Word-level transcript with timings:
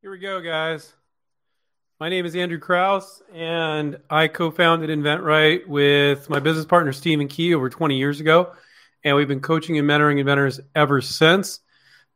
Here 0.00 0.12
we 0.12 0.18
go, 0.20 0.40
guys. 0.40 0.92
My 1.98 2.08
name 2.08 2.24
is 2.24 2.36
Andrew 2.36 2.60
Krauss, 2.60 3.20
and 3.34 3.98
I 4.08 4.28
co 4.28 4.52
founded 4.52 4.90
InventRight 4.90 5.66
with 5.66 6.30
my 6.30 6.38
business 6.38 6.66
partner, 6.66 6.92
Stephen 6.92 7.26
Key, 7.26 7.52
over 7.52 7.68
20 7.68 7.96
years 7.96 8.20
ago. 8.20 8.52
And 9.02 9.16
we've 9.16 9.26
been 9.26 9.40
coaching 9.40 9.76
and 9.76 9.88
mentoring 9.88 10.20
inventors 10.20 10.60
ever 10.76 11.00
since. 11.00 11.58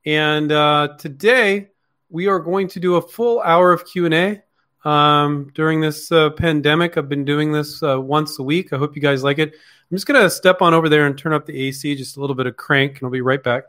And 0.06 0.52
uh, 0.52 0.90
today, 0.96 1.70
we 2.08 2.28
are 2.28 2.38
going 2.38 2.68
to 2.68 2.78
do 2.78 2.94
a 2.94 3.02
full 3.02 3.40
hour 3.40 3.72
of 3.72 3.84
Q&A. 3.84 4.44
Um, 4.88 5.50
during 5.52 5.80
this 5.80 6.12
uh, 6.12 6.30
pandemic, 6.30 6.96
I've 6.96 7.08
been 7.08 7.24
doing 7.24 7.50
this 7.50 7.82
uh, 7.82 8.00
once 8.00 8.38
a 8.38 8.44
week. 8.44 8.72
I 8.72 8.78
hope 8.78 8.94
you 8.94 9.02
guys 9.02 9.24
like 9.24 9.40
it. 9.40 9.54
I'm 9.54 9.96
just 9.96 10.06
going 10.06 10.22
to 10.22 10.30
step 10.30 10.62
on 10.62 10.72
over 10.72 10.88
there 10.88 11.06
and 11.06 11.18
turn 11.18 11.32
up 11.32 11.46
the 11.46 11.66
AC, 11.66 11.96
just 11.96 12.16
a 12.16 12.20
little 12.20 12.36
bit 12.36 12.46
of 12.46 12.56
crank, 12.56 12.98
and 12.98 13.06
I'll 13.06 13.10
be 13.10 13.22
right 13.22 13.42
back. 13.42 13.64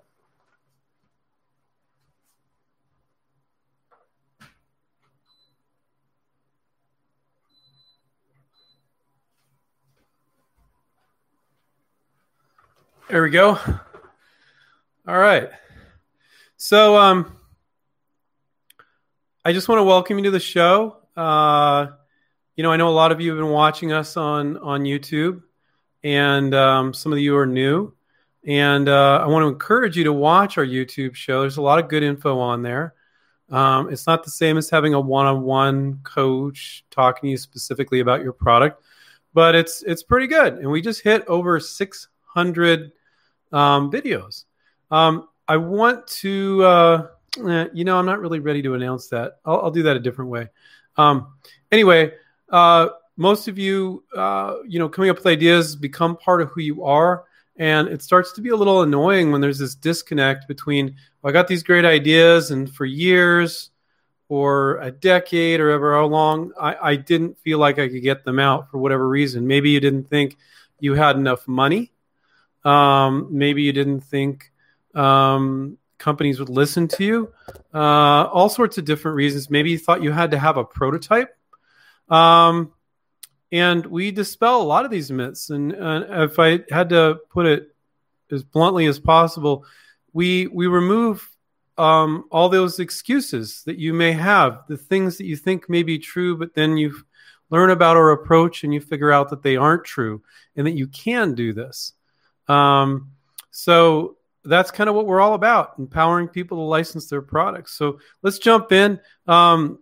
There 13.13 13.22
we 13.22 13.30
go. 13.30 13.59
All 15.08 15.17
right. 15.20 15.52
So, 16.58 16.98
um, 16.98 17.38
I 19.45 19.53
just 19.53 19.70
want 19.70 19.77
to 19.77 19.84
welcome 19.84 20.17
you 20.17 20.23
to 20.23 20.31
the 20.31 20.39
show. 20.39 20.98
Uh, 21.16 21.89
you 22.55 22.63
know, 22.63 22.72
I 22.72 22.77
know 22.77 22.88
a 22.88 22.89
lot 22.89 23.12
of 23.12 23.22
you 23.22 23.30
have 23.30 23.38
been 23.38 23.52
watching 23.52 23.91
us 23.91 24.17
on 24.17 24.58
on 24.58 24.81
YouTube, 24.81 25.44
and 26.03 26.55
um, 26.55 26.91
some 26.91 27.13
of 27.13 27.20
you 27.20 27.38
are 27.38 27.45
new. 27.45 27.94
And 28.48 28.89
uh, 28.89 29.20
I 29.23 29.27
want 29.27 29.44
to 29.44 29.48
encourage 29.48 29.95
you 29.95 30.05
to 30.05 30.14
watch 30.14 30.58
our 30.58 30.66
YouTube 30.66 31.14
show. 31.14 31.42
There's 31.42 31.58
a 31.58 31.61
lot 31.61 31.77
of 31.77 31.89
good 31.89 32.02
info 32.02 32.39
on 32.39 32.64
there. 32.64 32.95
Um, 33.52 33.94
it's 33.94 34.08
not 34.08 34.23
the 34.23 34.31
same 34.31 34.58
as 34.58 34.72
having 34.72 34.95
a 34.95 35.00
one-on-one 35.00 36.00
coach 36.02 36.83
talking 36.89 37.27
to 37.27 37.30
you 37.30 37.38
specifically 37.38 38.00
about 38.00 38.23
your 38.23 38.33
product, 38.33 38.83
but 39.36 39.53
it's 39.53 39.83
it's 39.83 40.02
pretty 40.02 40.25
good. 40.25 40.55
And 40.55 40.72
we 40.72 40.81
just 40.81 41.02
hit 41.03 41.23
over 41.27 41.59
600 41.59 42.92
um, 43.54 43.92
videos. 43.92 44.44
Um, 44.92 45.30
I 45.48 45.58
want 45.58 46.08
to, 46.08 46.64
uh, 46.64 47.08
eh, 47.48 47.68
you 47.73 47.86
know, 47.86 47.98
I'm 47.98 48.06
not 48.06 48.20
really 48.20 48.40
ready 48.40 48.62
to 48.64 48.73
announce 48.73 49.08
that. 49.10 49.40
I'll, 49.45 49.62
I'll 49.62 49.72
do 49.72 49.84
that 49.84 49.95
a 49.95 50.00
different 50.00 50.32
way. 50.32 50.50
Um, 50.98 51.34
anyway, 51.72 52.14
uh, 52.50 52.90
most 53.16 53.48
of 53.48 53.58
you, 53.58 54.04
uh, 54.16 54.58
you 54.68 54.80
know, 54.80 54.90
coming 54.90 55.10
up 55.10 55.18
with 55.18 55.28
ideas 55.28 55.76
become 55.76 56.18
part 56.18 56.42
of 56.42 56.50
who 56.50 56.62
you 56.62 56.84
are. 56.84 57.26
And 57.58 57.88
it 57.88 58.02
starts 58.02 58.32
to 58.34 58.42
be 58.42 58.50
a 58.50 58.56
little 58.56 58.82
annoying 58.82 59.32
when 59.32 59.40
there's 59.40 59.60
this 59.60 59.76
disconnect 59.76 60.48
between, 60.48 60.95
well, 61.22 61.30
I 61.30 61.34
got 61.34 61.48
these 61.48 61.62
great 61.62 61.86
ideas, 61.86 62.50
and 62.50 62.73
for 62.73 62.86
years 62.86 63.70
or 64.28 64.78
a 64.78 64.90
decade 64.90 65.60
or 65.60 65.70
ever 65.70 65.94
how 65.94 66.06
long, 66.06 66.52
I, 66.60 66.76
I 66.82 66.95
didn't 66.95 67.38
feel 67.38 67.60
like 67.60 67.78
I 67.78 67.88
could 67.88 68.02
get 68.02 68.26
them 68.26 68.40
out 68.40 68.72
for 68.72 68.80
whatever 68.80 69.08
reason. 69.08 69.45
Maybe 69.45 69.70
you 69.70 69.80
didn't 69.80 70.10
think 70.10 70.38
you 70.80 70.95
had 70.95 71.16
enough 71.16 71.48
money 71.48 71.92
um, 72.64 73.28
maybe 73.31 73.64
you 73.64 73.73
didn't 73.73 74.02
think 74.02 74.52
um, 74.95 75.78
companies 75.97 76.39
would 76.39 76.50
listen 76.50 76.88
to 76.88 77.03
you. 77.03 77.33
Uh, 77.73 78.28
all 78.31 78.50
sorts 78.50 78.78
of 78.78 78.86
different 78.86 79.16
reasons. 79.16 79.50
Maybe 79.50 79.72
you 79.72 79.80
thought 79.80 80.03
you 80.03 80.11
had 80.11 80.31
to 80.31 80.39
have 80.39 80.58
a 80.58 80.64
prototype. 80.64 81.36
Um, 82.09 82.73
and 83.52 83.86
we 83.86 84.11
dispel 84.11 84.61
a 84.61 84.64
lot 84.64 84.86
of 84.86 84.92
these 84.92 85.11
myths. 85.11 85.50
And, 85.50 85.73
uh, 85.75 86.23
if 86.23 86.39
I 86.39 86.64
had 86.70 86.89
to 86.89 87.20
put 87.30 87.45
it 87.45 87.73
as 88.31 88.44
bluntly 88.44 88.88
as 88.88 89.00
possible, 89.00 89.66
we 90.11 90.48
we 90.48 90.67
remove 90.67 91.30
um, 91.77 92.25
all 92.31 92.50
those 92.50 92.80
excuses 92.80 93.64
that 93.66 93.77
you 93.77 93.94
may 93.94 94.11
have, 94.11 94.64
the 94.67 94.77
things 94.77 95.17
that 95.17 95.26
you 95.26 95.36
think 95.36 95.70
may 95.70 95.83
be 95.83 95.98
true, 95.99 96.38
but 96.38 96.54
then 96.54 96.77
you 96.77 96.95
learn 97.49 97.70
about 97.70 97.98
our 97.98 98.11
approach 98.11 98.64
and 98.64 98.73
you 98.73 98.82
figure 98.82 99.11
out 99.11 99.30
that 99.30 99.43
they 99.43 99.55
aren't 99.55 99.86
true 99.86 100.21
and 100.55 100.65
that 100.65 100.77
you 100.77 100.88
can 100.88 101.33
do 101.33 101.54
this. 101.54 101.93
Um, 102.48 103.11
so 103.52 104.17
that's 104.43 104.71
kind 104.71 104.89
of 104.89 104.95
what 104.95 105.05
we're 105.05 105.21
all 105.21 105.33
about 105.36 105.76
empowering 105.80 106.27
people 106.27 106.58
to 106.58 106.64
license 106.64 107.08
their 107.08 107.21
products. 107.21 107.73
So 107.73 107.99
let's 108.21 108.39
jump 108.39 108.71
in. 108.71 108.99
Um, 109.27 109.80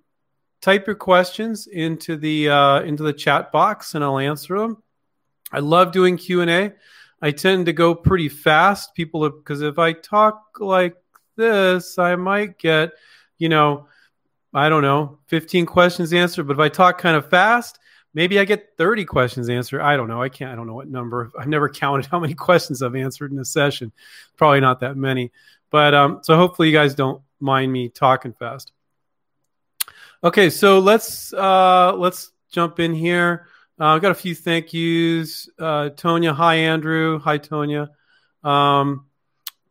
type 0.62 0.86
your 0.86 0.96
questions 0.96 1.68
into 1.68 2.16
the 2.16 2.50
uh, 2.50 2.82
into 2.82 3.04
the 3.04 3.14
chat 3.14 3.52
box 3.52 3.96
and 3.96 4.04
I'll 4.04 4.20
answer 4.20 4.60
them. 4.60 4.82
I 5.52 5.60
love 5.60 5.92
doing 5.92 6.18
Q 6.18 6.42
and 6.42 6.50
A. 6.50 6.74
I 7.22 7.32
tend 7.32 7.68
to 7.68 7.74
go 7.74 7.94
pretty 7.94 8.30
fast. 8.30 8.96
People, 8.96 9.30
because 9.30 9.62
if 9.62 9.78
I 9.78 9.94
talk 9.94 10.58
like 10.60 10.96
this, 11.36 12.00
I 12.00 12.16
might 12.16 12.58
get, 12.58 12.92
you 13.38 13.50
know, 13.50 13.88
I 14.54 14.70
don't 14.70 14.82
know, 14.82 15.20
15 15.28 15.66
questions 15.66 16.14
answered. 16.14 16.48
But 16.48 16.54
if 16.54 16.60
I 16.60 16.70
talk 16.70 16.98
kind 16.98 17.16
of 17.16 17.30
fast, 17.30 17.80
maybe 18.14 18.40
I 18.40 18.46
get 18.46 18.78
30 18.78 19.06
questions 19.06 19.50
answered. 19.50 19.82
I 19.82 19.96
don't 19.98 20.08
know. 20.08 20.22
I 20.22 20.30
can't, 20.30 20.52
I 20.52 20.56
don't 20.56 20.68
know 20.68 20.76
what 20.76 20.88
number. 20.88 21.32
I've 21.38 21.48
never 21.48 21.70
counted 21.84 22.06
how 22.08 22.20
many 22.20 22.34
questions 22.34 22.82
I've 22.82 22.96
answered 22.96 23.32
in 23.32 23.40
a 23.40 23.46
session. 23.46 23.92
Probably 24.38 24.60
not 24.60 24.80
that 24.82 24.98
many. 24.98 25.32
But 25.70 25.94
um, 25.94 26.20
so 26.22 26.36
hopefully 26.36 26.70
you 26.70 26.74
guys 26.74 26.96
don't 26.96 27.22
mind 27.40 27.72
me 27.72 27.90
talking 27.90 28.34
fast. 28.34 28.74
Okay, 30.24 30.50
so 30.50 30.80
let's 30.80 31.34
uh, 31.34 31.94
let's 31.96 32.32
jump 32.52 32.80
in 32.80 32.94
here. 32.94 33.48
Uh, 33.80 33.96
I've 33.96 34.02
got 34.02 34.12
a 34.12 34.16
few 34.16 34.36
thank 34.36 34.74
yous. 34.74 35.50
Uh, 35.58 35.90
Tonya, 35.96 36.36
hi 36.36 36.56
Andrew, 36.56 37.18
hi 37.18 37.40
Tonya. 37.40 37.90
Um, 38.44 39.08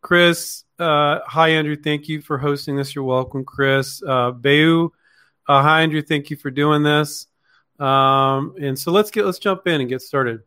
Chris, 0.00 0.64
uh, 0.78 1.20
hi 1.24 1.50
Andrew, 1.50 1.76
thank 1.76 2.08
you 2.08 2.20
for 2.20 2.38
hosting 2.38 2.74
this. 2.74 2.94
You're 2.94 3.04
welcome, 3.04 3.44
Chris. 3.44 4.02
Uh, 4.02 4.32
Beu, 4.32 4.88
uh, 5.46 5.62
hi 5.62 5.82
Andrew, 5.82 6.02
thank 6.02 6.30
you 6.30 6.36
for 6.36 6.50
doing 6.50 6.82
this. 6.82 7.28
Um, 7.80 8.54
and 8.60 8.78
so 8.78 8.92
let's 8.92 9.10
get 9.10 9.24
let's 9.24 9.38
jump 9.38 9.66
in 9.66 9.80
and 9.80 9.88
get 9.88 10.02
started. 10.02 10.42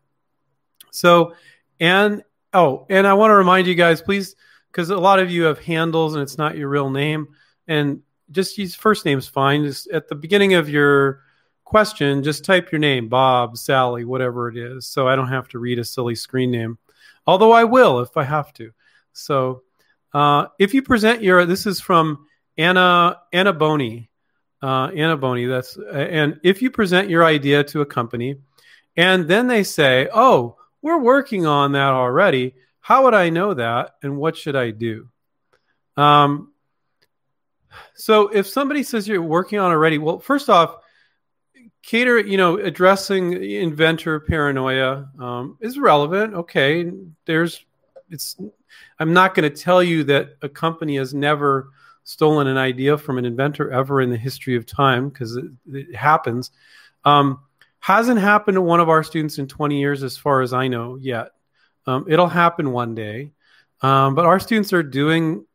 So, 0.91 1.33
and 1.79 2.23
oh, 2.53 2.85
and 2.89 3.07
I 3.07 3.13
want 3.13 3.31
to 3.31 3.35
remind 3.35 3.65
you 3.65 3.73
guys, 3.75 4.01
please, 4.01 4.35
because 4.71 4.91
a 4.91 4.97
lot 4.97 5.19
of 5.19 5.31
you 5.31 5.43
have 5.43 5.57
handles 5.59 6.13
and 6.13 6.21
it's 6.21 6.37
not 6.37 6.55
your 6.55 6.69
real 6.69 6.91
name, 6.91 7.29
and 7.67 8.01
just 8.31 8.57
use 8.57 8.75
first 8.75 9.03
name's 9.05 9.27
fine. 9.27 9.63
Just 9.63 9.89
at 9.89 10.07
the 10.07 10.15
beginning 10.15 10.53
of 10.53 10.69
your 10.69 11.21
question, 11.65 12.21
just 12.21 12.45
type 12.45 12.71
your 12.71 12.79
name, 12.79 13.09
Bob, 13.09 13.57
Sally, 13.57 14.05
whatever 14.05 14.47
it 14.49 14.57
is, 14.57 14.85
so 14.85 15.07
I 15.07 15.15
don't 15.15 15.29
have 15.29 15.47
to 15.49 15.59
read 15.59 15.79
a 15.79 15.83
silly 15.83 16.15
screen 16.15 16.51
name. 16.51 16.77
Although 17.25 17.51
I 17.51 17.63
will 17.63 18.01
if 18.01 18.15
I 18.15 18.23
have 18.23 18.53
to. 18.53 18.71
So, 19.13 19.63
uh, 20.13 20.47
if 20.59 20.75
you 20.75 20.83
present 20.83 21.23
your, 21.23 21.45
this 21.47 21.65
is 21.65 21.79
from 21.81 22.27
Anna 22.57 23.17
Anna 23.31 23.53
Boney 23.53 24.11
uh, 24.63 24.87
Anna 24.95 25.17
Boney. 25.17 25.45
That's 25.45 25.77
and 25.77 26.39
if 26.41 26.61
you 26.61 26.71
present 26.71 27.09
your 27.09 27.25
idea 27.25 27.63
to 27.65 27.81
a 27.81 27.85
company, 27.85 28.37
and 28.95 29.27
then 29.27 29.47
they 29.47 29.63
say, 29.63 30.07
"Oh, 30.13 30.57
we're 30.81 30.99
working 30.99 31.45
on 31.45 31.73
that 31.73 31.91
already," 31.91 32.55
how 32.79 33.03
would 33.03 33.13
I 33.13 33.29
know 33.29 33.53
that, 33.53 33.95
and 34.01 34.17
what 34.17 34.37
should 34.37 34.55
I 34.55 34.71
do? 34.71 35.09
Um, 35.97 36.53
so 37.95 38.29
if 38.29 38.47
somebody 38.47 38.83
says 38.83 39.07
you're 39.07 39.21
working 39.21 39.59
on 39.59 39.71
already, 39.71 39.97
well, 39.97 40.19
first 40.19 40.49
off, 40.49 40.77
cater, 41.81 42.19
you 42.19 42.37
know, 42.37 42.57
addressing 42.57 43.33
inventor 43.33 44.21
paranoia 44.21 45.09
um, 45.19 45.57
is 45.59 45.77
relevant. 45.77 46.33
Okay, 46.33 46.89
there's, 47.25 47.65
it's. 48.09 48.37
I'm 48.97 49.13
not 49.13 49.35
going 49.35 49.51
to 49.51 49.55
tell 49.55 49.83
you 49.83 50.03
that 50.05 50.37
a 50.41 50.49
company 50.49 50.95
has 50.97 51.13
never 51.13 51.69
stolen 52.03 52.47
an 52.47 52.57
idea 52.57 52.97
from 52.97 53.17
an 53.17 53.25
inventor 53.25 53.71
ever 53.71 54.01
in 54.01 54.09
the 54.09 54.17
history 54.17 54.55
of 54.55 54.65
time 54.65 55.09
because 55.09 55.35
it, 55.35 55.45
it, 55.71 55.95
happens. 55.95 56.51
Um, 57.05 57.39
hasn't 57.79 58.19
happened 58.19 58.55
to 58.55 58.61
one 58.61 58.79
of 58.79 58.89
our 58.89 59.03
students 59.03 59.37
in 59.37 59.47
20 59.47 59.79
years, 59.79 60.03
as 60.03 60.17
far 60.17 60.41
as 60.41 60.53
I 60.53 60.67
know, 60.67 60.95
yet. 60.95 61.31
Um, 61.85 62.05
it'll 62.07 62.27
happen 62.27 62.71
one 62.71 62.95
day. 62.95 63.31
Um, 63.81 64.15
but 64.15 64.25
our 64.25 64.39
students 64.39 64.71
are 64.71 64.83
doing 64.83 65.45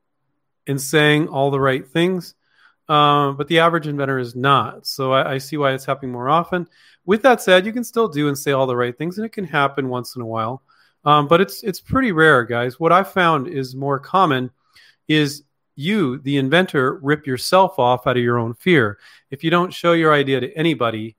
and 0.66 0.80
saying 0.80 1.28
all 1.28 1.50
the 1.50 1.60
right 1.60 1.86
things, 1.86 2.34
uh, 2.88 3.32
but 3.32 3.48
the 3.48 3.60
average 3.60 3.86
inventor 3.86 4.18
is 4.18 4.36
not. 4.36 4.86
So 4.86 5.12
I, 5.12 5.34
I 5.34 5.38
see 5.38 5.56
why 5.56 5.72
it's 5.72 5.86
happening 5.86 6.12
more 6.12 6.28
often. 6.28 6.68
With 7.06 7.22
that 7.22 7.40
said, 7.40 7.64
you 7.64 7.72
can 7.72 7.84
still 7.84 8.08
do 8.08 8.28
and 8.28 8.36
say 8.36 8.52
all 8.52 8.66
the 8.66 8.76
right 8.76 8.96
things, 8.96 9.16
and 9.16 9.24
it 9.24 9.32
can 9.32 9.44
happen 9.44 9.88
once 9.88 10.14
in 10.14 10.20
a 10.20 10.26
while. 10.26 10.62
Um, 11.04 11.26
but 11.26 11.40
it's 11.40 11.62
it's 11.62 11.80
pretty 11.80 12.12
rare, 12.12 12.44
guys. 12.44 12.78
What 12.78 12.92
I 12.92 13.02
found 13.02 13.48
is 13.48 13.74
more 13.74 13.98
common 13.98 14.50
is 15.06 15.44
you, 15.78 16.18
the 16.18 16.36
inventor, 16.36 16.98
rip 17.02 17.26
yourself 17.26 17.78
off 17.78 18.06
out 18.06 18.16
of 18.16 18.22
your 18.22 18.38
own 18.38 18.52
fear. 18.54 18.98
If 19.30 19.44
you 19.44 19.50
don't 19.50 19.72
show 19.72 19.92
your 19.92 20.12
idea 20.12 20.40
to 20.40 20.52
anybody, 20.54 21.16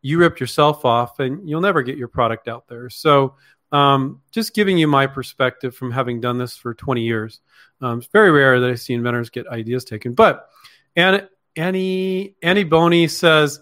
you 0.00 0.18
rip 0.18 0.40
yourself 0.40 0.84
off 0.84 1.20
and 1.20 1.48
you'll 1.48 1.60
never 1.60 1.82
get 1.82 1.98
your 1.98 2.08
product 2.08 2.48
out 2.48 2.66
there. 2.68 2.88
So, 2.88 3.34
um, 3.72 4.22
just 4.30 4.54
giving 4.54 4.78
you 4.78 4.86
my 4.86 5.06
perspective 5.06 5.74
from 5.74 5.90
having 5.90 6.20
done 6.20 6.38
this 6.38 6.56
for 6.56 6.72
20 6.72 7.02
years. 7.02 7.40
Um, 7.82 7.98
it's 7.98 8.06
very 8.06 8.30
rare 8.30 8.60
that 8.60 8.70
I 8.70 8.76
see 8.76 8.94
inventors 8.94 9.28
get 9.28 9.46
ideas 9.48 9.84
taken. 9.84 10.14
But 10.14 10.48
Annie, 10.94 11.22
Annie, 11.56 12.36
Annie 12.42 12.64
Boney 12.64 13.08
says, 13.08 13.60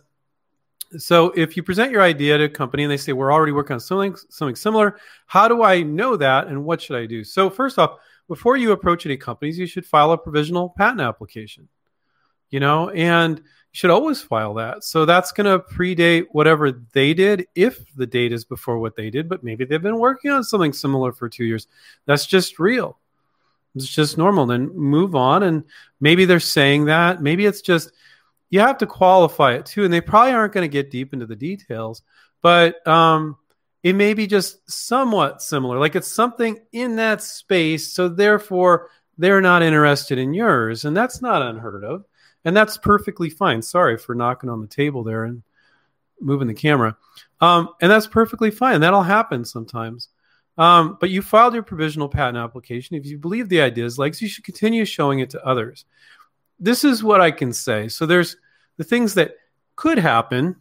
so 0.99 1.31
if 1.31 1.57
you 1.57 1.63
present 1.63 1.91
your 1.91 2.03
idea 2.03 2.39
to 2.39 2.45
a 2.45 2.49
company 2.49 2.85
and 2.85 2.93
they 2.93 2.99
say 2.99 3.13
we're 3.13 3.33
already 3.33 3.51
working 3.51 3.75
on 3.75 3.81
something 3.81 4.15
something 4.29 4.55
similar, 4.55 4.99
how 5.27 5.49
do 5.49 5.65
I 5.65 5.83
know 5.83 6.17
that 6.17 6.47
and 6.47 6.65
what 6.65 6.83
should 6.83 6.97
I 6.97 7.07
do? 7.07 7.25
So 7.25 7.51
first 7.51 7.79
off, 7.81 7.99
before 8.29 8.57
you 8.57 8.73
approach 8.73 9.07
any 9.07 9.17
companies, 9.17 9.59
you 9.59 9.67
should 9.67 9.87
file 9.87 10.13
a 10.13 10.19
provisional 10.19 10.71
patent 10.77 11.01
application. 11.01 11.69
you 12.55 12.61
know, 12.61 12.89
and 12.91 13.39
you 13.39 13.45
should 13.73 13.91
always 13.91 14.23
file 14.23 14.55
that. 14.55 14.85
So 14.85 15.05
that's 15.05 15.33
going 15.33 15.47
to 15.47 15.65
predate 15.75 16.27
whatever 16.31 16.71
they 16.71 17.13
did 17.13 17.49
if 17.57 17.93
the 17.97 18.07
date 18.07 18.33
is 18.33 18.45
before 18.45 18.79
what 18.79 18.95
they 18.95 19.11
did, 19.11 19.29
but 19.29 19.43
maybe 19.43 19.65
they've 19.65 19.83
been 19.83 19.99
working 19.99 20.31
on 20.31 20.45
something 20.45 20.73
similar 20.73 21.11
for 21.11 21.29
two 21.29 21.45
years. 21.45 21.67
That's 22.07 22.27
just 22.27 22.61
real. 22.61 22.97
It's 23.75 23.89
just 23.89 24.17
normal. 24.17 24.47
Then 24.47 24.69
move 24.73 25.17
on. 25.17 25.43
And 25.43 25.65
maybe 26.01 26.27
they're 26.27 26.39
saying 26.39 26.85
that. 26.85 27.21
Maybe 27.21 27.45
it's 27.45 27.61
just, 27.61 27.91
you 28.51 28.61
have 28.61 28.79
to 28.79 28.87
qualify 28.87 29.55
it 29.55 29.67
too. 29.67 29.83
And 29.83 29.93
they 29.93 30.01
probably 30.01 30.31
aren't 30.31 30.53
going 30.53 30.63
to 30.63 30.73
get 30.73 30.93
deep 30.93 31.13
into 31.13 31.27
the 31.27 31.35
details, 31.35 32.03
but 32.41 32.87
um, 32.87 33.37
it 33.85 33.95
may 33.95 34.15
be 34.15 34.27
just 34.27 34.69
somewhat 34.69 35.43
similar. 35.43 35.79
Like 35.79 35.95
it's 35.95 36.11
something 36.11 36.59
in 36.73 36.97
that 36.97 37.23
space. 37.23 37.93
So 37.93 38.09
therefore, 38.09 38.89
they're 39.19 39.43
not 39.43 39.63
interested 39.63 40.19
in 40.19 40.33
yours. 40.33 40.87
And 40.87 40.97
that's 40.97 41.21
not 41.21 41.43
unheard 41.43 41.85
of. 41.85 42.07
And 42.47 42.57
that's 42.57 42.79
perfectly 42.79 43.29
fine. 43.29 43.61
Sorry 43.61 43.99
for 43.99 44.15
knocking 44.15 44.49
on 44.49 44.63
the 44.63 44.67
table 44.67 45.05
there 45.05 45.25
and 45.25 45.43
moving 46.19 46.49
the 46.49 46.55
camera. 46.55 46.97
Um, 47.43 47.69
and 47.81 47.91
that's 47.91 48.07
perfectly 48.07 48.51
fine. 48.51 48.81
That'll 48.81 49.03
happen 49.03 49.45
sometimes. 49.45 50.09
Um, 50.57 50.97
but 50.99 51.11
you 51.11 51.21
filed 51.21 51.53
your 51.53 51.63
provisional 51.63 52.09
patent 52.09 52.39
application. 52.39 52.97
If 52.97 53.05
you 53.05 53.19
believe 53.19 53.51
the 53.51 53.61
idea 53.61 53.85
is 53.85 53.99
legs, 53.99 54.23
you 54.23 54.29
should 54.29 54.45
continue 54.45 54.87
showing 54.87 55.19
it 55.19 55.31
to 55.31 55.47
others. 55.47 55.85
This 56.59 56.85
is 56.85 57.05
what 57.05 57.21
I 57.21 57.31
can 57.33 57.53
say. 57.53 57.89
So 57.89 58.07
there's 58.07 58.37
the 58.79 58.85
things 58.85 59.15
that 59.15 59.33
could 59.77 59.99
happen, 59.99 60.57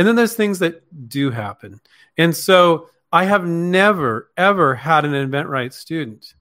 and 0.00 0.08
then 0.08 0.16
there's 0.16 0.32
things 0.32 0.60
that 0.60 1.10
do 1.10 1.30
happen. 1.30 1.78
And 2.16 2.34
so 2.34 2.88
I 3.12 3.24
have 3.24 3.46
never, 3.46 4.30
ever 4.34 4.74
had 4.74 5.04
an 5.04 5.12
InventRight 5.12 5.74
student 5.74 6.32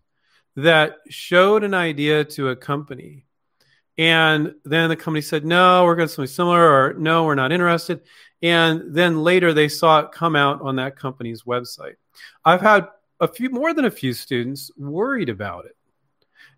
that 0.56 0.96
showed 1.10 1.66
an 1.66 1.74
idea 1.74 2.24
to 2.24 2.48
a 2.48 2.56
company. 2.56 3.26
And 3.98 4.56
then 4.64 4.88
the 4.88 4.96
company 4.96 5.20
said, 5.20 5.44
no, 5.44 5.84
we're 5.84 5.98
going 5.98 6.08
to 6.08 6.14
something 6.14 6.34
similar, 6.34 6.62
or 6.62 6.94
no, 6.94 7.26
we're 7.26 7.36
not 7.36 7.52
interested. 7.52 8.00
And 8.42 8.96
then 8.96 9.24
later 9.24 9.52
they 9.52 9.68
saw 9.68 10.00
it 10.00 10.14
come 10.14 10.38
out 10.38 10.62
on 10.62 10.78
that 10.78 10.96
company's 10.96 11.44
website. 11.44 11.96
I've 12.46 12.62
had 12.62 12.88
a 13.20 13.28
few 13.28 13.50
more 13.50 13.74
than 13.74 13.84
a 13.84 13.92
few 13.92 14.14
students 14.14 14.72
worried 14.78 15.28
about 15.28 15.66
it. 15.66 15.76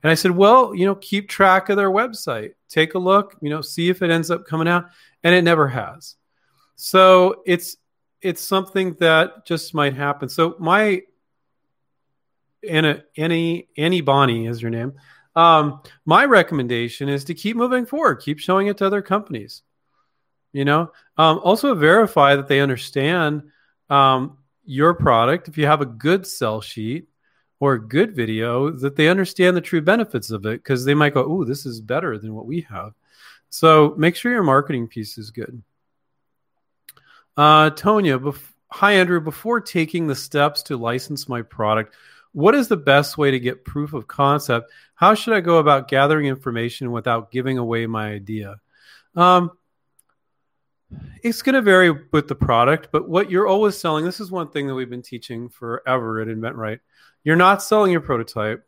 And 0.03 0.11
I 0.11 0.13
said, 0.13 0.31
well, 0.37 0.75
you 0.75 0.85
know, 0.85 0.93
keep 0.93 1.29
track 1.29 1.69
of 1.69 1.77
their 1.77 1.89
website, 1.89 2.51
take 2.69 2.93
a 2.93 2.99
look, 2.99 3.37
you 3.41 3.49
know, 3.49 3.61
see 3.61 3.89
if 3.89 4.03
it 4.03 4.11
ends 4.11 4.29
up 4.29 4.45
coming 4.45 4.67
out. 4.67 4.85
And 5.23 5.33
it 5.33 5.41
never 5.41 5.67
has. 5.67 6.15
So 6.81 7.43
it's 7.45 7.77
it's 8.23 8.41
something 8.41 8.95
that 8.95 9.45
just 9.45 9.75
might 9.75 9.93
happen. 9.93 10.29
So 10.29 10.55
my 10.57 11.03
Anna 12.67 13.03
Annie 13.15 13.67
Annie 13.77 14.01
Bonnie 14.01 14.47
is 14.47 14.63
your 14.63 14.71
name. 14.71 14.93
Um, 15.35 15.81
my 16.05 16.25
recommendation 16.25 17.07
is 17.07 17.25
to 17.25 17.35
keep 17.35 17.55
moving 17.55 17.85
forward, 17.85 18.15
keep 18.15 18.39
showing 18.39 18.65
it 18.65 18.79
to 18.79 18.87
other 18.87 19.03
companies. 19.03 19.61
You 20.53 20.65
know, 20.65 20.91
um, 21.17 21.39
also 21.43 21.75
verify 21.75 22.35
that 22.35 22.47
they 22.47 22.61
understand 22.61 23.43
um, 23.91 24.39
your 24.65 24.95
product. 24.95 25.49
If 25.49 25.59
you 25.59 25.67
have 25.67 25.81
a 25.81 25.85
good 25.85 26.25
sell 26.25 26.61
sheet 26.61 27.07
or 27.59 27.73
a 27.73 27.87
good 27.87 28.15
video, 28.15 28.71
that 28.71 28.95
they 28.95 29.07
understand 29.07 29.55
the 29.55 29.61
true 29.61 29.81
benefits 29.81 30.31
of 30.31 30.47
it 30.47 30.63
because 30.63 30.83
they 30.83 30.95
might 30.95 31.13
go, 31.13 31.23
"Oh, 31.23 31.45
this 31.45 31.67
is 31.67 31.79
better 31.79 32.17
than 32.17 32.33
what 32.33 32.47
we 32.47 32.61
have." 32.61 32.93
So 33.49 33.93
make 33.99 34.15
sure 34.15 34.31
your 34.31 34.41
marketing 34.41 34.87
piece 34.87 35.19
is 35.19 35.29
good. 35.29 35.61
Uh, 37.41 37.71
Tonya, 37.71 38.19
bef- 38.19 38.53
hi 38.67 38.91
Andrew. 38.91 39.19
Before 39.19 39.59
taking 39.59 40.05
the 40.05 40.13
steps 40.13 40.61
to 40.61 40.77
license 40.77 41.27
my 41.27 41.41
product, 41.41 41.95
what 42.33 42.53
is 42.53 42.67
the 42.67 42.77
best 42.77 43.17
way 43.17 43.31
to 43.31 43.39
get 43.39 43.65
proof 43.65 43.93
of 43.93 44.07
concept? 44.07 44.71
How 44.93 45.15
should 45.15 45.33
I 45.33 45.41
go 45.41 45.57
about 45.57 45.87
gathering 45.87 46.27
information 46.27 46.91
without 46.91 47.31
giving 47.31 47.57
away 47.57 47.87
my 47.87 48.11
idea? 48.11 48.57
Um, 49.15 49.53
it's 51.23 51.41
going 51.41 51.55
to 51.55 51.63
vary 51.63 51.89
with 51.89 52.27
the 52.27 52.35
product, 52.35 52.89
but 52.91 53.09
what 53.09 53.31
you're 53.31 53.47
always 53.47 53.75
selling, 53.75 54.05
this 54.05 54.19
is 54.19 54.29
one 54.29 54.51
thing 54.51 54.67
that 54.67 54.75
we've 54.75 54.87
been 54.87 55.01
teaching 55.01 55.49
forever 55.49 56.21
at 56.21 56.27
InventRight. 56.27 56.81
You're 57.23 57.37
not 57.37 57.63
selling 57.63 57.91
your 57.91 58.01
prototype 58.01 58.63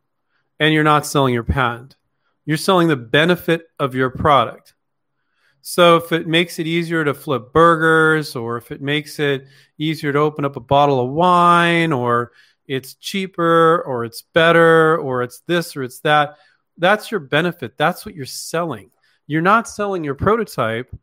and 0.59 0.73
you're 0.73 0.83
not 0.83 1.05
selling 1.05 1.35
your 1.35 1.43
patent. 1.43 1.95
You're 2.43 2.57
selling 2.57 2.87
the 2.87 2.95
benefit 2.95 3.67
of 3.77 3.93
your 3.93 4.09
product. 4.09 4.73
So 5.65 5.95
if 5.95 6.11
it 6.11 6.27
makes 6.27 6.59
it 6.59 6.67
easier 6.67 7.05
to 7.05 7.13
flip 7.13 7.53
burgers 7.53 8.35
or 8.35 8.57
if 8.57 8.69
it 8.69 8.81
makes 8.81 9.17
it 9.17 9.47
easier 9.77 10.11
to 10.11 10.19
open 10.19 10.43
up 10.43 10.57
a 10.57 10.59
bottle 10.59 10.99
of 10.99 11.11
wine 11.11 11.93
or 11.93 12.33
it's 12.67 12.95
cheaper 12.95 13.81
or 13.83 14.03
it's 14.03 14.21
better 14.21 14.97
or 14.97 15.23
it's 15.23 15.39
this 15.47 15.77
or 15.77 15.83
it's 15.83 16.01
that, 16.01 16.35
that's 16.77 17.11
your 17.11 17.21
benefit. 17.21 17.77
That's 17.77 18.05
what 18.05 18.13
you're 18.13 18.25
selling. 18.25 18.91
You're 19.25 19.41
not 19.41 19.69
selling 19.69 20.03
your 20.03 20.15
prototype 20.15 20.93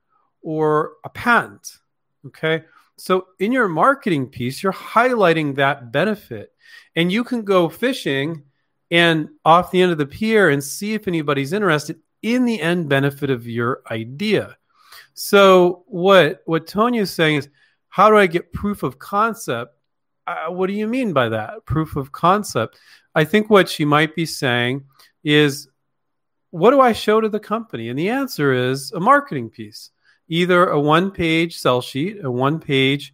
or 0.43 0.93
a 1.05 1.09
patent. 1.09 1.79
Okay. 2.27 2.65
So 2.99 3.29
in 3.39 3.53
your 3.53 3.67
marketing 3.67 4.27
piece, 4.27 4.63
you're 4.63 4.75
highlighting 4.75 5.55
that 5.55 5.91
benefit. 5.91 6.53
And 6.95 7.11
you 7.11 7.25
can 7.25 7.45
go 7.45 7.71
fishing 7.71 8.43
and 8.91 9.31
off 9.43 9.71
the 9.71 9.81
end 9.81 9.93
of 9.93 9.97
the 9.97 10.05
pier 10.05 10.51
and 10.51 10.63
see 10.63 10.93
if 10.93 11.09
anybody's 11.09 11.55
interested 11.55 11.99
in 12.23 12.45
the 12.45 12.61
end 12.61 12.89
benefit 12.89 13.31
of 13.31 13.47
your 13.47 13.83
idea. 13.91 14.57
So 15.15 15.85
what 15.87 16.43
what 16.47 16.67
Tonya 16.67 17.03
is 17.03 17.11
saying 17.11 17.37
is, 17.37 17.49
how 17.89 18.11
do 18.11 18.17
I 18.17 18.27
get 18.27 18.53
proof 18.53 18.83
of 18.83 18.99
concept? 18.99 19.77
Uh, 20.27 20.47
what 20.49 20.69
do 20.69 20.73
you 20.73 20.87
mean 20.87 21.13
by 21.13 21.29
that? 21.29 21.65
Proof 21.67 21.97
of 21.97 22.13
concept. 22.13 22.79
I 23.15 23.25
think 23.25 23.51
what 23.51 23.69
she 23.69 23.85
might 23.85 24.15
be 24.15 24.27
saying 24.27 24.85
is, 25.25 25.69
what 26.51 26.71
do 26.71 26.81
I 26.81 26.93
show 26.93 27.21
to 27.21 27.29
the 27.29 27.41
company? 27.41 27.89
And 27.89 27.99
the 27.99 28.11
answer 28.11 28.53
is 28.53 28.93
a 28.93 29.01
marketing 29.01 29.51
piece 29.51 29.91
either 30.31 30.67
a 30.67 30.81
one 30.81 31.11
page 31.11 31.59
sell 31.59 31.83
sheet, 31.83 32.25
a 32.25 32.31
one 32.31 32.61
page 32.61 33.13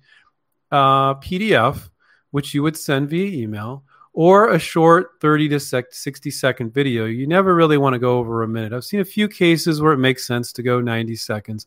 uh, 0.71 1.15
PDF, 1.15 1.89
which 2.31 2.55
you 2.55 2.63
would 2.63 2.77
send 2.77 3.09
via 3.09 3.43
email, 3.43 3.83
or 4.17 4.53
a 4.53 4.59
short 4.59 5.11
30 5.21 5.51
to 5.51 5.61
60 5.61 6.31
second 6.31 6.73
video. 6.73 7.05
You 7.05 7.27
never 7.27 7.55
really 7.55 7.77
want 7.77 7.93
to 7.93 7.99
go 7.99 8.17
over 8.17 8.43
a 8.43 8.49
minute. 8.49 8.73
I've 8.73 8.83
seen 8.83 9.01
a 9.01 9.05
few 9.05 9.29
cases 9.29 9.83
where 9.83 9.93
it 9.93 9.99
makes 9.99 10.27
sense 10.27 10.55
to 10.55 10.63
go 10.63 10.81
90 10.81 11.15
seconds, 11.17 11.67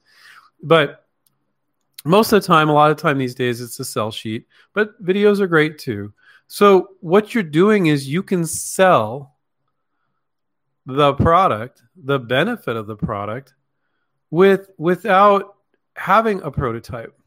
but 0.63 1.05
most 2.05 2.33
of 2.33 2.41
the 2.41 2.47
time, 2.47 2.67
a 2.67 2.73
lot 2.73 2.89
of 2.89 2.97
time 2.97 3.19
these 3.19 3.35
days, 3.35 3.61
it's 3.61 3.79
a 3.79 3.85
sell 3.85 4.09
sheet, 4.09 4.47
but 4.73 5.01
videos 5.03 5.39
are 5.39 5.47
great 5.47 5.77
too. 5.77 6.11
So, 6.47 6.91
what 7.01 7.35
you're 7.35 7.43
doing 7.43 7.85
is 7.87 8.09
you 8.09 8.23
can 8.23 8.45
sell 8.45 9.35
the 10.87 11.13
product, 11.13 11.83
the 11.95 12.17
benefit 12.17 12.75
of 12.75 12.87
the 12.87 12.95
product, 12.95 13.53
with 14.31 14.71
without 14.77 15.55
having 15.95 16.41
a 16.41 16.49
prototype. 16.49 17.18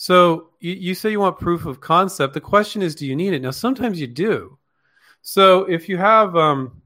So 0.00 0.48
you, 0.60 0.72
you 0.72 0.94
say 0.94 1.10
you 1.10 1.20
want 1.20 1.38
proof 1.38 1.66
of 1.66 1.78
concept. 1.78 2.32
The 2.32 2.40
question 2.40 2.80
is, 2.80 2.94
do 2.94 3.06
you 3.06 3.14
need 3.14 3.34
it? 3.34 3.42
Now, 3.42 3.50
sometimes 3.50 4.00
you 4.00 4.06
do. 4.06 4.56
So 5.20 5.64
if 5.64 5.90
you 5.90 5.98
have, 5.98 6.34
um, 6.34 6.80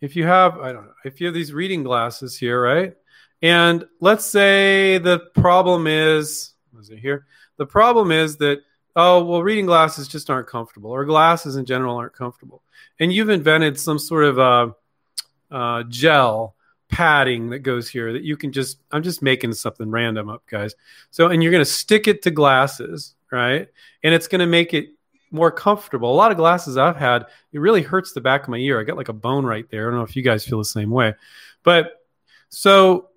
if 0.00 0.16
you 0.16 0.24
have, 0.24 0.58
I 0.58 0.72
don't 0.72 0.86
know, 0.86 0.94
if 1.04 1.20
you 1.20 1.26
have 1.26 1.34
these 1.34 1.52
reading 1.52 1.82
glasses 1.82 2.34
here, 2.34 2.58
right? 2.58 2.94
And 3.42 3.84
let's 4.00 4.24
say 4.24 4.96
the 4.96 5.26
problem 5.34 5.86
is, 5.86 6.54
was 6.74 6.88
it 6.88 7.00
here? 7.00 7.26
The 7.58 7.66
problem 7.66 8.10
is 8.10 8.38
that 8.38 8.62
oh 8.96 9.22
well, 9.22 9.42
reading 9.42 9.66
glasses 9.66 10.08
just 10.08 10.30
aren't 10.30 10.48
comfortable, 10.48 10.90
or 10.92 11.04
glasses 11.04 11.56
in 11.56 11.66
general 11.66 11.96
aren't 11.96 12.14
comfortable, 12.14 12.62
and 12.98 13.12
you've 13.12 13.28
invented 13.28 13.78
some 13.78 13.98
sort 13.98 14.24
of 14.24 14.38
uh, 14.38 14.68
uh, 15.50 15.82
gel 15.90 16.55
padding 16.88 17.50
that 17.50 17.60
goes 17.60 17.88
here 17.88 18.12
that 18.12 18.22
you 18.22 18.36
can 18.36 18.52
just 18.52 18.78
I'm 18.92 19.02
just 19.02 19.22
making 19.22 19.52
something 19.54 19.90
random 19.90 20.28
up 20.28 20.46
guys. 20.46 20.74
So 21.10 21.28
and 21.28 21.42
you're 21.42 21.52
going 21.52 21.64
to 21.64 21.70
stick 21.70 22.06
it 22.08 22.22
to 22.22 22.30
glasses, 22.30 23.14
right? 23.30 23.68
And 24.02 24.14
it's 24.14 24.28
going 24.28 24.40
to 24.40 24.46
make 24.46 24.74
it 24.74 24.90
more 25.30 25.50
comfortable. 25.50 26.12
A 26.12 26.14
lot 26.14 26.30
of 26.30 26.36
glasses 26.36 26.76
I've 26.76 26.96
had, 26.96 27.26
it 27.52 27.58
really 27.58 27.82
hurts 27.82 28.12
the 28.12 28.20
back 28.20 28.44
of 28.44 28.48
my 28.48 28.58
ear. 28.58 28.80
I 28.80 28.84
got 28.84 28.96
like 28.96 29.08
a 29.08 29.12
bone 29.12 29.44
right 29.44 29.68
there. 29.70 29.86
I 29.86 29.90
don't 29.90 29.98
know 29.98 30.04
if 30.04 30.16
you 30.16 30.22
guys 30.22 30.44
feel 30.44 30.58
the 30.58 30.64
same 30.64 30.90
way. 30.90 31.14
But 31.62 31.92
so 32.48 33.08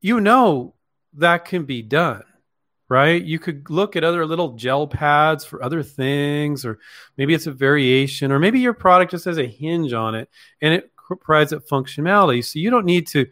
you 0.00 0.20
know 0.20 0.74
that 1.14 1.46
can 1.46 1.64
be 1.64 1.82
done, 1.82 2.22
right? 2.88 3.22
You 3.22 3.38
could 3.38 3.70
look 3.70 3.96
at 3.96 4.04
other 4.04 4.26
little 4.26 4.52
gel 4.52 4.86
pads 4.86 5.44
for 5.44 5.62
other 5.62 5.82
things, 5.82 6.64
or 6.64 6.78
maybe 7.16 7.32
it's 7.32 7.46
a 7.46 7.52
variation, 7.52 8.30
or 8.30 8.38
maybe 8.38 8.60
your 8.60 8.74
product 8.74 9.10
just 9.12 9.24
has 9.24 9.38
a 9.38 9.46
hinge 9.46 9.92
on 9.92 10.14
it 10.14 10.28
and 10.60 10.74
it 10.74 10.92
provides 11.08 11.52
it 11.52 11.68
functionality. 11.68 12.44
So 12.44 12.58
you 12.58 12.70
don't 12.70 12.86
need 12.86 13.06
to 13.08 13.26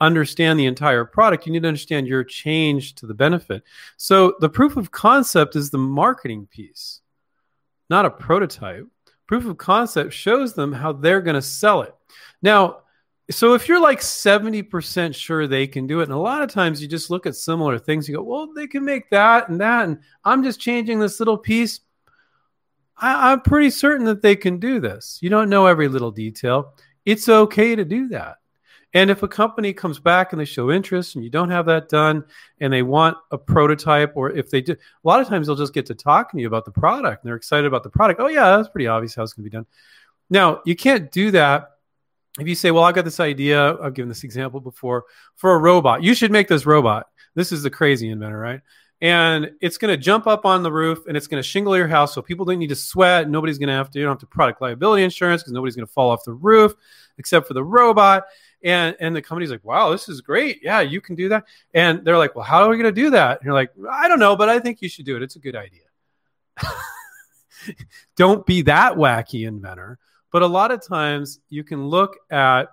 understand 0.00 0.58
the 0.58 0.66
entire 0.66 1.04
product. 1.04 1.46
You 1.46 1.52
need 1.52 1.62
to 1.62 1.68
understand 1.68 2.06
your 2.06 2.24
change 2.24 2.94
to 2.96 3.06
the 3.06 3.14
benefit. 3.14 3.62
So 3.96 4.34
the 4.40 4.48
proof 4.48 4.76
of 4.76 4.90
concept 4.90 5.56
is 5.56 5.70
the 5.70 5.78
marketing 5.78 6.46
piece, 6.50 7.00
not 7.90 8.06
a 8.06 8.10
prototype. 8.10 8.86
Proof 9.26 9.46
of 9.46 9.58
concept 9.58 10.12
shows 10.12 10.54
them 10.54 10.72
how 10.72 10.92
they're 10.92 11.20
going 11.20 11.34
to 11.34 11.42
sell 11.42 11.82
it. 11.82 11.94
Now, 12.42 12.78
so 13.30 13.54
if 13.54 13.68
you're 13.68 13.80
like 13.80 14.00
70% 14.00 15.14
sure 15.14 15.46
they 15.46 15.66
can 15.68 15.86
do 15.86 16.00
it, 16.00 16.04
and 16.04 16.12
a 16.12 16.18
lot 16.18 16.42
of 16.42 16.50
times 16.50 16.82
you 16.82 16.88
just 16.88 17.10
look 17.10 17.26
at 17.26 17.36
similar 17.36 17.78
things, 17.78 18.08
you 18.08 18.16
go, 18.16 18.22
well, 18.22 18.52
they 18.52 18.66
can 18.66 18.84
make 18.84 19.08
that 19.10 19.48
and 19.48 19.60
that, 19.60 19.84
and 19.84 19.98
I'm 20.24 20.42
just 20.42 20.58
changing 20.58 20.98
this 20.98 21.20
little 21.20 21.38
piece. 21.38 21.80
I, 22.96 23.32
am 23.32 23.40
pretty 23.42 23.70
certain 23.70 24.04
that 24.06 24.20
they 24.20 24.34
can 24.34 24.58
do 24.58 24.80
this. 24.80 25.18
You 25.22 25.30
don't 25.30 25.48
know 25.48 25.66
every 25.66 25.88
little 25.88 26.10
detail 26.10 26.74
it's 27.04 27.28
okay 27.28 27.74
to 27.76 27.84
do 27.84 28.08
that. 28.08 28.36
And 28.92 29.08
if 29.08 29.22
a 29.22 29.28
company 29.28 29.72
comes 29.72 30.00
back 30.00 30.32
and 30.32 30.40
they 30.40 30.44
show 30.44 30.72
interest 30.72 31.14
and 31.14 31.22
you 31.22 31.30
don't 31.30 31.50
have 31.50 31.66
that 31.66 31.88
done 31.88 32.24
and 32.58 32.72
they 32.72 32.82
want 32.82 33.16
a 33.30 33.38
prototype, 33.38 34.12
or 34.16 34.30
if 34.30 34.50
they 34.50 34.60
do, 34.60 34.72
a 34.72 34.76
lot 35.04 35.20
of 35.20 35.28
times 35.28 35.46
they'll 35.46 35.54
just 35.54 35.74
get 35.74 35.86
to 35.86 35.94
talking 35.94 36.38
to 36.38 36.42
you 36.42 36.48
about 36.48 36.64
the 36.64 36.72
product 36.72 37.22
and 37.22 37.28
they're 37.28 37.36
excited 37.36 37.66
about 37.66 37.84
the 37.84 37.90
product. 37.90 38.20
Oh, 38.20 38.26
yeah, 38.26 38.56
that's 38.56 38.68
pretty 38.68 38.88
obvious 38.88 39.14
how 39.14 39.22
it's 39.22 39.32
going 39.32 39.44
to 39.44 39.50
be 39.50 39.56
done. 39.56 39.66
Now, 40.28 40.60
you 40.64 40.74
can't 40.74 41.10
do 41.12 41.30
that 41.30 41.70
if 42.38 42.48
you 42.48 42.54
say, 42.54 42.70
well, 42.70 42.84
I've 42.84 42.94
got 42.94 43.04
this 43.04 43.20
idea, 43.20 43.76
I've 43.80 43.94
given 43.94 44.08
this 44.08 44.24
example 44.24 44.60
before 44.60 45.04
for 45.36 45.54
a 45.54 45.58
robot. 45.58 46.02
You 46.02 46.14
should 46.14 46.30
make 46.30 46.48
this 46.48 46.66
robot. 46.66 47.08
This 47.34 47.52
is 47.52 47.62
the 47.62 47.70
crazy 47.70 48.08
inventor, 48.10 48.38
right? 48.38 48.60
And 49.02 49.52
it's 49.60 49.78
going 49.78 49.90
to 49.90 49.96
jump 49.96 50.26
up 50.26 50.44
on 50.44 50.62
the 50.62 50.70
roof 50.70 51.06
and 51.06 51.16
it's 51.16 51.26
going 51.26 51.42
to 51.42 51.48
shingle 51.48 51.76
your 51.76 51.88
house 51.88 52.14
so 52.14 52.20
people 52.20 52.44
don't 52.44 52.58
need 52.58 52.68
to 52.68 52.76
sweat. 52.76 53.30
Nobody's 53.30 53.58
going 53.58 53.68
to 53.68 53.74
have 53.74 53.90
to, 53.90 53.98
you 53.98 54.04
don't 54.04 54.12
have 54.12 54.20
to 54.20 54.26
product 54.26 54.60
liability 54.60 55.02
insurance 55.02 55.42
because 55.42 55.54
nobody's 55.54 55.74
going 55.74 55.86
to 55.86 55.92
fall 55.92 56.10
off 56.10 56.24
the 56.24 56.32
roof 56.32 56.74
except 57.16 57.48
for 57.48 57.54
the 57.54 57.64
robot. 57.64 58.24
And, 58.62 58.94
and 59.00 59.16
the 59.16 59.22
company's 59.22 59.50
like, 59.50 59.64
wow, 59.64 59.90
this 59.90 60.08
is 60.08 60.20
great. 60.20 60.60
Yeah, 60.62 60.80
you 60.80 61.00
can 61.00 61.14
do 61.14 61.30
that. 61.30 61.44
And 61.72 62.04
they're 62.04 62.18
like, 62.18 62.34
well, 62.34 62.44
how 62.44 62.64
are 62.64 62.68
we 62.68 62.76
going 62.76 62.94
to 62.94 63.00
do 63.00 63.10
that? 63.10 63.38
And 63.38 63.46
you're 63.46 63.54
like, 63.54 63.70
I 63.90 64.06
don't 64.06 64.20
know, 64.20 64.36
but 64.36 64.50
I 64.50 64.58
think 64.58 64.82
you 64.82 64.88
should 64.88 65.06
do 65.06 65.16
it. 65.16 65.22
It's 65.22 65.36
a 65.36 65.40
good 65.40 65.56
idea. 65.56 65.80
don't 68.16 68.44
be 68.44 68.62
that 68.62 68.94
wacky 68.94 69.46
inventor 69.46 69.98
but 70.32 70.42
a 70.42 70.46
lot 70.46 70.70
of 70.70 70.86
times 70.86 71.40
you 71.48 71.64
can 71.64 71.86
look 71.86 72.16
at 72.30 72.68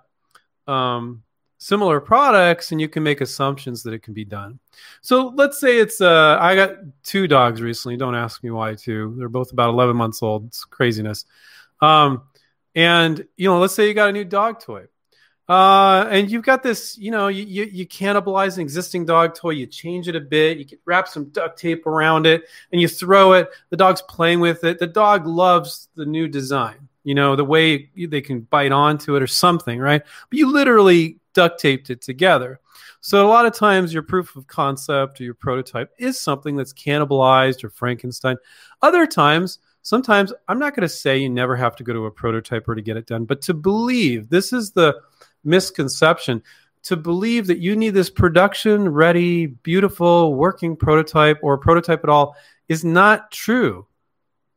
um, 0.66 1.22
similar 1.58 2.00
products 2.00 2.72
and 2.72 2.80
you 2.80 2.88
can 2.88 3.02
make 3.02 3.20
assumptions 3.20 3.82
that 3.82 3.92
it 3.92 4.02
can 4.02 4.14
be 4.14 4.24
done. 4.24 4.58
So 5.02 5.32
let's 5.34 5.60
say 5.60 5.78
it's 5.78 6.00
uh, 6.00 6.38
I 6.40 6.54
got 6.54 6.76
two 7.02 7.26
dogs 7.26 7.60
recently. 7.60 7.96
Don't 7.96 8.14
ask 8.14 8.42
me 8.42 8.50
why 8.50 8.74
two. 8.74 9.14
They're 9.18 9.28
both 9.28 9.52
about 9.52 9.70
11 9.70 9.96
months 9.96 10.22
old. 10.22 10.46
It's 10.46 10.64
craziness. 10.64 11.24
Um, 11.80 12.22
and 12.74 13.26
you 13.36 13.48
know, 13.48 13.58
let's 13.58 13.74
say 13.74 13.88
you 13.88 13.94
got 13.94 14.08
a 14.08 14.12
new 14.12 14.24
dog 14.24 14.60
toy. 14.60 14.84
Uh, 15.48 16.06
and 16.10 16.30
you've 16.30 16.44
got 16.44 16.62
this, 16.62 16.98
you 16.98 17.10
know, 17.10 17.28
you, 17.28 17.42
you, 17.42 17.64
you, 17.64 17.86
cannibalize 17.86 18.56
an 18.56 18.60
existing 18.60 19.06
dog 19.06 19.34
toy, 19.34 19.48
you 19.48 19.66
change 19.66 20.06
it 20.06 20.14
a 20.14 20.20
bit, 20.20 20.58
you 20.58 20.66
wrap 20.84 21.08
some 21.08 21.24
duct 21.30 21.58
tape 21.58 21.86
around 21.86 22.26
it, 22.26 22.44
and 22.70 22.82
you 22.82 22.86
throw 22.86 23.32
it. 23.32 23.48
The 23.70 23.76
dog's 23.78 24.02
playing 24.02 24.40
with 24.40 24.62
it. 24.64 24.78
The 24.78 24.86
dog 24.86 25.26
loves 25.26 25.88
the 25.94 26.04
new 26.04 26.28
design 26.28 26.88
you 27.08 27.14
know, 27.14 27.36
the 27.36 27.44
way 27.44 27.88
they 27.96 28.20
can 28.20 28.40
bite 28.40 28.70
onto 28.70 29.16
it 29.16 29.22
or 29.22 29.26
something, 29.26 29.78
right? 29.78 30.02
But 30.28 30.38
you 30.38 30.52
literally 30.52 31.16
duct 31.38 31.60
taped 31.60 31.88
it 31.88 32.02
together. 32.02 32.58
So 33.00 33.24
a 33.24 33.28
lot 33.28 33.46
of 33.46 33.54
times 33.54 33.94
your 33.94 34.02
proof 34.02 34.34
of 34.34 34.48
concept 34.48 35.20
or 35.20 35.24
your 35.24 35.34
prototype 35.34 35.92
is 35.96 36.18
something 36.18 36.56
that's 36.56 36.72
cannibalized 36.72 37.62
or 37.62 37.70
Frankenstein. 37.70 38.36
Other 38.82 39.06
times, 39.06 39.60
sometimes 39.82 40.32
I'm 40.48 40.58
not 40.58 40.74
going 40.74 40.82
to 40.82 40.92
say 40.92 41.16
you 41.16 41.30
never 41.30 41.54
have 41.54 41.76
to 41.76 41.84
go 41.84 41.92
to 41.92 42.06
a 42.06 42.10
prototyper 42.10 42.74
to 42.74 42.82
get 42.82 42.96
it 42.96 43.06
done, 43.06 43.24
but 43.24 43.40
to 43.42 43.54
believe 43.54 44.28
this 44.28 44.52
is 44.52 44.72
the 44.72 45.00
misconception 45.44 46.42
to 46.82 46.96
believe 46.96 47.46
that 47.46 47.58
you 47.58 47.76
need 47.76 47.90
this 47.90 48.10
production 48.10 48.88
ready, 48.88 49.46
beautiful, 49.46 50.34
working 50.34 50.74
prototype 50.74 51.38
or 51.40 51.56
prototype 51.56 52.02
at 52.02 52.10
all 52.10 52.34
is 52.68 52.84
not 52.84 53.30
true. 53.30 53.86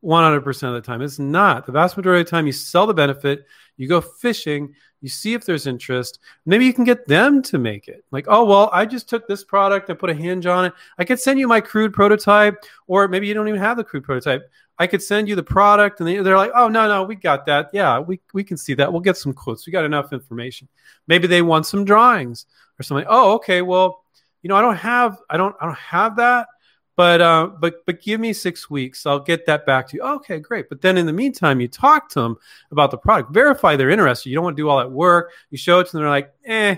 100% 0.03 0.63
of 0.63 0.73
the 0.73 0.81
time. 0.81 1.01
It's 1.01 1.19
not. 1.19 1.65
The 1.65 1.71
vast 1.71 1.97
majority 1.97 2.21
of 2.21 2.27
the 2.27 2.31
time, 2.31 2.45
you 2.45 2.51
sell 2.51 2.87
the 2.87 2.93
benefit, 2.93 3.45
you 3.77 3.87
go 3.87 4.01
fishing, 4.01 4.73
you 5.01 5.09
see 5.09 5.33
if 5.33 5.45
there's 5.45 5.67
interest. 5.67 6.19
Maybe 6.45 6.65
you 6.65 6.73
can 6.73 6.83
get 6.83 7.07
them 7.07 7.41
to 7.43 7.57
make 7.57 7.87
it. 7.87 8.03
Like, 8.11 8.25
oh, 8.27 8.45
well, 8.45 8.69
I 8.71 8.85
just 8.85 9.09
took 9.09 9.27
this 9.27 9.43
product, 9.43 9.89
I 9.89 9.93
put 9.93 10.09
a 10.09 10.13
hinge 10.13 10.45
on 10.45 10.65
it. 10.65 10.73
I 10.97 11.05
could 11.05 11.19
send 11.19 11.39
you 11.39 11.47
my 11.47 11.61
crude 11.61 11.93
prototype, 11.93 12.63
or 12.87 13.07
maybe 13.07 13.27
you 13.27 13.33
don't 13.33 13.47
even 13.47 13.59
have 13.59 13.77
the 13.77 13.83
crude 13.83 14.03
prototype. 14.03 14.49
I 14.77 14.87
could 14.87 15.01
send 15.01 15.27
you 15.27 15.35
the 15.35 15.43
product, 15.43 15.99
and 15.99 16.25
they're 16.25 16.37
like, 16.37 16.51
oh, 16.55 16.67
no, 16.67 16.87
no, 16.87 17.03
we 17.03 17.15
got 17.15 17.45
that. 17.45 17.69
Yeah, 17.73 17.99
we, 17.99 18.19
we 18.33 18.43
can 18.43 18.57
see 18.57 18.73
that. 18.75 18.91
We'll 18.91 19.01
get 19.01 19.17
some 19.17 19.33
quotes. 19.33 19.67
We 19.67 19.71
got 19.71 19.85
enough 19.85 20.13
information. 20.13 20.67
Maybe 21.07 21.27
they 21.27 21.41
want 21.41 21.67
some 21.67 21.85
drawings 21.85 22.45
or 22.79 22.83
something. 22.83 23.05
Oh, 23.07 23.33
okay. 23.33 23.61
Well, 23.61 24.03
you 24.41 24.47
know, 24.47 24.55
I 24.55 24.61
don't 24.61 24.77
have, 24.77 25.19
I 25.29 25.37
don't, 25.37 25.55
I 25.61 25.65
don't 25.65 25.77
have 25.77 26.15
that 26.15 26.47
but 26.95 27.21
uh, 27.21 27.49
but 27.59 27.85
but 27.85 28.01
give 28.01 28.19
me 28.19 28.33
six 28.33 28.69
weeks. 28.69 29.05
I'll 29.05 29.19
get 29.19 29.45
that 29.45 29.65
back 29.65 29.87
to 29.89 29.97
you. 29.97 30.03
Okay, 30.03 30.39
great. 30.39 30.69
But 30.69 30.81
then 30.81 30.97
in 30.97 31.05
the 31.05 31.13
meantime, 31.13 31.61
you 31.61 31.67
talk 31.67 32.09
to 32.09 32.21
them 32.21 32.37
about 32.71 32.91
the 32.91 32.97
product, 32.97 33.33
verify 33.33 33.75
they're 33.75 33.89
interested. 33.89 34.29
You 34.29 34.35
don't 34.35 34.43
want 34.43 34.57
to 34.57 34.61
do 34.61 34.69
all 34.69 34.79
that 34.79 34.91
work. 34.91 35.31
You 35.49 35.57
show 35.57 35.79
it 35.79 35.85
to 35.87 35.91
them. 35.93 36.01
They're 36.01 36.09
like, 36.09 36.33
eh, 36.45 36.75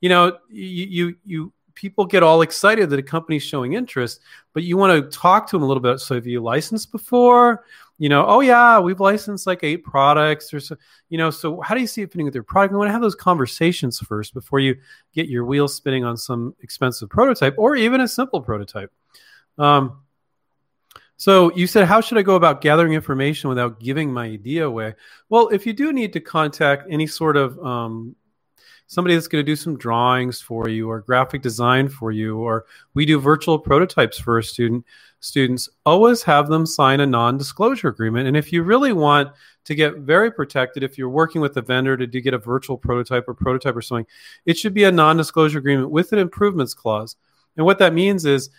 you 0.00 0.08
know, 0.08 0.38
you 0.48 0.86
you 0.86 1.16
you 1.24 1.52
people 1.74 2.04
get 2.04 2.22
all 2.22 2.42
excited 2.42 2.90
that 2.90 2.98
a 2.98 3.02
company's 3.02 3.42
showing 3.42 3.72
interest, 3.72 4.20
but 4.52 4.62
you 4.62 4.76
want 4.76 4.92
to 4.92 5.16
talk 5.16 5.48
to 5.48 5.56
them 5.56 5.62
a 5.62 5.66
little 5.66 5.82
bit. 5.82 5.98
So 6.00 6.14
have 6.14 6.26
you 6.26 6.40
licensed 6.40 6.92
before? 6.92 7.64
You 7.98 8.08
know, 8.08 8.26
oh 8.26 8.40
yeah, 8.40 8.80
we've 8.80 8.98
licensed 8.98 9.46
like 9.46 9.62
eight 9.62 9.84
products 9.84 10.52
or 10.52 10.58
so. 10.58 10.76
You 11.10 11.18
know, 11.18 11.30
so 11.30 11.60
how 11.60 11.76
do 11.76 11.80
you 11.80 11.86
see 11.86 12.02
it 12.02 12.10
fitting 12.10 12.24
with 12.24 12.34
your 12.34 12.42
product? 12.42 12.72
You 12.72 12.78
want 12.78 12.88
to 12.88 12.92
have 12.92 13.02
those 13.02 13.14
conversations 13.14 14.00
first 14.00 14.34
before 14.34 14.58
you 14.58 14.76
get 15.14 15.28
your 15.28 15.44
wheels 15.44 15.74
spinning 15.74 16.04
on 16.04 16.16
some 16.16 16.56
expensive 16.60 17.08
prototype 17.08 17.54
or 17.56 17.76
even 17.76 18.00
a 18.00 18.08
simple 18.08 18.40
prototype. 18.40 18.90
Um, 19.58 20.00
so 21.16 21.54
you 21.54 21.66
said, 21.66 21.86
how 21.86 22.00
should 22.00 22.18
I 22.18 22.22
go 22.22 22.34
about 22.34 22.60
gathering 22.60 22.92
information 22.92 23.48
without 23.48 23.80
giving 23.80 24.12
my 24.12 24.26
idea 24.26 24.66
away? 24.66 24.94
Well, 25.28 25.48
if 25.48 25.64
you 25.64 25.72
do 25.72 25.92
need 25.92 26.12
to 26.14 26.20
contact 26.20 26.86
any 26.90 27.06
sort 27.06 27.36
of 27.36 27.58
um, 27.64 28.16
somebody 28.86 29.14
that's 29.14 29.28
going 29.28 29.44
to 29.44 29.50
do 29.50 29.56
some 29.56 29.78
drawings 29.78 30.40
for 30.40 30.68
you 30.68 30.90
or 30.90 31.00
graphic 31.00 31.40
design 31.40 31.88
for 31.88 32.10
you, 32.10 32.38
or 32.38 32.66
we 32.94 33.06
do 33.06 33.20
virtual 33.20 33.58
prototypes 33.58 34.18
for 34.18 34.42
student, 34.42 34.84
students 35.20 35.68
always 35.86 36.22
have 36.22 36.48
them 36.48 36.66
sign 36.66 37.00
a 37.00 37.06
non-disclosure 37.06 37.88
agreement. 37.88 38.26
And 38.28 38.36
if 38.36 38.52
you 38.52 38.62
really 38.62 38.92
want 38.92 39.30
to 39.64 39.74
get 39.74 39.98
very 39.98 40.30
protected, 40.30 40.82
if 40.82 40.98
you're 40.98 41.08
working 41.08 41.40
with 41.40 41.56
a 41.56 41.62
vendor 41.62 41.96
to 41.96 42.06
do 42.06 42.20
get 42.20 42.34
a 42.34 42.38
virtual 42.38 42.76
prototype 42.76 43.24
or 43.26 43.34
prototype 43.34 43.76
or 43.76 43.80
something, 43.80 44.06
it 44.44 44.58
should 44.58 44.74
be 44.74 44.84
a 44.84 44.92
non-disclosure 44.92 45.58
agreement 45.58 45.90
with 45.90 46.12
an 46.12 46.18
improvements 46.18 46.74
clause. 46.74 47.16
And 47.56 47.64
what 47.64 47.78
that 47.78 47.94
means 47.94 48.26
is 48.26 48.50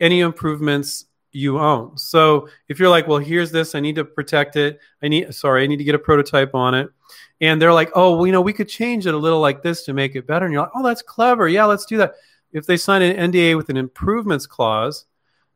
any 0.00 0.20
improvements 0.20 1.06
you 1.32 1.58
own. 1.58 1.96
So 1.98 2.48
if 2.68 2.78
you're 2.78 2.88
like, 2.88 3.06
well, 3.06 3.18
here's 3.18 3.50
this, 3.50 3.74
I 3.74 3.80
need 3.80 3.96
to 3.96 4.04
protect 4.04 4.56
it. 4.56 4.80
I 5.02 5.08
need, 5.08 5.34
sorry, 5.34 5.62
I 5.62 5.66
need 5.66 5.76
to 5.76 5.84
get 5.84 5.94
a 5.94 5.98
prototype 5.98 6.54
on 6.54 6.74
it. 6.74 6.88
And 7.40 7.60
they're 7.60 7.72
like, 7.72 7.90
oh, 7.94 8.16
well, 8.16 8.26
you 8.26 8.32
know, 8.32 8.40
we 8.40 8.52
could 8.52 8.68
change 8.68 9.06
it 9.06 9.14
a 9.14 9.18
little 9.18 9.40
like 9.40 9.62
this 9.62 9.84
to 9.84 9.92
make 9.92 10.16
it 10.16 10.26
better. 10.26 10.46
And 10.46 10.52
you're 10.52 10.62
like, 10.62 10.72
oh, 10.74 10.82
that's 10.82 11.02
clever. 11.02 11.48
Yeah, 11.48 11.66
let's 11.66 11.84
do 11.84 11.98
that. 11.98 12.14
If 12.52 12.66
they 12.66 12.76
sign 12.76 13.02
an 13.02 13.30
NDA 13.30 13.56
with 13.56 13.68
an 13.68 13.76
improvements 13.76 14.46
clause, 14.46 15.04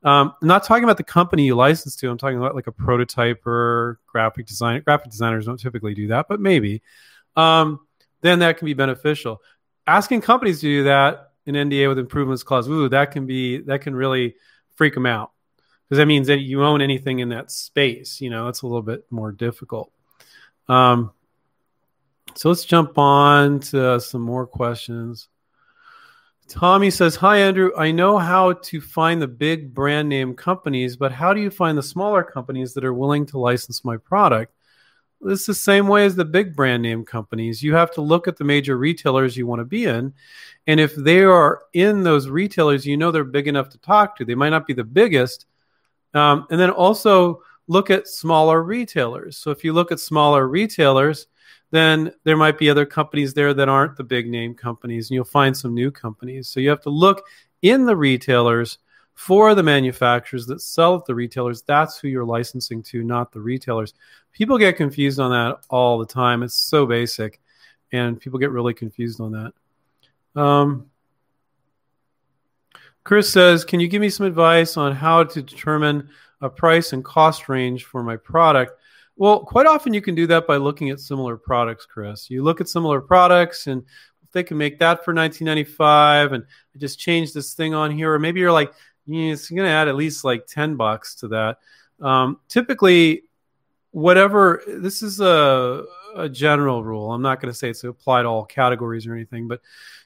um, 0.04 0.34
I'm 0.42 0.49
not 0.49 0.64
talking 0.64 0.84
about 0.84 0.96
the 0.96 1.04
company 1.04 1.46
you 1.46 1.54
license 1.54 1.96
to. 1.96 2.11
I'm 2.11 2.18
talking 2.18 2.38
about 2.38 2.54
like 2.54 2.66
a 2.66 2.72
prototype 2.72 3.46
or 3.46 4.00
graphic 4.06 4.46
designer. 4.46 4.80
Graphic 4.80 5.11
designers 5.11 5.46
don't 5.46 5.58
typically 5.58 5.94
do 5.94 6.08
that, 6.08 6.26
but 6.28 6.40
maybe. 6.40 6.82
Um, 7.37 7.80
then 8.20 8.40
that 8.40 8.58
can 8.58 8.66
be 8.66 8.75
beneficial. 8.75 9.40
Asking 9.87 10.20
companies 10.20 10.61
to 10.61 10.66
do 10.66 10.84
that 10.84 11.32
an 11.46 11.54
NDA 11.54 11.88
with 11.88 11.99
improvements 11.99 12.42
clause, 12.42 12.68
ooh, 12.68 12.88
that 12.88 13.11
can 13.11 13.26
be 13.26 13.58
that 13.62 13.82
can 13.82 13.94
really 13.94 14.34
freak 14.76 14.94
them 14.94 15.06
out 15.06 15.32
because 15.88 15.99
that 15.99 16.06
means 16.06 16.28
that 16.28 16.40
you 16.40 16.64
own 16.64 16.80
anything 16.80 17.18
in 17.18 17.30
that 17.30 17.50
space. 17.50 18.20
You 18.20 18.30
know, 18.30 18.49
it's 18.49 18.62
a 18.62 18.66
little 18.66 18.82
bit 18.82 19.04
more 19.11 19.32
difficult. 19.32 19.92
Um, 20.68 21.12
so 22.34 22.49
let's 22.49 22.64
jump 22.64 22.96
on 22.96 23.61
to 23.61 24.00
some 24.00 24.22
more 24.22 24.46
questions. 24.46 25.28
Tommy 26.49 26.90
says, 26.90 27.16
Hi, 27.16 27.38
Andrew. 27.38 27.72
I 27.76 27.92
know 27.92 28.18
how 28.18 28.54
to 28.54 28.80
find 28.80 29.20
the 29.20 29.28
big 29.28 29.75
brand 29.75 30.08
name 30.08 30.34
companies, 30.34 30.96
but 30.96 31.12
how 31.12 31.32
do 31.32 31.40
you 31.40 31.50
find 31.50 31.76
the 31.76 31.82
smaller 31.82 32.22
companies 32.22 32.75
that 32.75 32.84
are 32.84 32.94
willing 32.94 33.26
to 33.26 33.38
license 33.38 33.84
my 33.84 33.96
product? 33.96 34.54
It's 35.25 35.47
the 35.47 35.55
same 35.55 35.87
way 35.87 36.05
as 36.05 36.17
the 36.17 36.25
big 36.25 36.57
brand 36.57 36.83
name 36.83 37.05
companies. 37.05 37.62
You 37.62 37.75
have 37.75 37.93
to 37.93 38.00
look 38.00 38.26
at 38.26 38.37
the 38.37 38.45
major 38.45 38.76
retailers 38.76 39.37
you 39.37 39.47
want 39.47 39.61
to 39.61 39.64
be 39.64 39.85
in. 39.85 40.12
And 40.67 40.81
if 40.81 40.95
they 40.95 41.23
are 41.23 41.62
in 41.73 42.02
those 42.02 42.29
retailers, 42.29 42.87
you 42.87 42.97
know 42.97 43.11
they're 43.11 43.25
big 43.25 43.49
enough 43.49 43.69
to 43.71 43.79
talk 43.79 44.17
to. 44.17 44.25
They 44.25 44.35
might 44.35 44.50
not 44.50 44.67
be 44.67 44.75
the 44.75 44.85
biggest. 44.85 45.47
Um, 46.14 46.47
and 46.50 46.61
then 46.61 46.71
also 46.71 47.43
look 47.69 47.91
at 47.91 48.09
smaller 48.09 48.62
retailers. 48.62 49.37
So 49.37 49.50
if 49.50 49.64
you 49.64 49.73
look 49.73 49.93
at 49.93 50.00
smaller 50.00 50.49
retailers, 50.49 51.29
then 51.71 52.12
there 52.25 52.37
might 52.37 52.59
be 52.59 52.69
other 52.69 52.85
companies 52.85 53.33
there 53.33 53.55
that 53.55 53.69
aren't 53.69 53.97
the 53.97 54.05
big 54.05 54.29
name 54.29 54.55
companies, 54.55 55.09
and 55.09 55.14
you'll 55.14 55.25
find 55.25 55.57
some 55.57 55.75
new 55.75 55.91
companies. 55.91 56.49
So 56.49 56.61
you 56.61 56.69
have 56.69 56.83
to 56.83 56.91
look 56.91 57.25
in 57.62 57.87
the 57.87 57.97
retailers 57.97 58.79
for 59.14 59.54
the 59.54 59.62
manufacturers 59.62 60.47
that 60.47 60.61
sell 60.61 60.97
at 60.97 61.04
the 61.04 61.14
retailers. 61.14 61.62
That's 61.62 61.99
who 61.99 62.09
you're 62.09 62.25
licensing 62.25 62.83
to, 62.85 63.02
not 63.02 63.33
the 63.33 63.40
retailers. 63.40 63.95
People 64.33 64.59
get 64.59 64.76
confused 64.76 65.21
on 65.21 65.31
that 65.31 65.64
all 65.69 65.99
the 65.99 66.07
time. 66.07 66.42
It's 66.42 66.54
so 66.54 66.87
basic, 66.87 67.40
and 67.92 68.19
people 68.19 68.38
get 68.38 68.50
really 68.50 68.75
confused 68.75 69.21
on 69.21 69.33
that. 69.33 70.40
Um, 70.40 70.87
Chris 73.04 73.31
says, 73.31 73.64
Can 73.64 73.81
you 73.81 73.88
give 73.88 74.00
me 74.00 74.11
some 74.11 74.26
advice 74.26 74.76
on 74.76 74.95
how 74.95 75.25
to 75.25 75.42
determine 75.42 76.09
a 76.40 76.49
price 76.49 76.92
and 76.92 77.04
cost 77.04 77.49
range 77.49 77.85
for 77.85 78.02
my 78.02 78.16
product? 78.16 78.73
Well, 79.16 79.40
quite 79.40 79.66
often 79.66 79.92
you 79.92 80.00
can 80.00 80.14
do 80.14 80.26
that 80.28 80.47
by 80.47 80.57
looking 80.57 80.90
at 80.90 80.99
similar 80.99 81.37
products, 81.37 81.87
Chris. 81.87 82.31
You 82.31 82.42
look 82.42 82.61
at 82.61 82.69
similar 82.69 83.00
products 83.00 83.66
and 83.66 83.85
they 84.33 84.42
can 84.42 84.57
make 84.57 84.78
that 84.78 85.04
for 85.04 85.14
1995 85.14 86.33
and 86.33 86.45
I 86.75 86.78
just 86.78 86.99
change 86.99 87.33
this 87.33 87.54
thing 87.54 87.75
on 87.75 87.90
here 87.90 88.12
or 88.12 88.19
maybe 88.19 88.40
you're 88.40 88.50
like 88.50 88.73
it's 89.06 89.50
going 89.50 89.64
to 89.64 89.71
add 89.71 89.88
at 89.88 89.97
least 89.97 90.25
like 90.25 90.47
10 90.47 90.76
bucks 90.76 91.16
to 91.16 91.28
that. 91.28 91.59
Um, 92.00 92.38
typically, 92.49 93.23
whatever 93.90 94.62
this 94.66 95.02
is 95.02 95.21
a, 95.21 95.85
a 96.16 96.28
general 96.28 96.82
rule. 96.82 97.12
I'm 97.12 97.23
not 97.23 97.40
going 97.40 97.52
to 97.52 97.59
say 97.59 97.71
it's 97.71 97.85
applied 97.85 98.23
to 98.23 98.28
all 98.28 98.44
categories 98.44 99.06
or 99.06 99.14
anything, 99.14 99.49
but 99.49 99.61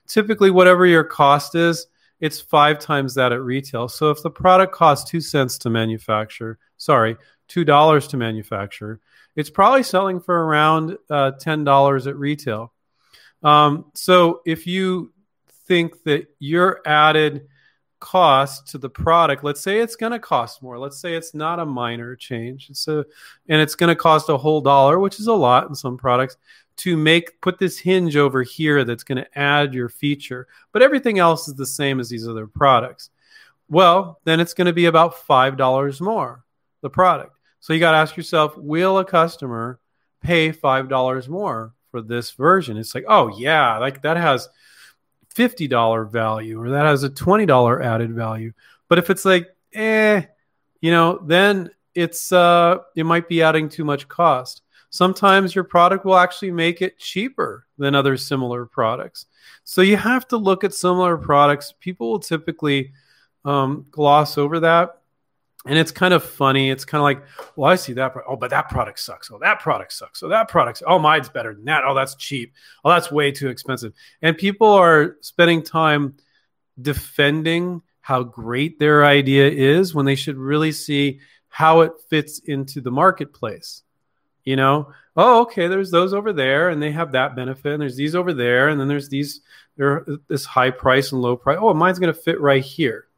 typically 0.06 0.50
whatever 0.50 0.86
your 0.86 1.04
cost 1.04 1.54
is, 1.54 1.86
it's 2.20 2.40
five 2.40 2.78
times 2.78 3.14
that 3.14 3.32
at 3.32 3.42
retail. 3.42 3.88
So 3.88 4.10
if 4.10 4.22
the 4.22 4.30
product 4.30 4.72
costs 4.72 5.08
two 5.08 5.20
cents 5.20 5.58
to 5.58 5.70
manufacture, 5.70 6.58
sorry, 6.76 7.16
two 7.48 7.64
dollars 7.64 8.08
to 8.08 8.16
manufacture, 8.16 9.00
it's 9.34 9.50
probably 9.50 9.82
selling 9.82 10.20
for 10.20 10.44
around 10.46 10.96
uh, 11.10 11.32
ten 11.32 11.64
dollars 11.64 12.06
at 12.06 12.16
retail. 12.16 12.72
Um, 13.42 13.86
so 13.94 14.40
if 14.46 14.66
you 14.66 15.12
think 15.66 16.02
that 16.04 16.28
your 16.38 16.80
added 16.86 17.48
cost 18.06 18.68
to 18.68 18.78
the 18.78 18.88
product, 18.88 19.42
let's 19.42 19.60
say 19.60 19.80
it's 19.80 19.96
going 19.96 20.12
to 20.12 20.18
cost 20.20 20.62
more. 20.62 20.78
Let's 20.78 21.00
say 21.00 21.14
it's 21.14 21.34
not 21.34 21.58
a 21.58 21.66
minor 21.66 22.14
change. 22.14 22.70
It's 22.70 22.86
a, 22.86 23.04
and 23.48 23.60
it's 23.60 23.74
going 23.74 23.88
to 23.88 24.00
cost 24.00 24.28
a 24.28 24.36
whole 24.36 24.60
dollar, 24.60 25.00
which 25.00 25.18
is 25.18 25.26
a 25.26 25.32
lot 25.32 25.68
in 25.68 25.74
some 25.74 25.96
products 25.96 26.36
to 26.76 26.96
make 26.96 27.40
put 27.40 27.58
this 27.58 27.78
hinge 27.80 28.16
over 28.16 28.44
here 28.44 28.84
that's 28.84 29.02
going 29.02 29.18
to 29.18 29.38
add 29.38 29.74
your 29.74 29.88
feature, 29.88 30.46
but 30.72 30.82
everything 30.82 31.18
else 31.18 31.48
is 31.48 31.54
the 31.54 31.66
same 31.66 31.98
as 31.98 32.08
these 32.08 32.28
other 32.28 32.46
products. 32.46 33.10
Well, 33.68 34.20
then 34.24 34.38
it's 34.38 34.54
going 34.54 34.66
to 34.66 34.72
be 34.72 34.86
about 34.86 35.18
five 35.26 35.56
dollars 35.56 36.00
more 36.00 36.44
the 36.82 36.90
product. 36.90 37.32
So 37.58 37.72
you 37.72 37.80
got 37.80 37.92
to 37.92 37.98
ask 37.98 38.16
yourself, 38.16 38.56
will 38.56 38.98
a 38.98 39.04
customer 39.04 39.80
pay 40.22 40.52
five 40.52 40.88
dollars 40.88 41.28
more 41.28 41.74
for 41.90 42.02
this 42.02 42.30
version? 42.30 42.76
It's 42.76 42.94
like, 42.94 43.06
oh 43.08 43.36
yeah, 43.36 43.78
like 43.78 44.02
that 44.02 44.16
has 44.16 44.48
fifty 45.36 45.68
dollar 45.68 46.04
value 46.04 46.60
or 46.60 46.70
that 46.70 46.86
has 46.86 47.02
a 47.02 47.10
twenty 47.10 47.46
dollar 47.46 47.82
added 47.82 48.12
value. 48.14 48.52
But 48.88 48.98
if 48.98 49.10
it's 49.10 49.24
like, 49.24 49.48
eh, 49.74 50.22
you 50.80 50.90
know, 50.90 51.20
then 51.24 51.70
it's 51.94 52.32
uh, 52.32 52.78
it 52.96 53.04
might 53.04 53.28
be 53.28 53.42
adding 53.42 53.68
too 53.68 53.84
much 53.84 54.08
cost 54.08 54.62
sometimes 54.96 55.54
your 55.54 55.64
product 55.64 56.04
will 56.04 56.16
actually 56.16 56.50
make 56.50 56.80
it 56.80 56.98
cheaper 56.98 57.66
than 57.78 57.94
other 57.94 58.16
similar 58.16 58.64
products. 58.64 59.26
So 59.64 59.82
you 59.82 59.96
have 59.96 60.26
to 60.28 60.36
look 60.36 60.64
at 60.64 60.72
similar 60.72 61.16
products. 61.18 61.74
People 61.80 62.10
will 62.10 62.18
typically 62.18 62.92
um, 63.44 63.86
gloss 63.90 64.38
over 64.38 64.60
that. 64.60 65.02
And 65.66 65.78
it's 65.78 65.90
kind 65.90 66.14
of 66.14 66.22
funny. 66.22 66.70
It's 66.70 66.84
kind 66.84 67.00
of 67.00 67.04
like, 67.04 67.22
well, 67.56 67.70
I 67.70 67.76
see 67.76 67.92
that. 67.94 68.14
Oh, 68.26 68.36
but 68.36 68.50
that 68.50 68.68
product 68.68 69.00
sucks. 69.00 69.30
Oh, 69.30 69.38
that 69.40 69.60
product 69.60 69.92
sucks. 69.92 70.22
Oh, 70.22 70.28
that 70.28 70.48
product. 70.48 70.82
Oh, 70.86 70.98
mine's 70.98 71.28
better 71.28 71.54
than 71.54 71.64
that. 71.64 71.84
Oh, 71.84 71.94
that's 71.94 72.14
cheap. 72.14 72.54
Oh, 72.84 72.90
that's 72.90 73.10
way 73.10 73.32
too 73.32 73.48
expensive. 73.48 73.92
And 74.22 74.38
people 74.38 74.68
are 74.68 75.16
spending 75.20 75.62
time 75.62 76.14
defending 76.80 77.82
how 78.00 78.22
great 78.22 78.78
their 78.78 79.04
idea 79.04 79.48
is 79.50 79.94
when 79.94 80.06
they 80.06 80.14
should 80.14 80.36
really 80.36 80.72
see 80.72 81.18
how 81.48 81.80
it 81.80 81.92
fits 82.08 82.38
into 82.40 82.80
the 82.80 82.90
marketplace 82.90 83.82
you 84.46 84.56
know 84.56 84.92
oh 85.16 85.42
okay 85.42 85.68
there's 85.68 85.90
those 85.90 86.14
over 86.14 86.32
there 86.32 86.70
and 86.70 86.82
they 86.82 86.90
have 86.90 87.12
that 87.12 87.36
benefit 87.36 87.72
and 87.72 87.82
there's 87.82 87.96
these 87.96 88.14
over 88.14 88.32
there 88.32 88.68
and 88.68 88.80
then 88.80 88.88
there's 88.88 89.10
these 89.10 89.42
there 89.76 90.06
this 90.28 90.46
high 90.46 90.70
price 90.70 91.12
and 91.12 91.20
low 91.20 91.36
price 91.36 91.58
oh 91.60 91.74
mine's 91.74 91.98
going 91.98 92.12
to 92.12 92.18
fit 92.18 92.40
right 92.40 92.62
here 92.62 93.08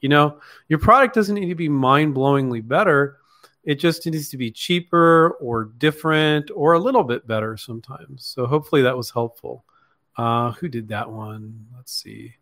you 0.00 0.08
know 0.08 0.40
your 0.68 0.78
product 0.78 1.14
doesn't 1.14 1.34
need 1.34 1.48
to 1.48 1.54
be 1.54 1.68
mind-blowingly 1.68 2.66
better. 2.66 3.18
It 3.64 3.80
just 3.80 4.06
needs 4.06 4.28
to 4.28 4.36
be 4.36 4.52
cheaper 4.52 5.30
or 5.40 5.64
different 5.64 6.50
or 6.54 6.74
a 6.74 6.78
little 6.78 7.02
bit 7.02 7.26
better 7.26 7.56
sometimes. 7.56 8.24
So 8.24 8.46
hopefully 8.46 8.82
that 8.82 8.96
was 8.96 9.10
helpful. 9.10 9.64
Uh, 10.16 10.52
who 10.52 10.68
did 10.68 10.88
that 10.88 11.10
one? 11.10 11.66
Let's 11.74 11.92
see. 11.92 12.34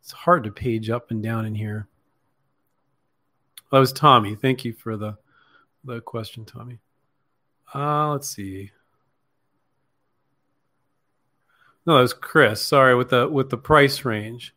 It's 0.00 0.12
hard 0.12 0.44
to 0.44 0.50
page 0.52 0.88
up 0.88 1.10
and 1.10 1.22
down 1.22 1.46
in 1.46 1.54
here. 1.54 1.88
That 3.72 3.78
was 3.80 3.92
tommy. 3.92 4.36
Thank 4.36 4.64
you 4.64 4.72
for 4.72 4.96
the 4.96 5.16
the 5.82 6.00
question 6.00 6.44
tommy. 6.44 6.78
Uh, 7.74 8.12
let's 8.12 8.28
see. 8.28 8.70
No, 11.86 11.96
that 11.96 12.02
was 12.02 12.14
Chris. 12.14 12.64
Sorry, 12.64 12.94
with 12.94 13.08
the 13.08 13.28
with 13.28 13.50
the 13.50 13.58
price 13.58 14.04
range. 14.04 14.54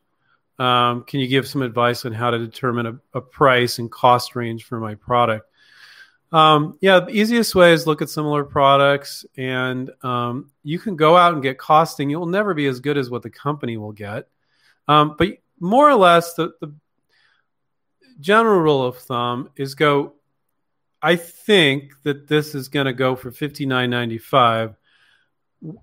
Um, 0.60 1.04
can 1.04 1.20
you 1.20 1.28
give 1.28 1.48
some 1.48 1.62
advice 1.62 2.06
on 2.06 2.14
how 2.14 2.32
to 2.32 2.40
determine 2.40 2.86
a, 2.86 3.00
a 3.14 3.22
price 3.22 3.80
and 3.80 3.92
cost 3.92 4.36
range 4.36 4.64
for 4.64 4.80
my 4.80 4.96
product? 4.96 5.50
Um, 6.32 6.78
yeah, 6.82 7.00
the 7.00 7.12
easiest 7.12 7.56
way 7.56 7.74
is 7.74 7.88
look 7.88 8.02
at 8.02 8.10
similar 8.10 8.44
products, 8.44 9.26
and 9.38 9.92
um, 10.04 10.52
you 10.64 10.80
can 10.80 10.96
go 10.96 11.16
out 11.16 11.34
and 11.34 11.42
get 11.42 11.58
costing. 11.58 12.10
You'll 12.10 12.26
never 12.26 12.54
be 12.54 12.66
as 12.68 12.80
good 12.80 12.98
as 12.98 13.10
what 13.10 13.22
the 13.22 13.30
company 13.30 13.78
will 13.78 13.94
get, 13.94 14.28
um, 14.88 15.16
but 15.18 15.38
more 15.60 15.90
or 15.90 15.96
less, 15.96 16.34
the, 16.34 16.54
the 16.60 16.74
general 18.20 18.60
rule 18.60 18.86
of 18.86 18.98
thumb 18.98 19.50
is 19.56 19.76
go 19.76 20.14
I 21.02 21.16
think 21.16 21.94
that 22.04 22.28
this 22.28 22.56
is 22.56 22.70
going 22.70 22.88
to 22.88 22.94
go 22.94 23.16
for 23.16 23.32
fifty 23.32 23.66
nine 23.66 23.90
ninety 23.90 24.18
five, 24.18 24.76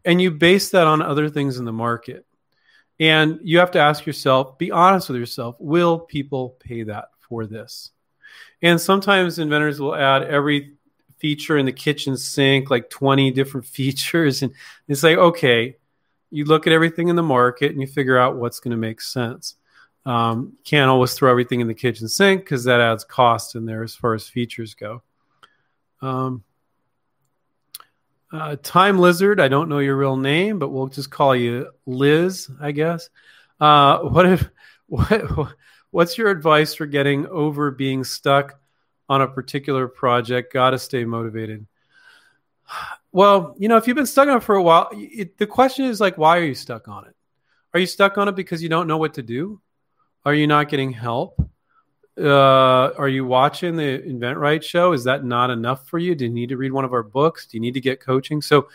and 0.04 0.20
you 0.20 0.30
base 0.30 0.70
that 0.70 0.86
on 0.86 1.02
other 1.02 1.28
things 1.28 1.58
in 1.58 1.64
the 1.64 1.72
market, 1.72 2.26
and 3.00 3.40
you 3.42 3.58
have 3.58 3.72
to 3.72 3.80
ask 3.80 4.06
yourself, 4.06 4.58
be 4.58 4.70
honest 4.70 5.08
with 5.08 5.18
yourself, 5.18 5.56
will 5.58 5.98
people 5.98 6.56
pay 6.60 6.84
that 6.84 7.08
for 7.18 7.46
this? 7.46 7.90
And 8.62 8.80
sometimes 8.80 9.38
inventors 9.38 9.80
will 9.80 9.94
add 9.94 10.22
every 10.22 10.76
feature 11.18 11.58
in 11.58 11.66
the 11.66 11.72
kitchen 11.72 12.16
sink, 12.16 12.70
like 12.70 12.90
twenty 12.90 13.30
different 13.30 13.66
features, 13.78 14.42
and 14.42 14.52
it's 14.88 15.02
like 15.02 15.18
okay, 15.18 15.76
you 16.30 16.44
look 16.44 16.66
at 16.66 16.72
everything 16.72 17.08
in 17.08 17.16
the 17.16 17.22
market 17.22 17.72
and 17.72 17.80
you 17.80 17.86
figure 17.86 18.18
out 18.18 18.36
what's 18.36 18.60
going 18.60 18.72
to 18.72 18.76
make 18.76 19.00
sense. 19.00 19.54
Um, 20.06 20.54
can't 20.64 20.90
always 20.90 21.14
throw 21.14 21.30
everything 21.30 21.60
in 21.60 21.66
the 21.66 21.74
kitchen 21.74 22.08
sink 22.08 22.42
because 22.42 22.64
that 22.64 22.80
adds 22.80 23.04
cost 23.04 23.54
in 23.54 23.64
there 23.64 23.82
as 23.82 23.94
far 23.94 24.14
as 24.14 24.28
features 24.28 24.74
go. 24.74 25.02
Um, 26.02 26.44
uh, 28.34 28.56
Time 28.62 28.98
Lizard, 28.98 29.40
I 29.40 29.48
don't 29.48 29.68
know 29.68 29.78
your 29.78 29.96
real 29.96 30.16
name, 30.16 30.58
but 30.58 30.70
we'll 30.70 30.88
just 30.88 31.10
call 31.10 31.36
you 31.36 31.70
Liz, 31.86 32.50
I 32.60 32.72
guess. 32.72 33.08
Uh, 33.60 34.00
what 34.00 34.26
if 34.26 34.50
what 34.86 35.54
what's 35.90 36.18
your 36.18 36.30
advice 36.30 36.74
for 36.74 36.86
getting 36.86 37.26
over 37.28 37.70
being 37.70 38.02
stuck 38.02 38.58
on 39.08 39.22
a 39.22 39.28
particular 39.28 39.86
project? 39.86 40.52
Got 40.52 40.70
to 40.70 40.78
stay 40.78 41.04
motivated. 41.04 41.66
Well, 43.12 43.54
you 43.60 43.68
know, 43.68 43.76
if 43.76 43.86
you've 43.86 43.94
been 43.94 44.06
stuck 44.06 44.26
on 44.26 44.38
it 44.38 44.42
for 44.42 44.56
a 44.56 44.62
while, 44.62 44.88
it, 44.90 45.38
the 45.38 45.46
question 45.46 45.84
is 45.84 46.00
like, 46.00 46.18
why 46.18 46.36
are 46.36 46.42
you 46.42 46.56
stuck 46.56 46.88
on 46.88 47.06
it? 47.06 47.14
Are 47.72 47.78
you 47.78 47.86
stuck 47.86 48.18
on 48.18 48.26
it 48.26 48.34
because 48.34 48.60
you 48.60 48.68
don't 48.68 48.88
know 48.88 48.96
what 48.96 49.14
to 49.14 49.22
do? 49.22 49.60
Are 50.24 50.34
you 50.34 50.48
not 50.48 50.68
getting 50.68 50.92
help? 50.92 51.40
Uh, 52.16 52.92
are 52.96 53.08
you 53.08 53.24
watching 53.24 53.76
the 53.76 53.98
InventRight 53.98 54.62
show? 54.62 54.92
Is 54.92 55.04
that 55.04 55.24
not 55.24 55.50
enough 55.50 55.88
for 55.88 55.98
you? 55.98 56.14
Do 56.14 56.26
you 56.26 56.30
need 56.30 56.50
to 56.50 56.56
read 56.56 56.72
one 56.72 56.84
of 56.84 56.92
our 56.92 57.02
books? 57.02 57.46
Do 57.46 57.56
you 57.56 57.60
need 57.60 57.74
to 57.74 57.80
get 57.80 58.00
coaching? 58.00 58.40
So, 58.40 58.68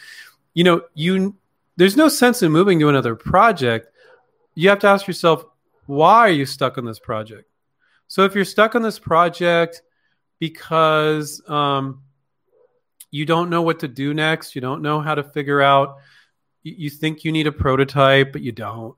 you 0.54 0.64
know, 0.64 0.82
you 0.94 1.36
there's 1.78 1.96
no 1.96 2.10
sense 2.10 2.44
in 2.44 2.52
moving 2.52 2.80
to 2.80 2.90
another 2.90 3.16
project. 3.16 3.88
You 4.56 4.68
have 4.70 4.80
to 4.80 4.88
ask 4.88 5.08
yourself, 5.08 5.46
why 5.86 6.20
are 6.20 6.32
you 6.32 6.46
stuck 6.46 6.78
on 6.78 6.84
this 6.84 7.00
project? 7.00 7.50
So, 8.08 8.24
if 8.24 8.36
you're 8.36 8.44
stuck 8.44 8.76
on 8.76 8.82
this 8.82 9.00
project 9.00 9.82
because 10.40 11.42
um, 11.48 12.02
you 13.12 13.26
don't 13.26 13.50
know 13.50 13.62
what 13.62 13.80
to 13.80 13.88
do 13.88 14.14
next, 14.14 14.54
you 14.54 14.62
don't 14.62 14.82
know 14.82 15.00
how 15.00 15.16
to 15.16 15.24
figure 15.24 15.62
out, 15.62 15.98
you, 16.64 16.90
think 16.90 17.24
you 17.24 17.32
need 17.32 17.48
a 17.48 17.52
prototype, 17.52 18.34
but 18.34 18.42
you 18.42 18.52
don't. 18.52 18.96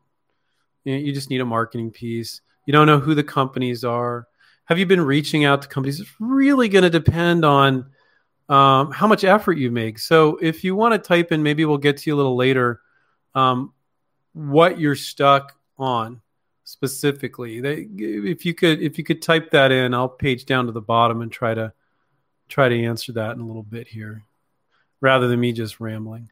You 0.84 1.14
just 1.14 1.30
need 1.30 1.42
a 1.42 1.46
marketing 1.46 1.92
piece. 1.92 2.42
You 2.66 2.74
don't 2.74 2.88
know 2.88 3.00
who 3.00 3.14
the 3.14 3.24
companies 3.24 3.84
are 3.84 4.28
have 4.72 4.80
you 4.80 4.86
been 4.86 5.02
reaching 5.02 5.44
out 5.44 5.62
to 5.62 5.68
companies? 5.68 6.00
It's 6.00 6.16
really 6.18 6.70
going 6.70 6.84
to 6.84 6.90
depend 6.90 7.44
on 7.44 7.88
um, 8.48 8.90
how 8.92 9.06
much 9.06 9.26
effort 9.26 9.58
you 9.58 9.70
make. 9.70 10.00
So 10.00 10.38
if 10.42 10.64
you 10.64 10.78
want 10.78 10.94
to 10.94 10.98
type 10.98 11.34
in, 11.34 11.44
maybe 11.44 11.66
we'll 11.66 11.78
get 11.78 11.98
to 11.98 12.10
you 12.10 12.16
a 12.16 12.18
little 12.18 12.38
later, 12.38 12.80
um, 13.36 13.74
what 14.32 14.80
you're 14.80 14.96
stuck 14.96 15.58
on 15.78 16.22
specifically. 16.64 17.60
They, 17.60 17.86
if 17.98 18.46
you 18.46 18.54
could, 18.54 18.82
if 18.82 18.98
you 18.98 19.04
could 19.04 19.22
type 19.22 19.52
that 19.52 19.74
in, 19.74 19.94
I'll 19.94 20.08
page 20.08 20.46
down 20.46 20.68
to 20.68 20.72
the 20.72 20.80
bottom 20.80 21.22
and 21.22 21.30
try 21.30 21.54
to 21.54 21.74
try 22.48 22.70
to 22.70 22.84
answer 22.86 23.12
that 23.12 23.32
in 23.32 23.42
a 23.42 23.46
little 23.46 23.64
bit 23.64 23.90
here, 23.90 24.24
rather 25.02 25.28
than 25.28 25.42
me 25.42 25.52
just 25.52 25.82
rambling. 25.82 26.32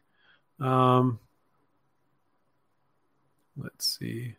Um, 0.60 1.18
let's 3.54 3.98
see. 3.98 4.36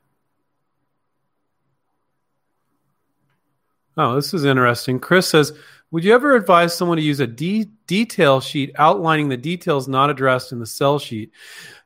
Oh, 3.98 4.16
this 4.16 4.34
is 4.34 4.46
interesting. 4.46 5.00
Chris 5.00 5.28
says, 5.28 5.54
Would 5.92 6.04
you 6.04 6.14
ever 6.14 6.36
advise 6.36 6.76
someone 6.76 6.98
to 6.98 7.04
use 7.04 7.20
a 7.20 7.28
de- 7.28 7.70
detail 7.88 8.40
sheet 8.40 8.72
outlining 8.78 9.30
the 9.30 9.38
details 9.38 9.88
not 9.88 10.10
addressed 10.10 10.52
in 10.52 10.60
the 10.60 10.66
sell 10.66 11.00
sheet? 11.00 11.32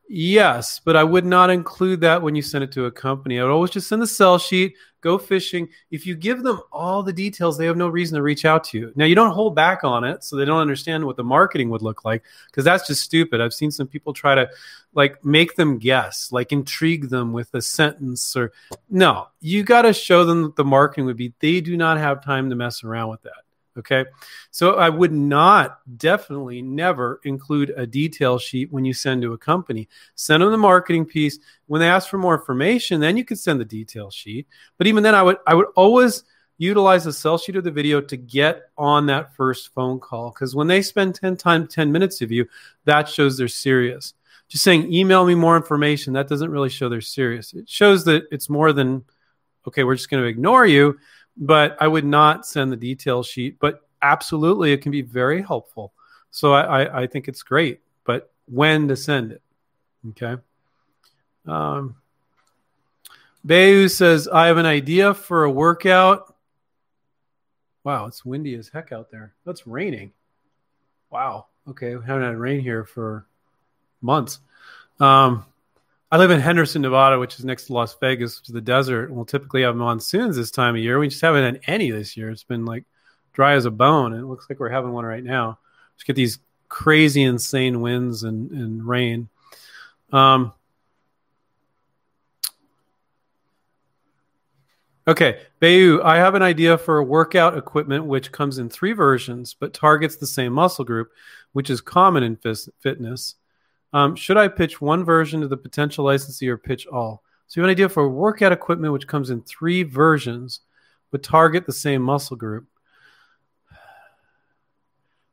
Yes, 0.07 0.79
but 0.83 0.95
I 0.95 1.03
would 1.03 1.25
not 1.25 1.49
include 1.49 2.01
that 2.01 2.21
when 2.21 2.35
you 2.35 2.43
send 2.43 2.63
it 2.63 2.71
to 2.73 2.85
a 2.85 2.91
company. 2.91 3.39
I 3.39 3.43
would 3.43 3.51
always 3.51 3.71
just 3.71 3.87
send 3.87 4.01
the 4.03 4.07
sell 4.07 4.37
sheet, 4.37 4.75
go 5.01 5.17
fishing. 5.17 5.67
If 5.89 6.05
you 6.05 6.15
give 6.15 6.43
them 6.43 6.61
all 6.71 7.01
the 7.01 7.11
details, 7.11 7.57
they 7.57 7.65
have 7.65 7.75
no 7.75 7.87
reason 7.87 8.15
to 8.15 8.21
reach 8.21 8.45
out 8.45 8.63
to 8.65 8.77
you. 8.77 8.93
Now, 8.95 9.05
you 9.05 9.15
don't 9.15 9.31
hold 9.31 9.55
back 9.55 9.83
on 9.83 10.03
it, 10.03 10.23
so 10.23 10.35
they 10.35 10.45
don't 10.45 10.59
understand 10.61 11.03
what 11.03 11.17
the 11.17 11.23
marketing 11.23 11.69
would 11.71 11.81
look 11.81 12.05
like, 12.05 12.23
because 12.47 12.63
that's 12.63 12.85
just 12.85 13.01
stupid. 13.01 13.41
I've 13.41 13.53
seen 13.53 13.71
some 13.71 13.87
people 13.87 14.13
try 14.13 14.35
to 14.35 14.47
like 14.93 15.25
make 15.25 15.55
them 15.55 15.79
guess, 15.79 16.31
like 16.31 16.51
intrigue 16.51 17.09
them 17.09 17.33
with 17.33 17.53
a 17.55 17.61
sentence 17.61 18.35
or 18.35 18.53
no, 18.89 19.27
you 19.41 19.63
got 19.63 19.83
to 19.83 19.93
show 19.93 20.23
them 20.23 20.43
that 20.43 20.55
the 20.55 20.63
marketing 20.63 21.05
would 21.05 21.17
be, 21.17 21.33
they 21.39 21.61
do 21.61 21.75
not 21.75 21.97
have 21.97 22.23
time 22.23 22.49
to 22.51 22.55
mess 22.55 22.83
around 22.83 23.09
with 23.09 23.23
that. 23.23 23.44
Okay. 23.77 24.05
So 24.51 24.75
I 24.75 24.89
would 24.89 25.11
not 25.11 25.79
definitely 25.97 26.61
never 26.61 27.19
include 27.23 27.73
a 27.75 27.85
detail 27.85 28.39
sheet 28.39 28.71
when 28.71 28.85
you 28.85 28.93
send 28.93 29.21
to 29.23 29.33
a 29.33 29.38
company. 29.38 29.89
Send 30.15 30.41
them 30.41 30.51
the 30.51 30.57
marketing 30.57 31.05
piece. 31.05 31.39
When 31.67 31.81
they 31.81 31.89
ask 31.89 32.09
for 32.09 32.17
more 32.17 32.35
information, 32.35 33.01
then 33.01 33.17
you 33.17 33.25
can 33.25 33.38
send 33.38 33.59
the 33.59 33.65
detail 33.65 34.09
sheet. 34.09 34.47
But 34.77 34.88
even 34.88 35.03
then 35.03 35.13
I 35.13 35.23
would 35.23 35.38
I 35.45 35.55
would 35.55 35.67
always 35.75 36.23
utilize 36.57 37.03
the 37.03 37.11
sell 37.11 37.38
sheet 37.38 37.57
of 37.57 37.65
the 37.65 37.71
video 37.71 37.99
to 37.99 38.15
get 38.15 38.69
on 38.77 39.07
that 39.07 39.35
first 39.35 39.73
phone 39.73 39.99
call. 39.99 40.31
Because 40.31 40.55
when 40.55 40.67
they 40.67 40.81
spend 40.81 41.15
10 41.15 41.35
times 41.35 41.73
10 41.73 41.91
minutes 41.91 42.21
of 42.21 42.31
you, 42.31 42.47
that 42.85 43.09
shows 43.09 43.38
they're 43.38 43.49
serious. 43.49 44.13
Just 44.47 44.63
saying 44.63 44.93
email 44.93 45.25
me 45.25 45.35
more 45.35 45.57
information, 45.57 46.13
that 46.13 46.29
doesn't 46.29 46.51
really 46.51 46.69
show 46.69 46.88
they're 46.88 47.01
serious. 47.01 47.53
It 47.53 47.67
shows 47.67 48.05
that 48.05 48.23
it's 48.31 48.49
more 48.49 48.71
than 48.71 49.03
okay, 49.67 49.83
we're 49.83 49.95
just 49.95 50.09
going 50.09 50.21
to 50.21 50.29
ignore 50.29 50.65
you 50.65 50.97
but 51.37 51.77
I 51.79 51.87
would 51.87 52.05
not 52.05 52.45
send 52.45 52.71
the 52.71 52.77
detail 52.77 53.23
sheet. 53.23 53.57
But 53.59 53.81
absolutely, 54.01 54.71
it 54.71 54.81
can 54.81 54.91
be 54.91 55.01
very 55.01 55.41
helpful. 55.41 55.93
So 56.31 56.53
I, 56.53 56.83
I, 56.83 57.01
I 57.01 57.07
think 57.07 57.27
it's 57.27 57.43
great, 57.43 57.81
but 58.03 58.31
when 58.45 58.87
to 58.89 58.95
send 58.95 59.31
it? 59.31 59.41
Okay. 60.09 60.41
Um, 61.47 61.95
Bayu 63.45 63.89
says, 63.89 64.27
I 64.27 64.47
have 64.47 64.57
an 64.57 64.65
idea 64.65 65.13
for 65.13 65.43
a 65.43 65.51
workout. 65.51 66.35
Wow, 67.83 68.07
it's 68.07 68.25
windy 68.25 68.55
as 68.55 68.69
heck 68.69 68.91
out 68.91 69.11
there. 69.11 69.33
That's 69.45 69.67
raining. 69.67 70.11
Wow. 71.11 71.45
Okay, 71.67 71.95
we 71.95 72.05
haven't 72.05 72.23
had 72.23 72.37
rain 72.37 72.59
here 72.59 72.83
for 72.83 73.25
months. 74.01 74.39
Um, 74.99 75.45
I 76.11 76.17
live 76.17 76.29
in 76.29 76.39
Henderson, 76.39 76.83
Nevada, 76.83 77.17
which 77.17 77.39
is 77.39 77.45
next 77.45 77.65
to 77.65 77.73
Las 77.73 77.97
Vegas, 77.99 78.39
which 78.39 78.49
is 78.49 78.53
the 78.53 78.61
desert. 78.61 79.05
And 79.05 79.15
we'll 79.15 79.25
typically 79.25 79.63
have 79.63 79.75
monsoons 79.75 80.35
this 80.35 80.51
time 80.51 80.75
of 80.75 80.81
year. 80.81 80.99
We 80.99 81.07
just 81.07 81.21
haven't 81.21 81.43
had 81.43 81.61
any 81.67 81.89
this 81.89 82.15
year. 82.15 82.29
It's 82.29 82.43
been 82.43 82.65
like 82.65 82.85
dry 83.33 83.53
as 83.53 83.65
a 83.65 83.71
bone, 83.71 84.13
and 84.13 84.21
it 84.21 84.27
looks 84.27 84.45
like 84.49 84.59
we're 84.59 84.69
having 84.69 84.91
one 84.91 85.05
right 85.05 85.23
now. 85.23 85.59
Just 85.95 86.05
get 86.05 86.15
these 86.15 86.39
crazy, 86.69 87.23
insane 87.23 87.81
winds 87.81 88.23
and, 88.23 88.51
and 88.51 88.87
rain. 88.87 89.29
Um, 90.11 90.53
okay, 95.07 95.41
Bayu, 95.61 96.03
I 96.03 96.17
have 96.17 96.35
an 96.35 96.43
idea 96.43 96.77
for 96.77 96.99
a 96.99 97.03
workout 97.03 97.57
equipment 97.57 98.05
which 98.05 98.31
comes 98.31 98.59
in 98.59 98.69
three 98.69 98.93
versions 98.93 99.53
but 99.53 99.73
targets 99.73 100.17
the 100.17 100.27
same 100.27 100.53
muscle 100.53 100.85
group, 100.85 101.11
which 101.53 101.69
is 101.69 101.81
common 101.81 102.23
in 102.23 102.37
fitness. 102.79 103.35
Um, 103.95 104.13
should 104.13 104.36
I 104.36 104.49
pitch 104.49 104.81
one 104.81 105.05
version 105.05 105.39
to 105.39 105.47
the 105.47 105.55
potential 105.55 106.03
licensee 106.03 106.49
or 106.49 106.58
pitch 106.58 106.86
all? 106.86 107.23
So 107.47 107.60
you 107.60 107.63
have 107.63 107.69
an 107.69 107.71
idea 107.71 107.88
for 107.88 108.10
workout 108.10 108.51
equipment 108.51 108.91
which 108.91 109.08
comes 109.08 109.29
in 109.29 109.41
three 109.43 109.84
versions 109.84 110.60
but 111.12 111.23
target 111.23 111.65
the 111.65 111.71
same 111.71 112.01
muscle 112.01 112.36
group. 112.36 112.67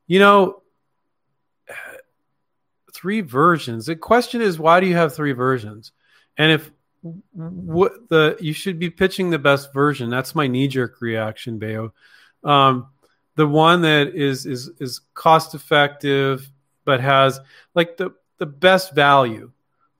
You 0.07 0.20
know, 0.20 0.62
three 2.94 3.20
versions. 3.20 3.87
The 3.87 3.96
question 3.96 4.40
is, 4.40 4.61
why 4.61 4.79
do 4.79 4.87
you 4.87 4.94
have 4.94 5.12
three 5.12 5.33
versions? 5.33 5.90
And 6.38 6.53
if 6.53 6.70
what 7.33 8.09
the 8.11 8.37
you 8.40 8.53
should 8.53 8.79
be 8.79 8.90
pitching 8.90 9.31
the 9.31 9.40
best 9.40 9.75
version. 9.75 10.09
That's 10.09 10.37
my 10.37 10.46
knee 10.46 10.68
jerk 10.68 11.01
reaction, 11.01 11.59
Bayo. 11.59 11.92
Um, 12.44 12.90
the 13.35 13.48
one 13.48 13.83
that 13.83 14.14
is 14.14 14.46
is 14.46 14.70
is 14.79 15.01
cost 15.14 15.57
effective 15.57 16.48
but 16.85 17.01
has 17.01 17.40
like 17.75 17.96
the 17.96 18.12
the 18.42 18.46
best 18.46 18.92
value. 18.92 19.52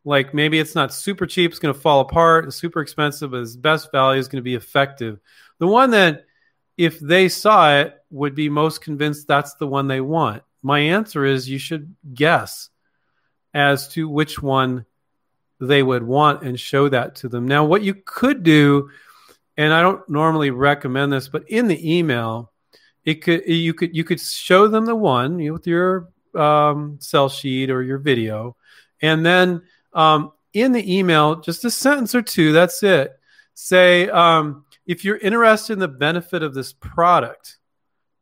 Like 0.05 0.35
maybe 0.35 0.59
it's 0.59 0.75
not 0.75 0.93
super 0.93 1.27
cheap, 1.27 1.53
it's 1.53 1.61
going 1.61 1.73
to 1.73 1.81
fall 1.81 2.01
apart, 2.01 2.45
it's 2.45 2.57
super 2.57 2.81
expensive, 2.81 3.31
but 3.31 3.43
its 3.43 3.55
best 3.55 3.93
value 3.93 4.19
is 4.19 4.27
going 4.27 4.41
to 4.41 4.43
be 4.43 4.57
effective. 4.57 5.21
The 5.61 5.69
one 5.69 5.93
that, 5.93 6.25
if 6.77 6.99
they 6.99 7.29
saw 7.29 7.79
it, 7.79 7.95
would 8.11 8.35
be 8.35 8.49
most 8.49 8.81
convinced 8.81 9.29
that's 9.29 9.55
the 9.55 9.69
one 9.69 9.87
they 9.87 10.01
want. 10.01 10.43
My 10.61 10.81
answer 10.81 11.25
is 11.25 11.49
you 11.49 11.61
should 11.61 11.95
guess 12.13 12.69
as 13.55 13.87
to 13.91 14.09
which 14.09 14.43
one 14.43 14.87
they 15.61 15.85
would 15.85 16.03
want 16.03 16.43
and 16.43 16.59
show 16.59 16.89
that 16.89 17.15
to 17.17 17.29
them. 17.29 17.47
Now, 17.47 17.65
what 17.65 17.83
you 17.83 17.95
could 17.95 18.43
do, 18.43 18.91
and 19.57 19.73
I 19.73 19.83
don't 19.83 20.09
normally 20.09 20.51
recommend 20.51 21.13
this, 21.13 21.29
but 21.29 21.49
in 21.49 21.69
the 21.69 21.97
email, 21.97 22.51
it 23.05 23.23
could 23.23 23.47
you 23.47 23.73
could 23.73 23.95
you 23.95 24.03
could 24.03 24.21
show 24.21 24.67
them 24.67 24.85
the 24.85 24.97
one 24.97 25.37
with 25.53 25.69
your 25.69 26.09
um, 26.35 26.99
sell 27.01 27.29
sheet 27.29 27.71
or 27.71 27.83
your 27.83 27.99
video, 27.99 28.57
and 29.01 29.25
then 29.25 29.63
um, 29.93 30.33
in 30.53 30.73
the 30.73 30.99
email, 30.99 31.37
just 31.37 31.65
a 31.65 31.71
sentence 31.71 32.15
or 32.15 32.23
two. 32.23 32.53
That's 32.53 32.83
it. 32.83 33.19
Say 33.55 34.09
um, 34.09 34.65
if 34.87 35.05
you're 35.05 35.19
interested 35.19 35.75
in 35.75 35.79
the 35.79 35.89
benefit 35.89 36.43
of 36.43 36.55
this 36.55 36.73
product, 36.73 37.59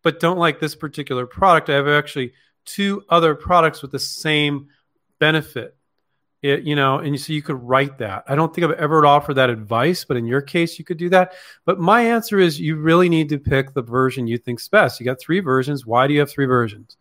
but 0.02 0.20
don't 0.20 0.38
like 0.38 0.60
this 0.60 0.74
particular 0.74 1.26
product. 1.26 1.68
I 1.68 1.74
have 1.74 1.88
actually 1.88 2.32
two 2.64 3.04
other 3.08 3.34
products 3.34 3.82
with 3.82 3.92
the 3.92 3.98
same 3.98 4.68
benefit. 5.18 5.76
It, 6.42 6.62
you 6.62 6.74
know, 6.74 6.98
and 6.98 7.20
so 7.20 7.34
you 7.34 7.42
could 7.42 7.62
write 7.62 7.98
that. 7.98 8.24
I 8.26 8.34
don't 8.34 8.54
think 8.54 8.64
I've 8.64 8.78
ever 8.78 9.04
offered 9.04 9.34
that 9.34 9.50
advice, 9.50 10.06
but 10.06 10.16
in 10.16 10.24
your 10.24 10.40
case, 10.40 10.78
you 10.78 10.86
could 10.86 10.96
do 10.96 11.10
that. 11.10 11.34
But 11.66 11.78
my 11.78 12.00
answer 12.00 12.38
is 12.38 12.58
you 12.58 12.76
really 12.76 13.10
need 13.10 13.28
to 13.28 13.38
pick 13.38 13.74
the 13.74 13.82
version 13.82 14.26
you 14.26 14.38
think's 14.38 14.66
best. 14.66 15.00
You 15.00 15.04
got 15.04 15.20
three 15.20 15.40
versions. 15.40 15.84
Why 15.84 16.06
do 16.06 16.14
you 16.14 16.20
have 16.20 16.30
three 16.30 16.46
versions? 16.46 16.96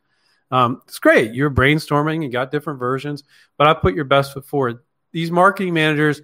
Um, 0.51 0.81
it's 0.87 0.99
great. 0.99 1.33
You're 1.33 1.51
brainstorming, 1.51 2.23
you 2.23 2.29
got 2.29 2.51
different 2.51 2.79
versions, 2.79 3.23
but 3.57 3.67
I 3.67 3.73
put 3.73 3.95
your 3.95 4.05
best 4.05 4.33
foot 4.33 4.45
forward. 4.45 4.79
These 5.11 5.31
marketing 5.31 5.73
managers, 5.73 6.21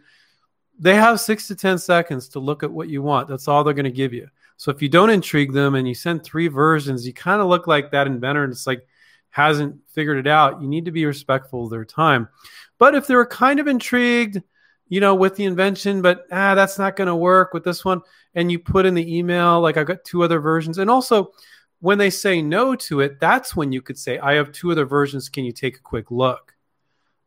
they 0.80 0.96
have 0.96 1.20
six 1.20 1.48
to 1.48 1.56
10 1.56 1.78
seconds 1.78 2.30
to 2.30 2.40
look 2.40 2.64
at 2.64 2.72
what 2.72 2.90
you 2.90 3.02
want. 3.02 3.28
That's 3.28 3.48
all 3.48 3.64
they're 3.64 3.74
going 3.74 3.86
to 3.86 3.92
give 3.92 4.14
you. 4.14 4.28
So 4.58 4.72
if 4.72 4.82
you 4.82 4.90
don't 4.90 5.10
intrigue 5.10 5.54
them 5.54 5.76
and 5.76 5.88
you 5.88 5.94
send 5.94 6.24
three 6.24 6.48
versions, 6.48 7.06
you 7.06 7.14
kind 7.14 7.42
of 7.42 7.48
look 7.48 7.68
like 7.68 7.92
that 7.92 8.08
inventor 8.08 8.44
and 8.44 8.52
it's 8.52 8.68
like 8.68 8.88
hasn't 9.30 9.76
figured 9.90 10.18
it 10.18 10.28
out. 10.28 10.62
You 10.62 10.68
need 10.68 10.86
to 10.86 10.92
be 10.92 11.06
respectful 11.06 11.66
of 11.66 11.70
their 11.70 11.84
time. 11.84 12.30
But 12.78 12.96
if 12.96 13.06
they're 13.06 13.26
kind 13.26 13.60
of 13.60 13.68
intrigued, 13.68 14.42
you 14.88 15.02
know, 15.02 15.16
with 15.16 15.36
the 15.36 15.46
invention, 15.46 16.02
but 16.02 16.26
ah, 16.32 16.56
that's 16.56 16.80
not 16.80 16.96
going 16.96 17.08
to 17.08 17.16
work 17.16 17.54
with 17.54 17.64
this 17.64 17.84
one, 17.84 18.02
and 18.34 18.52
you 18.52 18.60
put 18.60 18.86
in 18.86 18.94
the 18.94 19.18
email, 19.18 19.60
like 19.60 19.76
I've 19.78 19.88
got 19.88 20.06
two 20.06 20.24
other 20.24 20.40
versions, 20.40 20.78
and 20.78 20.90
also 20.90 21.34
when 21.80 21.98
they 21.98 22.10
say 22.10 22.42
no 22.42 22.76
to 22.76 23.02
it, 23.02 23.20
that's 23.20 23.56
when 23.56 23.72
you 23.72 23.82
could 23.82 23.98
say, 23.98 24.18
I 24.18 24.34
have 24.34 24.52
two 24.52 24.72
other 24.72 24.86
versions. 24.86 25.30
Can 25.30 25.46
you 25.46 25.52
take 25.52 25.78
a 25.78 25.82
quick 25.82 26.12
look? 26.12 26.54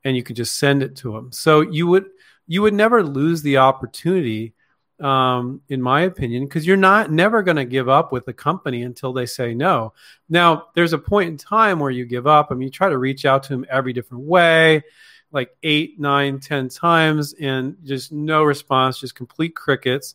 And 0.05 0.17
you 0.17 0.23
could 0.23 0.37
just 0.37 0.57
send 0.59 0.83
it 0.83 0.97
to 0.97 1.13
them. 1.13 1.33
So 1.33 1.61
you 1.61 1.87
would 1.89 2.07
you 2.47 2.63
would 2.63 2.73
never 2.73 3.03
lose 3.03 3.43
the 3.43 3.59
opportunity, 3.59 4.55
um, 5.01 5.61
in 5.69 5.83
my 5.83 6.03
opinion, 6.03 6.45
because 6.45 6.67
you're 6.67 6.79
not 6.79 7.13
never 7.13 7.43
going 7.43 7.59
to 7.59 7.67
give 7.67 7.89
up 7.91 8.11
with 8.11 8.25
the 8.25 8.33
company 8.33 8.83
until 8.83 9.13
they 9.13 9.27
say 9.27 9.55
no. 9.55 9.93
Now, 10.31 10.69
there's 10.75 10.95
a 10.95 10.99
point 10.99 11.29
in 11.29 11.37
time 11.37 11.79
where 11.79 11.91
you 11.91 12.07
give 12.07 12.27
up. 12.27 12.49
I 12.51 12.55
mean, 12.55 12.69
you 12.69 12.73
try 12.73 12.89
to 12.89 12.97
reach 12.97 13.27
out 13.27 13.43
to 13.45 13.49
them 13.51 13.67
every 13.69 13.93
different 13.93 14.25
way, 14.25 14.83
like 15.31 15.55
eight, 15.63 16.01
nine, 16.01 16.41
ten 16.41 16.71
times, 16.71 17.35
and 17.35 17.77
just 17.85 18.13
no 18.13 18.45
response, 18.45 18.99
just 18.99 19.15
complete 19.15 19.55
crickets. 19.55 20.15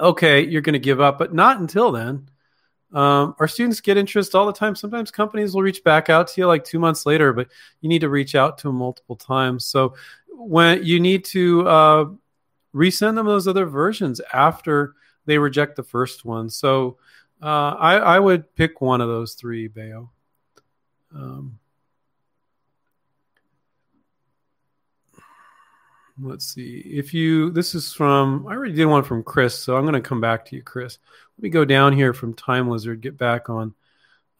Okay, 0.00 0.46
you're 0.46 0.62
going 0.62 0.72
to 0.72 0.78
give 0.78 1.00
up, 1.00 1.18
but 1.18 1.34
not 1.34 1.60
until 1.60 1.92
then 1.92 2.28
um, 2.92 3.34
our 3.38 3.48
students 3.48 3.80
get 3.80 3.96
interest 3.96 4.34
all 4.34 4.46
the 4.46 4.52
time. 4.52 4.74
Sometimes 4.74 5.10
companies 5.10 5.54
will 5.54 5.62
reach 5.62 5.84
back 5.84 6.08
out 6.08 6.28
to 6.28 6.40
you 6.40 6.46
like 6.46 6.64
two 6.64 6.78
months 6.78 7.04
later, 7.04 7.32
but 7.32 7.48
you 7.80 7.88
need 7.88 8.00
to 8.00 8.08
reach 8.08 8.34
out 8.34 8.58
to 8.58 8.68
them 8.68 8.76
multiple 8.76 9.16
times. 9.16 9.66
So 9.66 9.94
when 10.30 10.84
you 10.84 11.00
need 11.00 11.24
to 11.26 11.68
uh, 11.68 12.04
resend 12.74 13.16
them 13.16 13.26
those 13.26 13.48
other 13.48 13.66
versions 13.66 14.20
after 14.32 14.94
they 15.26 15.38
reject 15.38 15.76
the 15.76 15.82
first 15.82 16.24
one. 16.24 16.48
So 16.48 16.96
uh, 17.42 17.74
I, 17.78 17.96
I, 17.96 18.18
would 18.18 18.54
pick 18.56 18.80
one 18.80 19.00
of 19.00 19.08
those 19.08 19.34
three, 19.34 19.68
Bayo. 19.68 20.10
Um, 21.14 21.58
let's 26.20 26.54
see. 26.54 26.80
If 26.80 27.14
you 27.14 27.50
this 27.50 27.74
is 27.74 27.92
from 27.92 28.46
i 28.48 28.52
already 28.52 28.74
did 28.74 28.86
one 28.86 29.04
from 29.04 29.22
chris 29.22 29.54
so 29.54 29.76
i'm 29.76 29.82
going 29.84 29.94
to 29.94 30.00
come 30.00 30.20
back 30.20 30.44
to 30.46 30.56
you 30.56 30.62
chris. 30.62 30.98
Let 31.36 31.42
me 31.42 31.48
go 31.50 31.64
down 31.64 31.92
here 31.92 32.12
from 32.12 32.34
time 32.34 32.68
lizard 32.68 33.00
get 33.00 33.16
back 33.16 33.48
on 33.48 33.74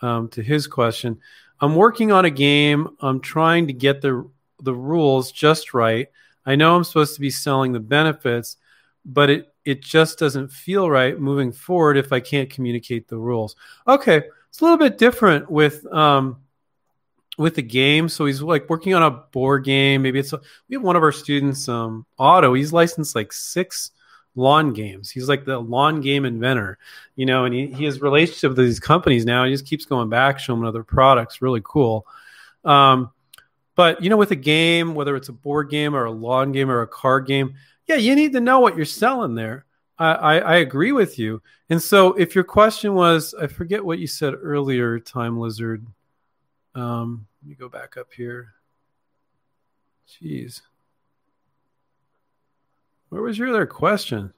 um, 0.01 0.29
to 0.29 0.43
his 0.43 0.67
question. 0.67 1.19
I'm 1.61 1.75
working 1.75 2.13
on 2.13 2.25
a 2.25 2.31
game. 2.31 2.89
I'm 3.01 3.21
trying 3.21 3.67
to 3.67 3.73
get 3.73 4.01
the 4.01 4.29
the 4.63 4.75
rules 4.75 5.33
just 5.33 5.75
right. 5.75 6.09
I 6.47 6.57
know 6.57 6.75
i'm 6.75 6.85
supposed 6.85 7.15
to 7.15 7.21
be 7.21 7.31
selling 7.31 7.73
the 7.73 7.81
benefits 7.81 8.57
but 9.05 9.31
it 9.31 9.55
it 9.65 9.83
just 9.83 10.19
doesn't 10.19 10.51
feel 10.51 10.91
right 10.91 11.21
moving 11.21 11.53
forward 11.53 11.97
if 11.97 12.13
i 12.13 12.21
can't 12.21 12.51
communicate 12.51 13.09
the 13.09 13.19
rules. 13.19 13.57
Okay 13.87 14.23
it's 14.49 14.61
a 14.61 14.65
little 14.65 14.79
bit 14.79 14.99
different 14.99 15.51
with 15.51 15.87
um, 15.93 16.39
with 17.39 17.55
the 17.55 17.63
game. 17.63 18.09
So 18.09 18.27
he's 18.27 18.43
like 18.43 18.69
working 18.69 18.95
on 18.95 19.03
a 19.03 19.11
board 19.11 19.65
game. 19.65 20.03
Maybe 20.03 20.19
it's 20.19 20.33
a, 20.33 20.41
we 20.69 20.75
have 20.75 20.83
one 20.83 20.97
of 20.97 21.03
our 21.03 21.13
students, 21.13 21.69
um, 21.69 22.05
Otto. 22.19 22.53
He's 22.53 22.73
licensed 22.73 23.15
like 23.15 23.33
six 23.33 23.93
lawn 24.35 24.73
games. 24.73 25.11
He's 25.11 25.29
like 25.29 25.45
the 25.45 25.59
lawn 25.59 26.01
game 26.01 26.25
inventor, 26.25 26.79
you 27.17 27.25
know, 27.25 27.45
and 27.45 27.55
he, 27.55 27.69
he 27.69 27.85
has 27.85 28.03
relationship 28.03 28.51
with 28.51 28.59
these 28.59 28.81
companies 28.81 29.25
now. 29.25 29.45
He 29.45 29.53
just 29.53 29.67
keeps 29.67 29.87
going 29.87 30.11
back, 30.11 30.39
showing 30.39 30.65
other 30.65 30.85
products. 30.85 31.41
Really 31.41 31.63
cool. 31.65 32.07
Um, 32.65 33.11
but 33.77 34.03
you 34.03 34.11
know, 34.11 34.17
with 34.17 34.33
a 34.33 34.37
game, 34.37 34.95
whether 34.95 35.15
it's 35.15 35.29
a 35.29 35.33
board 35.33 35.71
game 35.71 35.95
or 35.95 36.05
a 36.05 36.11
lawn 36.11 36.51
game 36.51 36.71
or 36.71 36.83
a 36.83 36.89
card 36.89 37.27
game, 37.27 37.55
yeah, 37.87 37.97
you 37.97 38.15
need 38.17 38.33
to 38.33 38.41
know 38.41 38.59
what 38.59 38.77
you're 38.77 38.85
selling 38.85 39.35
there. 39.35 39.65
I, 39.97 40.13
I, 40.13 40.39
I 40.39 40.57
agree 40.57 40.93
with 40.93 41.19
you. 41.19 41.41
And 41.71 41.81
so, 41.81 42.15
if 42.15 42.35
your 42.35 42.45
question 42.45 42.95
was, 42.95 43.35
I 43.35 43.47
forget 43.47 43.85
what 43.85 43.99
you 43.99 44.07
said 44.07 44.35
earlier, 44.41 44.99
Time 44.99 45.39
Lizard. 45.39 45.87
Um, 46.79 47.27
let 47.43 47.49
me 47.49 47.55
go 47.57 47.69
back 47.69 47.97
up 47.97 48.13
here. 48.13 48.55
Jeez. 50.09 50.61
Where 53.09 53.23
was 53.23 53.37
your 53.37 53.49
other 53.49 53.67
question? 53.67 54.33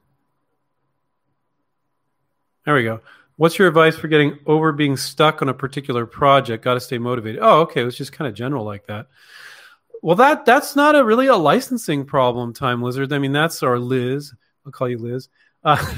There 2.65 2.73
we 2.73 2.83
go. 2.83 3.01
What's 3.35 3.59
your 3.59 3.67
advice 3.67 3.95
for 3.95 4.07
getting 4.07 4.39
over 4.47 4.71
being 4.71 4.97
stuck 4.97 5.41
on 5.41 5.49
a 5.49 5.53
particular 5.53 6.05
project? 6.05 6.63
Got 6.63 6.75
to 6.75 6.79
stay 6.79 6.97
motivated. 6.97 7.41
Oh, 7.43 7.61
okay. 7.61 7.81
It 7.81 7.85
was 7.85 7.97
just 7.97 8.11
kind 8.11 8.27
of 8.27 8.33
general 8.33 8.65
like 8.65 8.87
that. 8.87 9.07
Well, 10.01 10.15
that 10.15 10.45
that's 10.45 10.75
not 10.75 10.95
a 10.95 11.05
really 11.05 11.27
a 11.27 11.35
licensing 11.35 12.05
problem, 12.05 12.53
Time 12.53 12.81
Lizard. 12.81 13.13
I 13.13 13.19
mean, 13.19 13.33
that's 13.33 13.61
our 13.61 13.77
Liz. 13.77 14.33
I'll 14.65 14.71
call 14.71 14.89
you 14.89 14.97
Liz. 14.97 15.29
Uh, 15.63 15.93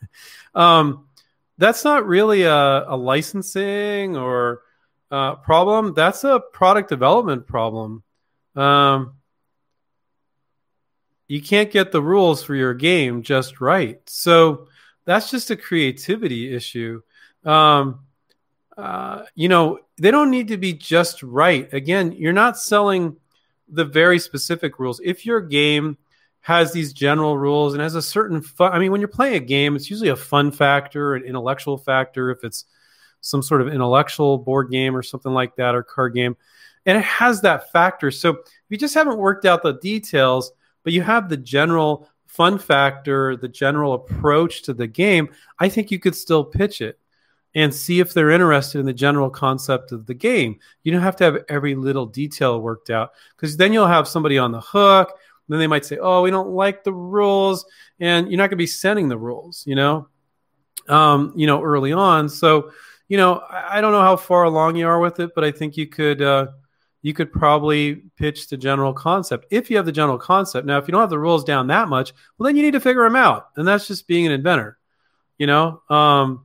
um, 0.54 1.08
that's 1.56 1.84
not 1.84 2.06
really 2.06 2.42
a, 2.42 2.84
a 2.88 2.96
licensing 2.96 4.16
or 4.16 4.62
uh, 5.10 5.36
problem. 5.36 5.94
That's 5.94 6.24
a 6.24 6.40
product 6.52 6.88
development 6.88 7.46
problem. 7.46 8.02
Um, 8.54 9.14
you 11.28 11.42
can't 11.42 11.70
get 11.70 11.92
the 11.92 12.02
rules 12.02 12.42
for 12.42 12.54
your 12.54 12.74
game 12.74 13.22
just 13.22 13.60
right. 13.60 14.00
So 14.06 14.68
that's 15.04 15.30
just 15.30 15.50
a 15.50 15.56
creativity 15.56 16.54
issue. 16.54 17.02
Um, 17.44 18.00
uh, 18.76 19.24
you 19.34 19.48
know, 19.48 19.80
they 19.98 20.10
don't 20.10 20.30
need 20.30 20.48
to 20.48 20.56
be 20.56 20.72
just 20.72 21.22
right. 21.22 21.72
Again, 21.72 22.12
you're 22.12 22.32
not 22.32 22.58
selling 22.58 23.16
the 23.68 23.84
very 23.84 24.18
specific 24.18 24.78
rules. 24.78 25.00
If 25.04 25.26
your 25.26 25.40
game 25.40 25.98
has 26.40 26.72
these 26.72 26.92
general 26.92 27.36
rules 27.36 27.74
and 27.74 27.82
has 27.82 27.94
a 27.94 28.02
certain 28.02 28.40
fun, 28.40 28.72
I 28.72 28.78
mean, 28.78 28.92
when 28.92 29.00
you're 29.00 29.08
playing 29.08 29.34
a 29.34 29.40
game, 29.40 29.76
it's 29.76 29.90
usually 29.90 30.10
a 30.10 30.16
fun 30.16 30.50
factor, 30.50 31.14
an 31.14 31.24
intellectual 31.24 31.76
factor. 31.76 32.30
If 32.30 32.44
it's 32.44 32.64
some 33.20 33.42
sort 33.42 33.60
of 33.60 33.68
intellectual 33.68 34.38
board 34.38 34.70
game 34.70 34.96
or 34.96 35.02
something 35.02 35.32
like 35.32 35.56
that, 35.56 35.74
or 35.74 35.82
card 35.82 36.14
game, 36.14 36.36
and 36.86 36.96
it 36.96 37.04
has 37.04 37.40
that 37.42 37.70
factor. 37.72 38.10
So 38.10 38.30
if 38.30 38.46
you 38.68 38.76
just 38.76 38.94
haven't 38.94 39.18
worked 39.18 39.44
out 39.44 39.62
the 39.62 39.74
details, 39.74 40.52
but 40.84 40.92
you 40.92 41.02
have 41.02 41.28
the 41.28 41.36
general 41.36 42.08
fun 42.26 42.58
factor, 42.58 43.36
the 43.36 43.48
general 43.48 43.94
approach 43.94 44.62
to 44.62 44.72
the 44.72 44.86
game, 44.86 45.28
I 45.58 45.68
think 45.68 45.90
you 45.90 45.98
could 45.98 46.14
still 46.14 46.44
pitch 46.44 46.80
it 46.80 46.98
and 47.54 47.74
see 47.74 48.00
if 48.00 48.12
they're 48.14 48.30
interested 48.30 48.78
in 48.78 48.86
the 48.86 48.92
general 48.92 49.30
concept 49.30 49.92
of 49.92 50.06
the 50.06 50.14
game. 50.14 50.60
You 50.82 50.92
don't 50.92 51.02
have 51.02 51.16
to 51.16 51.24
have 51.24 51.44
every 51.48 51.74
little 51.74 52.06
detail 52.06 52.60
worked 52.60 52.90
out 52.90 53.10
because 53.36 53.56
then 53.56 53.72
you'll 53.72 53.86
have 53.86 54.06
somebody 54.06 54.38
on 54.38 54.52
the 54.52 54.60
hook. 54.60 55.12
Then 55.48 55.58
they 55.58 55.66
might 55.66 55.86
say, 55.86 55.96
"Oh, 55.98 56.22
we 56.22 56.30
don't 56.30 56.50
like 56.50 56.84
the 56.84 56.92
rules," 56.92 57.64
and 57.98 58.28
you're 58.28 58.36
not 58.36 58.44
going 58.44 58.50
to 58.50 58.56
be 58.56 58.66
sending 58.66 59.08
the 59.08 59.16
rules, 59.16 59.64
you 59.66 59.74
know, 59.74 60.08
um, 60.88 61.32
you 61.36 61.46
know, 61.46 61.62
early 61.62 61.92
on. 61.92 62.28
So, 62.28 62.70
you 63.08 63.16
know, 63.16 63.42
I, 63.50 63.80
don't 63.80 63.92
know 63.92 64.02
how 64.02 64.16
far 64.16 64.44
along 64.44 64.76
you 64.76 64.86
are 64.86 65.00
with 65.00 65.18
it, 65.18 65.30
but 65.34 65.42
I 65.42 65.50
think 65.50 65.76
you 65.76 65.86
could 65.86 66.20
uh, 66.20 66.48
you 67.00 67.14
could 67.14 67.32
probably 67.32 68.02
pitch 68.16 68.48
the 68.48 68.56
general 68.56 68.92
concept 68.92 69.46
if 69.50 69.70
you 69.70 69.76
have 69.76 69.86
the 69.86 69.92
general 69.92 70.18
concept. 70.18 70.66
Now, 70.66 70.78
if 70.78 70.86
you 70.86 70.92
don't 70.92 71.00
have 71.00 71.10
the 71.10 71.18
rules 71.18 71.44
down 71.44 71.68
that 71.68 71.88
much, 71.88 72.12
well, 72.36 72.46
then 72.46 72.56
you 72.56 72.62
need 72.62 72.72
to 72.72 72.80
figure 72.80 73.04
them 73.04 73.16
out, 73.16 73.48
and 73.56 73.66
that's 73.66 73.88
just 73.88 74.06
being 74.06 74.26
an 74.26 74.32
inventor, 74.32 74.78
you 75.38 75.46
know. 75.46 75.82
Um, 75.88 76.44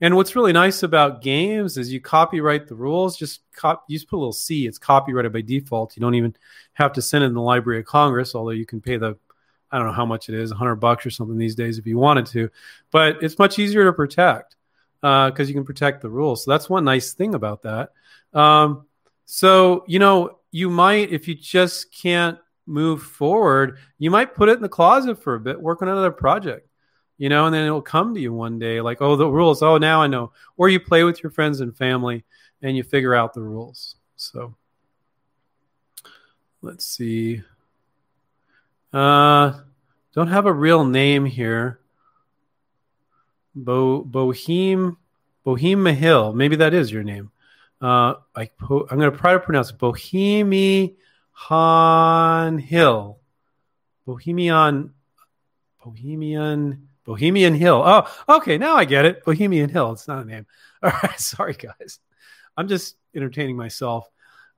and 0.00 0.14
what's 0.14 0.36
really 0.36 0.52
nice 0.52 0.84
about 0.84 1.22
games 1.22 1.76
is 1.76 1.92
you 1.92 2.00
copyright 2.00 2.68
the 2.68 2.76
rules. 2.76 3.16
Just 3.16 3.40
cop, 3.52 3.84
you 3.88 3.98
just 3.98 4.08
put 4.08 4.18
a 4.18 4.20
little 4.20 4.32
C. 4.32 4.68
It's 4.68 4.78
copyrighted 4.78 5.32
by 5.32 5.40
default. 5.40 5.96
You 5.96 6.00
don't 6.00 6.14
even 6.14 6.36
have 6.74 6.92
to 6.92 7.02
send 7.02 7.24
it 7.24 7.28
in 7.28 7.34
the 7.34 7.42
Library 7.42 7.80
of 7.80 7.86
Congress, 7.86 8.36
although 8.36 8.52
you 8.52 8.66
can 8.66 8.80
pay 8.80 8.96
the 8.96 9.16
I 9.70 9.78
don't 9.78 9.88
know 9.88 9.92
how 9.92 10.06
much 10.06 10.28
it 10.28 10.34
is, 10.34 10.50
100 10.50 10.76
bucks 10.76 11.04
or 11.04 11.10
something 11.10 11.36
these 11.36 11.54
days 11.54 11.76
if 11.76 11.86
you 11.86 11.98
wanted 11.98 12.26
to. 12.26 12.48
But 12.90 13.22
it's 13.22 13.38
much 13.38 13.58
easier 13.58 13.84
to 13.84 13.92
protect 13.92 14.56
because 15.00 15.40
uh, 15.40 15.44
you 15.44 15.54
can 15.54 15.64
protect 15.64 16.02
the 16.02 16.10
rules. 16.10 16.44
So 16.44 16.50
that's 16.50 16.68
one 16.68 16.84
nice 16.84 17.12
thing 17.12 17.34
about 17.34 17.62
that. 17.62 17.90
Um, 18.32 18.86
so 19.24 19.84
you 19.86 19.98
know, 19.98 20.38
you 20.50 20.70
might 20.70 21.12
if 21.12 21.28
you 21.28 21.34
just 21.34 21.92
can't 21.92 22.38
move 22.66 23.02
forward, 23.02 23.78
you 23.98 24.10
might 24.10 24.34
put 24.34 24.48
it 24.48 24.56
in 24.56 24.62
the 24.62 24.68
closet 24.68 25.22
for 25.22 25.34
a 25.34 25.40
bit, 25.40 25.60
work 25.60 25.82
on 25.82 25.88
another 25.88 26.12
project 26.12 26.68
you 27.18 27.28
know, 27.28 27.46
and 27.46 27.54
then 27.54 27.66
it'll 27.66 27.82
come 27.82 28.14
to 28.14 28.20
you 28.20 28.32
one 28.32 28.58
day 28.58 28.80
like, 28.80 29.02
oh, 29.02 29.16
the 29.16 29.28
rules. 29.28 29.60
Oh, 29.60 29.76
now 29.76 30.00
I 30.00 30.06
know. 30.06 30.32
Or 30.56 30.68
you 30.68 30.80
play 30.80 31.02
with 31.02 31.22
your 31.22 31.30
friends 31.30 31.60
and 31.60 31.76
family 31.76 32.24
and 32.62 32.76
you 32.76 32.84
figure 32.84 33.14
out 33.14 33.34
the 33.34 33.42
rules. 33.42 33.96
So 34.16 34.54
let's 36.62 36.86
see. 36.86 37.42
Uh, 38.92 39.52
don't 40.14 40.28
have 40.28 40.46
a 40.46 40.52
real 40.52 40.84
name 40.84 41.26
here. 41.26 41.80
Bo 43.64 44.02
Bohem 44.04 44.96
Bohem 45.44 45.94
Hill. 45.94 46.32
Maybe 46.32 46.56
that 46.56 46.74
is 46.74 46.90
your 46.90 47.02
name. 47.02 47.30
Uh, 47.80 48.14
I 48.34 48.50
I'm 48.60 48.98
going 48.98 49.10
to 49.10 49.16
try 49.16 49.32
to 49.32 49.40
pronounce 49.40 49.70
it. 49.70 49.78
Bohemian 49.78 50.96
Hill. 52.58 53.18
Bohemian 54.06 54.94
Bohemian 55.84 56.88
Bohemian 57.04 57.54
Hill. 57.54 57.82
Oh, 57.84 58.06
okay. 58.36 58.58
Now 58.58 58.74
I 58.76 58.84
get 58.84 59.04
it. 59.04 59.24
Bohemian 59.24 59.70
Hill. 59.70 59.92
It's 59.92 60.08
not 60.08 60.24
a 60.24 60.24
name. 60.24 60.46
All 60.82 60.90
right. 61.02 61.18
Sorry, 61.18 61.54
guys. 61.54 61.98
I'm 62.56 62.68
just 62.68 62.96
entertaining 63.14 63.56
myself. 63.56 64.08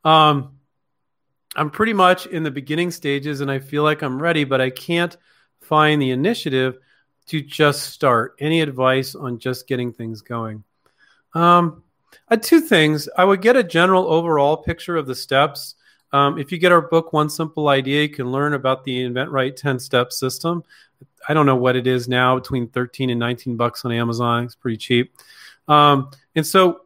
Um, 0.05 0.59
I'm 1.55 1.71
pretty 1.71 1.93
much 1.93 2.27
in 2.27 2.43
the 2.43 2.51
beginning 2.51 2.91
stages 2.91 3.41
and 3.41 3.51
I 3.51 3.59
feel 3.59 3.83
like 3.83 4.03
I'm 4.03 4.21
ready, 4.21 4.45
but 4.45 4.61
I 4.61 4.71
can't 4.71 5.17
find 5.61 6.01
the 6.01 6.11
initiative 6.11 6.79
to 7.27 7.41
just 7.41 7.91
start. 7.91 8.37
Any 8.39 8.61
advice 8.61 9.15
on 9.15 9.39
just 9.39 9.67
getting 9.67 9.93
things 9.93 10.23
going? 10.23 10.65
Um, 11.35 11.83
uh, 12.29 12.37
two 12.37 12.61
things. 12.61 13.09
I 13.17 13.25
would 13.25 13.43
get 13.43 13.57
a 13.57 13.65
general 13.65 14.07
overall 14.07 14.57
picture 14.57 14.97
of 14.97 15.07
the 15.07 15.15
steps. 15.15 15.77
Um, 16.13 16.39
if 16.39 16.51
you 16.51 16.59
get 16.59 16.73
our 16.73 16.81
book, 16.81 17.13
One 17.13 17.31
Simple 17.31 17.69
Idea, 17.69 18.03
you 18.03 18.09
can 18.09 18.33
learn 18.33 18.55
about 18.55 18.85
the 18.85 19.05
InventRight 19.05 19.57
10 19.57 19.79
step 19.79 20.13
system. 20.13 20.65
I 21.29 21.35
don't 21.35 21.47
know 21.47 21.57
what 21.57 21.77
it 21.77 21.87
is 21.87 22.09
now, 22.09 22.35
between 22.37 22.69
13 22.69 23.11
and 23.11 23.21
19 23.21 23.57
bucks 23.57 23.85
on 23.85 23.93
Amazon. 23.93 24.45
It's 24.45 24.55
pretty 24.55 24.77
cheap. 24.77 25.15
Um, 25.69 26.11
and 26.35 26.47
so 26.47 26.83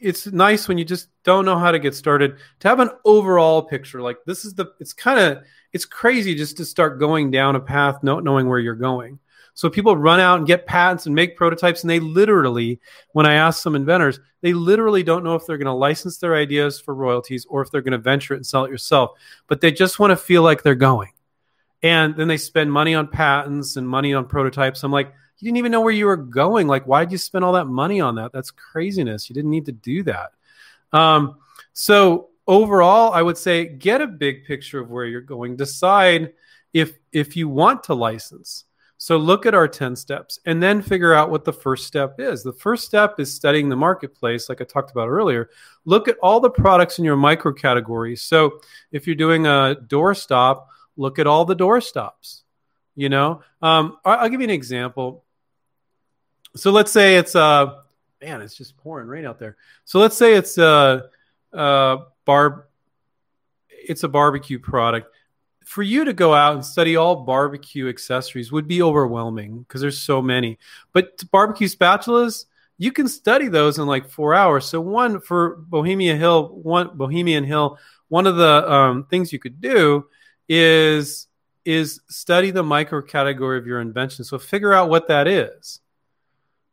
it's 0.00 0.26
nice 0.28 0.68
when 0.68 0.78
you 0.78 0.84
just 0.84 1.08
don't 1.24 1.44
know 1.44 1.58
how 1.58 1.72
to 1.72 1.78
get 1.78 1.94
started 1.94 2.36
to 2.60 2.68
have 2.68 2.78
an 2.78 2.90
overall 3.04 3.62
picture. 3.62 4.00
Like 4.00 4.18
this 4.26 4.44
is 4.44 4.54
the, 4.54 4.66
it's 4.78 4.92
kind 4.92 5.18
of, 5.18 5.42
it's 5.72 5.84
crazy 5.84 6.34
just 6.34 6.56
to 6.58 6.64
start 6.64 7.00
going 7.00 7.30
down 7.30 7.56
a 7.56 7.60
path, 7.60 8.02
not 8.02 8.22
knowing 8.22 8.48
where 8.48 8.60
you're 8.60 8.74
going. 8.74 9.18
So 9.58 9.68
people 9.68 9.96
run 9.96 10.20
out 10.20 10.38
and 10.38 10.46
get 10.46 10.66
patents 10.66 11.06
and 11.06 11.16
make 11.16 11.36
prototypes, 11.36 11.82
and 11.82 11.90
they 11.90 11.98
literally, 11.98 12.78
when 13.10 13.26
I 13.26 13.34
ask 13.34 13.60
some 13.60 13.74
inventors, 13.74 14.20
they 14.40 14.52
literally 14.52 15.02
don't 15.02 15.24
know 15.24 15.34
if 15.34 15.46
they're 15.46 15.58
going 15.58 15.66
to 15.66 15.72
license 15.72 16.18
their 16.18 16.36
ideas 16.36 16.78
for 16.78 16.94
royalties 16.94 17.44
or 17.50 17.60
if 17.60 17.68
they're 17.72 17.82
going 17.82 17.90
to 17.90 17.98
venture 17.98 18.34
it 18.34 18.36
and 18.36 18.46
sell 18.46 18.64
it 18.66 18.70
yourself. 18.70 19.18
But 19.48 19.60
they 19.60 19.72
just 19.72 19.98
want 19.98 20.12
to 20.12 20.16
feel 20.16 20.44
like 20.44 20.62
they're 20.62 20.76
going 20.76 21.10
and 21.82 22.14
then 22.14 22.28
they 22.28 22.36
spend 22.36 22.72
money 22.72 22.94
on 22.94 23.08
patents 23.08 23.74
and 23.74 23.88
money 23.88 24.14
on 24.14 24.26
prototypes. 24.26 24.84
I'm 24.84 24.92
like, 24.92 25.12
you 25.38 25.46
didn't 25.46 25.56
even 25.56 25.72
know 25.72 25.80
where 25.80 25.92
you 25.92 26.06
were 26.06 26.16
going. 26.16 26.68
Like, 26.68 26.86
why 26.86 27.04
did 27.04 27.10
you 27.10 27.18
spend 27.18 27.44
all 27.44 27.54
that 27.54 27.66
money 27.66 28.00
on 28.00 28.14
that? 28.14 28.30
That's 28.30 28.52
craziness. 28.52 29.28
You 29.28 29.34
didn't 29.34 29.50
need 29.50 29.66
to 29.66 29.72
do 29.72 30.04
that. 30.04 30.34
Um, 30.92 31.34
so 31.72 32.28
overall, 32.46 33.12
I 33.12 33.22
would 33.22 33.36
say 33.36 33.64
get 33.64 34.00
a 34.02 34.06
big 34.06 34.44
picture 34.44 34.78
of 34.78 34.88
where 34.88 35.04
you're 35.04 35.20
going. 35.20 35.56
Decide 35.56 36.34
if 36.72 36.96
if 37.10 37.36
you 37.36 37.48
want 37.48 37.82
to 37.84 37.94
license. 37.94 38.66
So 38.98 39.16
look 39.16 39.46
at 39.46 39.54
our 39.54 39.68
10 39.68 39.94
steps 39.94 40.40
and 40.44 40.60
then 40.60 40.82
figure 40.82 41.14
out 41.14 41.30
what 41.30 41.44
the 41.44 41.52
first 41.52 41.86
step 41.86 42.16
is. 42.18 42.42
The 42.42 42.52
first 42.52 42.84
step 42.84 43.20
is 43.20 43.32
studying 43.32 43.68
the 43.68 43.76
marketplace, 43.76 44.48
like 44.48 44.60
I 44.60 44.64
talked 44.64 44.90
about 44.90 45.08
earlier. 45.08 45.50
Look 45.84 46.08
at 46.08 46.18
all 46.18 46.40
the 46.40 46.50
products 46.50 46.98
in 46.98 47.04
your 47.04 47.16
micro 47.16 47.52
categories. 47.52 48.22
So 48.22 48.60
if 48.90 49.06
you're 49.06 49.16
doing 49.16 49.46
a 49.46 49.76
doorstop, 49.86 50.66
look 50.96 51.18
at 51.20 51.28
all 51.28 51.44
the 51.44 51.54
door 51.54 51.80
stops. 51.80 52.42
You 52.96 53.08
know, 53.08 53.42
um, 53.62 53.98
I'll 54.04 54.28
give 54.28 54.40
you 54.40 54.46
an 54.46 54.50
example. 54.50 55.24
So 56.56 56.72
let's 56.72 56.90
say 56.90 57.16
it's 57.16 57.36
uh 57.36 57.76
man, 58.20 58.42
it's 58.42 58.54
just 58.54 58.76
pouring 58.76 59.06
rain 59.06 59.26
out 59.26 59.38
there. 59.38 59.56
So 59.84 59.98
let's 59.98 60.16
say 60.16 60.34
it's 60.34 60.58
a, 60.58 61.04
a 61.52 61.98
bar, 62.24 62.68
it's 63.68 64.02
a 64.02 64.08
barbecue 64.08 64.58
product. 64.58 65.14
For 65.68 65.82
you 65.82 66.06
to 66.06 66.14
go 66.14 66.32
out 66.32 66.54
and 66.54 66.64
study 66.64 66.96
all 66.96 67.14
barbecue 67.14 67.90
accessories 67.90 68.50
would 68.50 68.66
be 68.66 68.80
overwhelming 68.80 69.58
because 69.58 69.82
there's 69.82 69.98
so 69.98 70.22
many. 70.22 70.58
But 70.94 71.22
barbecue 71.30 71.68
spatulas, 71.68 72.46
you 72.78 72.90
can 72.90 73.06
study 73.06 73.48
those 73.48 73.78
in 73.78 73.86
like 73.86 74.08
four 74.08 74.34
hours. 74.34 74.64
So 74.64 74.80
one 74.80 75.20
for 75.20 75.56
Bohemian 75.56 76.16
Hill, 76.16 76.48
one 76.48 76.96
Bohemian 76.96 77.44
Hill, 77.44 77.78
one 78.08 78.26
of 78.26 78.36
the 78.36 78.72
um, 78.72 79.04
things 79.10 79.30
you 79.30 79.38
could 79.38 79.60
do 79.60 80.06
is 80.48 81.28
is 81.66 82.00
study 82.08 82.50
the 82.50 82.62
micro 82.62 83.02
category 83.02 83.58
of 83.58 83.66
your 83.66 83.82
invention. 83.82 84.24
So 84.24 84.38
figure 84.38 84.72
out 84.72 84.88
what 84.88 85.08
that 85.08 85.28
is. 85.28 85.80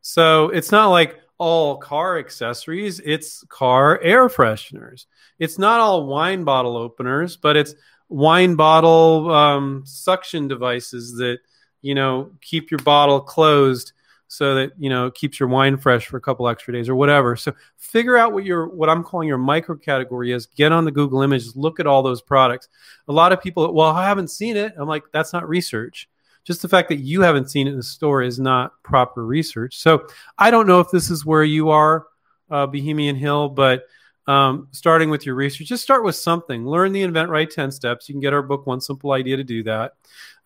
So 0.03 0.47
it's 0.51 0.71
not 0.71 0.87
like 0.87 1.19
all 1.37 1.79
car 1.79 2.17
accessories, 2.17 3.01
it's 3.01 3.43
car 3.49 3.99
air 3.99 4.29
fresheners. 4.29 5.05
It's 5.37 5.59
not 5.59 5.81
all 5.81 6.05
wine 6.05 6.45
bottle 6.45 6.77
openers, 6.77 7.35
but 7.35 7.57
it's 7.57 7.75
wine 8.09 8.55
bottle 8.55 9.31
um, 9.31 9.83
suction 9.85 10.47
devices 10.47 11.13
that 11.17 11.39
you 11.85 11.93
know, 11.93 12.31
keep 12.41 12.71
your 12.71 12.79
bottle 12.79 13.21
closed 13.21 13.93
so 14.27 14.55
that 14.55 14.71
you 14.79 14.89
know 14.89 15.05
it 15.05 15.13
keeps 15.13 15.39
your 15.39 15.47
wine 15.47 15.77
fresh 15.77 16.07
for 16.07 16.17
a 16.17 16.21
couple 16.21 16.47
extra 16.47 16.73
days 16.73 16.89
or 16.89 16.95
whatever. 16.95 17.35
So 17.35 17.53
figure 17.77 18.17
out 18.17 18.33
what 18.33 18.43
your 18.43 18.69
what 18.69 18.89
I'm 18.89 19.03
calling 19.03 19.27
your 19.27 19.37
micro 19.37 19.75
category 19.75 20.31
is. 20.31 20.47
Get 20.47 20.71
on 20.71 20.83
the 20.83 20.91
Google 20.91 21.21
Images, 21.21 21.55
look 21.55 21.79
at 21.79 21.85
all 21.85 22.01
those 22.01 22.23
products. 22.23 22.69
A 23.07 23.13
lot 23.13 23.31
of 23.31 23.39
people, 23.39 23.71
well, 23.71 23.91
I 23.91 24.07
haven't 24.07 24.31
seen 24.31 24.57
it. 24.57 24.73
I'm 24.77 24.87
like, 24.87 25.03
that's 25.13 25.31
not 25.31 25.47
research. 25.47 26.09
Just 26.43 26.63
the 26.63 26.69
fact 26.69 26.89
that 26.89 26.97
you 26.97 27.21
haven't 27.21 27.51
seen 27.51 27.67
it 27.67 27.71
in 27.71 27.77
the 27.77 27.83
store 27.83 28.23
is 28.23 28.39
not 28.39 28.71
proper 28.81 29.23
research. 29.23 29.77
So 29.77 30.07
I 30.39 30.49
don't 30.49 30.65
know 30.65 30.79
if 30.79 30.89
this 30.89 31.11
is 31.11 31.23
where 31.23 31.43
you 31.43 31.69
are, 31.69 32.07
uh, 32.49 32.65
Bohemian 32.65 33.15
Hill, 33.15 33.49
but 33.49 33.83
um, 34.27 34.67
starting 34.71 35.09
with 35.09 35.25
your 35.25 35.35
research, 35.35 35.67
just 35.67 35.83
start 35.83 36.03
with 36.03 36.15
something. 36.15 36.65
Learn 36.65 36.91
the 36.91 37.03
InventRight 37.03 37.51
10 37.51 37.71
steps. 37.71 38.09
You 38.09 38.13
can 38.13 38.21
get 38.21 38.33
our 38.33 38.41
book, 38.41 38.65
One 38.65 38.81
Simple 38.81 39.11
Idea 39.11 39.37
to 39.37 39.43
Do 39.43 39.63
That. 39.63 39.93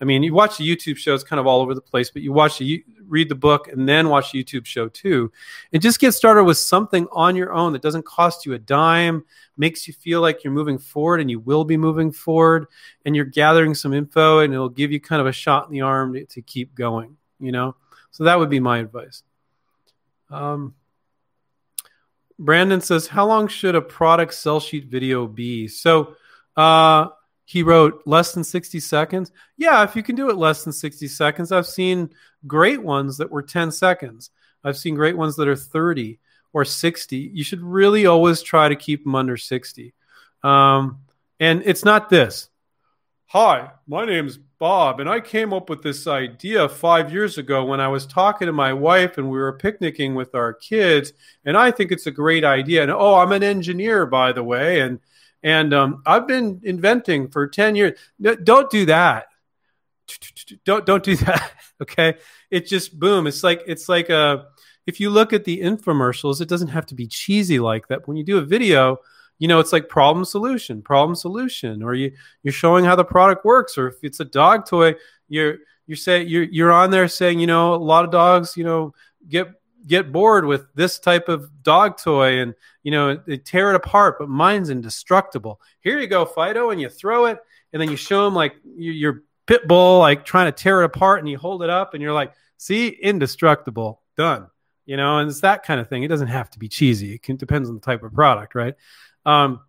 I 0.01 0.05
mean, 0.05 0.23
you 0.23 0.33
watch 0.33 0.57
the 0.57 0.67
YouTube 0.67 0.97
show, 0.97 1.13
it's 1.13 1.23
kind 1.23 1.39
of 1.39 1.47
all 1.47 1.61
over 1.61 1.73
the 1.73 1.81
place, 1.81 2.09
but 2.09 2.21
you 2.21 2.31
watch 2.31 2.57
the, 2.59 2.83
read 3.05 3.27
the 3.27 3.35
book 3.35 3.67
and 3.67 3.87
then 3.87 4.07
watch 4.09 4.31
the 4.31 4.43
YouTube 4.43 4.65
show 4.65 4.87
too. 4.87 5.31
And 5.73 5.81
just 5.81 5.99
get 5.99 6.13
started 6.13 6.45
with 6.45 6.57
something 6.57 7.07
on 7.11 7.35
your 7.35 7.53
own 7.53 7.73
that 7.73 7.81
doesn't 7.81 8.05
cost 8.05 8.45
you 8.45 8.53
a 8.53 8.59
dime, 8.59 9.25
makes 9.57 9.87
you 9.87 9.93
feel 9.93 10.21
like 10.21 10.43
you're 10.43 10.53
moving 10.53 10.77
forward 10.77 11.19
and 11.19 11.29
you 11.29 11.39
will 11.39 11.65
be 11.65 11.75
moving 11.75 12.11
forward 12.11 12.67
and 13.05 13.15
you're 13.15 13.25
gathering 13.25 13.75
some 13.75 13.93
info 13.93 14.39
and 14.39 14.53
it'll 14.53 14.69
give 14.69 14.91
you 14.91 15.01
kind 15.01 15.19
of 15.19 15.27
a 15.27 15.33
shot 15.33 15.67
in 15.67 15.73
the 15.73 15.81
arm 15.81 16.13
to, 16.13 16.25
to 16.25 16.41
keep 16.41 16.75
going, 16.75 17.17
you 17.39 17.51
know? 17.51 17.75
So 18.11 18.23
that 18.23 18.39
would 18.39 18.49
be 18.49 18.59
my 18.59 18.79
advice. 18.79 19.23
Um, 20.29 20.75
Brandon 22.39 22.81
says, 22.81 23.05
How 23.05 23.27
long 23.27 23.47
should 23.47 23.75
a 23.75 23.81
product 23.81 24.33
sell 24.33 24.59
sheet 24.59 24.85
video 24.85 25.27
be? 25.27 25.67
So, 25.67 26.15
uh, 26.55 27.09
he 27.45 27.63
wrote 27.63 28.03
less 28.05 28.33
than 28.33 28.43
60 28.43 28.79
seconds. 28.79 29.31
Yeah, 29.57 29.83
if 29.83 29.95
you 29.95 30.03
can 30.03 30.15
do 30.15 30.29
it 30.29 30.37
less 30.37 30.63
than 30.63 30.71
60 30.71 31.07
seconds, 31.07 31.51
I've 31.51 31.65
seen 31.65 32.11
great 32.45 32.81
ones 32.81 33.17
that 33.17 33.31
were 33.31 33.41
10 33.41 33.71
seconds. 33.71 34.29
I've 34.63 34.77
seen 34.77 34.93
great 34.93 35.17
ones 35.17 35.35
that 35.37 35.47
are 35.47 35.55
30 35.55 36.19
or 36.53 36.63
60. 36.63 37.17
You 37.17 37.43
should 37.43 37.61
really 37.61 38.05
always 38.05 38.43
try 38.43 38.69
to 38.69 38.75
keep 38.75 39.03
them 39.03 39.15
under 39.15 39.35
60. 39.35 39.95
Um, 40.43 40.99
and 41.39 41.63
it's 41.65 41.83
not 41.83 42.09
this. 42.09 42.49
Hi, 43.31 43.69
my 43.85 44.05
name's 44.05 44.37
Bob, 44.37 44.99
and 44.99 45.07
I 45.07 45.19
came 45.19 45.53
up 45.53 45.69
with 45.69 45.83
this 45.83 46.07
idea 46.07 46.67
five 46.67 47.13
years 47.13 47.37
ago 47.37 47.63
when 47.63 47.79
I 47.79 47.87
was 47.87 48.07
talking 48.07 48.47
to 48.47 48.51
my 48.51 48.73
wife 48.73 49.19
and 49.19 49.29
we 49.29 49.37
were 49.37 49.53
picnicking 49.55 50.15
with 50.15 50.33
our 50.33 50.51
kids, 50.51 51.13
and 51.45 51.55
I 51.55 51.69
think 51.69 51.91
it's 51.91 52.07
a 52.07 52.11
great 52.11 52.43
idea. 52.43 52.81
And 52.81 52.89
oh, 52.89 53.13
I'm 53.13 53.31
an 53.31 53.43
engineer, 53.43 54.07
by 54.07 54.31
the 54.31 54.41
way, 54.41 54.79
and 54.79 54.99
and 55.43 55.75
um, 55.75 56.01
I've 56.07 56.27
been 56.27 56.61
inventing 56.63 57.29
for 57.29 57.47
10 57.47 57.75
years. 57.75 57.99
No, 58.17 58.33
don't 58.33 58.67
do 58.71 58.87
that. 58.87 59.27
Don't 60.65 60.87
don't 60.87 61.03
do 61.03 61.15
that. 61.17 61.51
Okay. 61.81 62.15
It 62.51 62.67
just 62.67 62.99
boom. 62.99 63.25
It's 63.25 63.41
like 63.41 63.61
it's 63.65 63.87
like 63.87 64.09
a 64.09 64.17
uh, 64.17 64.43
if 64.85 64.99
you 64.99 65.09
look 65.09 65.31
at 65.31 65.45
the 65.45 65.61
infomercials, 65.61 66.41
it 66.41 66.49
doesn't 66.49 66.67
have 66.69 66.87
to 66.87 66.95
be 66.95 67.07
cheesy 67.07 67.59
like 67.59 67.87
that. 67.87 68.05
When 68.05 68.17
you 68.17 68.25
do 68.25 68.37
a 68.37 68.41
video, 68.41 68.97
you 69.39 69.47
know, 69.47 69.59
it's 69.59 69.73
like 69.73 69.87
problem 69.87 70.25
solution, 70.25 70.81
problem 70.81 71.15
solution, 71.15 71.81
or 71.81 71.93
you 71.93 72.11
you're 72.43 72.51
showing 72.51 72.85
how 72.85 72.95
the 72.95 73.05
product 73.05 73.45
works, 73.45 73.77
or 73.77 73.87
if 73.87 73.95
it's 74.03 74.19
a 74.19 74.25
dog 74.25 74.65
toy, 74.65 74.95
you're 75.29 75.59
you're 75.87 75.97
saying 75.97 76.27
you're 76.27 76.43
you're 76.43 76.71
on 76.71 76.91
there 76.91 77.07
saying, 77.07 77.39
you 77.39 77.47
know, 77.47 77.73
a 77.73 77.77
lot 77.77 78.05
of 78.05 78.11
dogs, 78.11 78.55
you 78.57 78.65
know, 78.65 78.93
get 79.27 79.49
get 79.87 80.11
bored 80.11 80.45
with 80.45 80.65
this 80.75 80.99
type 80.99 81.29
of 81.29 81.49
dog 81.63 81.97
toy 81.97 82.39
and 82.39 82.53
you 82.83 82.91
know 82.91 83.15
they 83.15 83.37
tear 83.37 83.71
it 83.71 83.75
apart 83.75 84.17
but 84.19 84.29
mine's 84.29 84.69
indestructible. 84.69 85.61
Here 85.79 85.99
you 85.99 86.07
go 86.07 86.25
fido 86.25 86.69
and 86.71 86.81
you 86.81 86.89
throw 86.89 87.25
it 87.25 87.39
and 87.71 87.81
then 87.81 87.89
you 87.89 87.95
show 87.95 88.25
them 88.25 88.35
like 88.35 88.55
your 88.75 89.23
pit 89.47 89.67
bull 89.67 89.99
like 89.99 90.25
trying 90.25 90.47
to 90.47 90.51
tear 90.51 90.81
it 90.81 90.85
apart 90.85 91.19
and 91.19 91.29
you 91.29 91.37
hold 91.37 91.63
it 91.63 91.69
up 91.69 91.93
and 91.93 92.03
you're 92.03 92.13
like 92.13 92.33
see 92.57 92.89
indestructible 92.89 94.01
done. 94.17 94.47
You 94.85 94.97
know 94.97 95.19
and 95.19 95.29
it's 95.29 95.41
that 95.41 95.63
kind 95.63 95.79
of 95.79 95.87
thing. 95.87 96.03
It 96.03 96.09
doesn't 96.09 96.27
have 96.27 96.49
to 96.51 96.59
be 96.59 96.67
cheesy. 96.67 97.13
It 97.13 97.23
can 97.23 97.37
depends 97.37 97.69
on 97.69 97.75
the 97.75 97.81
type 97.81 98.03
of 98.03 98.13
product 98.13 98.53
right 98.53 98.75
um, 99.25 99.61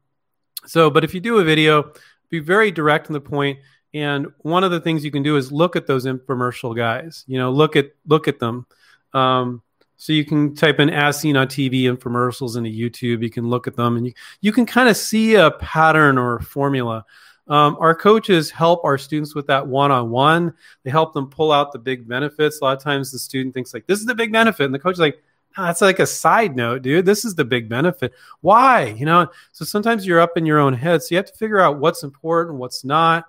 so 0.67 0.91
but 0.91 1.05
if 1.05 1.15
you 1.15 1.21
do 1.21 1.39
a 1.39 1.45
video 1.45 1.93
be 2.29 2.39
very 2.39 2.71
direct 2.71 3.09
in 3.09 3.13
the 3.13 3.21
point. 3.21 3.59
and 3.93 4.29
one 4.39 4.63
of 4.63 4.71
the 4.71 4.81
things 4.81 5.05
you 5.05 5.11
can 5.11 5.23
do 5.23 5.37
is 5.37 5.51
look 5.51 5.75
at 5.75 5.87
those 5.87 6.07
infomercial 6.07 6.77
guys 6.77 7.25
you 7.27 7.39
know 7.39 7.51
look 7.51 7.77
at 7.77 7.91
look 8.07 8.29
at 8.29 8.39
them 8.39 8.67
um, 9.13 9.63
so 10.01 10.15
you 10.15 10.25
can 10.25 10.55
type 10.55 10.81
in 10.81 10.89
as 10.89 11.21
seen 11.21 11.37
on 11.37 11.47
TV 11.47 11.83
infomercials 11.83 12.57
into 12.57 12.71
YouTube. 12.71 13.23
You 13.23 13.29
can 13.29 13.51
look 13.51 13.67
at 13.67 13.77
them 13.77 13.99
and 13.99 14.07
you, 14.07 14.13
you 14.41 14.51
can 14.51 14.65
kind 14.65 14.89
of 14.89 14.97
see 14.97 15.35
a 15.35 15.51
pattern 15.51 16.17
or 16.17 16.37
a 16.37 16.43
formula. 16.43 17.05
Um, 17.49 17.77
our 17.79 17.95
coaches 17.95 18.51
help 18.51 18.83
our 18.85 18.97
students 18.97 19.35
with 19.35 19.49
that 19.49 19.67
one-on-one. 19.67 20.55
They 20.85 20.91
help 20.91 21.13
them 21.13 21.29
pull 21.29 21.53
out 21.53 21.73
the 21.73 21.79
big 21.79 22.09
benefits. 22.09 22.61
A 22.61 22.65
lot 22.65 22.79
of 22.79 22.83
times 22.83 23.13
the 23.13 23.19
student 23.19 23.53
thinks 23.53 23.75
like, 23.75 23.87
this 23.87 23.99
is 23.99 24.07
the 24.07 24.15
big 24.15 24.33
benefit. 24.33 24.65
And 24.65 24.75
the 24.75 24.79
coach 24.79 24.95
is 24.95 25.01
like, 25.01 25.23
that's 25.57 25.81
like 25.81 25.99
a 25.99 26.07
side 26.07 26.57
note, 26.57 26.83
dude. 26.83 27.07
This 27.07 27.25
is 27.25 27.35
the 27.35 27.45
big 27.45 27.69
benefit. 27.69 28.13
Why? 28.41 28.95
You 28.97 29.07
know, 29.07 29.29
so 29.53 29.65
sometimes 29.65 30.07
you're 30.07 30.21
up 30.21 30.37
in 30.37 30.47
your 30.47 30.59
own 30.59 30.75
head. 30.75 31.03
So 31.03 31.09
you 31.15 31.17
have 31.17 31.27
to 31.27 31.37
figure 31.37 31.61
out 31.61 31.79
what's 31.79 32.03
important, 32.03 32.59
what's 32.59 32.85
not. 32.85 33.27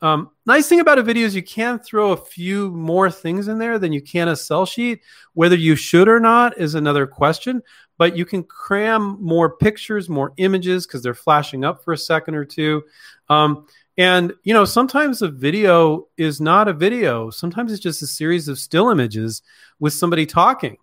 Um, 0.00 0.30
nice 0.46 0.68
thing 0.68 0.80
about 0.80 0.98
a 0.98 1.02
video 1.02 1.26
is 1.26 1.34
you 1.34 1.42
can 1.42 1.80
throw 1.80 2.12
a 2.12 2.16
few 2.16 2.70
more 2.70 3.10
things 3.10 3.48
in 3.48 3.58
there 3.58 3.78
than 3.78 3.92
you 3.92 4.00
can 4.00 4.28
a 4.28 4.36
sell 4.36 4.64
sheet. 4.64 5.00
Whether 5.34 5.56
you 5.56 5.74
should 5.74 6.08
or 6.08 6.20
not 6.20 6.56
is 6.58 6.74
another 6.74 7.06
question, 7.06 7.62
but 7.98 8.16
you 8.16 8.24
can 8.24 8.44
cram 8.44 9.18
more 9.20 9.56
pictures, 9.56 10.08
more 10.08 10.32
images 10.36 10.86
because 10.86 11.02
they're 11.02 11.14
flashing 11.14 11.64
up 11.64 11.84
for 11.84 11.92
a 11.92 11.98
second 11.98 12.36
or 12.36 12.44
two. 12.44 12.84
Um, 13.28 13.66
and 13.96 14.32
you 14.44 14.54
know, 14.54 14.64
sometimes 14.64 15.20
a 15.20 15.28
video 15.28 16.06
is 16.16 16.40
not 16.40 16.68
a 16.68 16.72
video. 16.72 17.30
Sometimes 17.30 17.72
it's 17.72 17.82
just 17.82 18.00
a 18.00 18.06
series 18.06 18.46
of 18.46 18.58
still 18.58 18.90
images 18.90 19.42
with 19.80 19.92
somebody 19.92 20.24
talking. 20.24 20.76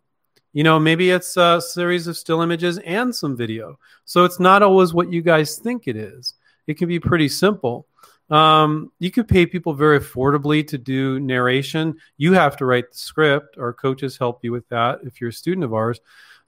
You 0.55 0.63
know, 0.63 0.79
maybe 0.79 1.11
it's 1.11 1.35
a 1.35 1.59
series 1.59 2.07
of 2.07 2.15
still 2.15 2.41
images 2.41 2.77
and 2.77 3.13
some 3.13 3.35
video. 3.35 3.77
So 4.05 4.23
it's 4.23 4.39
not 4.39 4.63
always 4.63 4.93
what 4.93 5.11
you 5.11 5.21
guys 5.21 5.57
think 5.57 5.85
it 5.85 5.97
is. 5.97 6.33
It 6.65 6.75
can 6.75 6.87
be 6.87 6.97
pretty 6.97 7.27
simple. 7.27 7.87
Um, 8.29 8.89
you 8.97 9.11
could 9.11 9.27
pay 9.27 9.45
people 9.45 9.73
very 9.73 9.99
affordably 9.99 10.65
to 10.69 10.77
do 10.77 11.19
narration. 11.19 11.97
You 12.15 12.31
have 12.31 12.55
to 12.57 12.65
write 12.65 12.89
the 12.89 12.97
script. 12.97 13.57
Our 13.57 13.73
coaches 13.73 14.17
help 14.17 14.45
you 14.45 14.53
with 14.53 14.65
that 14.69 14.99
if 15.03 15.19
you're 15.19 15.31
a 15.31 15.33
student 15.33 15.65
of 15.65 15.73
ours. 15.73 15.99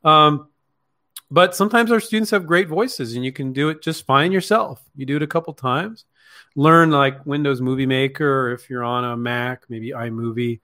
Um, 0.05 0.47
but 1.29 1.53
sometimes 1.53 1.91
our 1.91 1.99
students 1.99 2.31
have 2.31 2.47
great 2.47 2.69
voices 2.69 3.13
and 3.13 3.25
you 3.25 3.33
can 3.33 3.51
do 3.51 3.67
it 3.67 3.83
just 3.83 4.05
fine 4.05 4.31
yourself. 4.31 4.81
You 4.95 5.05
do 5.05 5.17
it 5.17 5.21
a 5.21 5.27
couple 5.27 5.53
times. 5.53 6.05
Learn 6.55 6.91
like 6.91 7.25
Windows 7.25 7.59
Movie 7.59 7.85
Maker, 7.85 8.47
or 8.47 8.53
if 8.53 8.69
you're 8.69 8.85
on 8.85 9.03
a 9.03 9.17
Mac, 9.17 9.63
maybe 9.67 9.89
iMovie, 9.89 10.61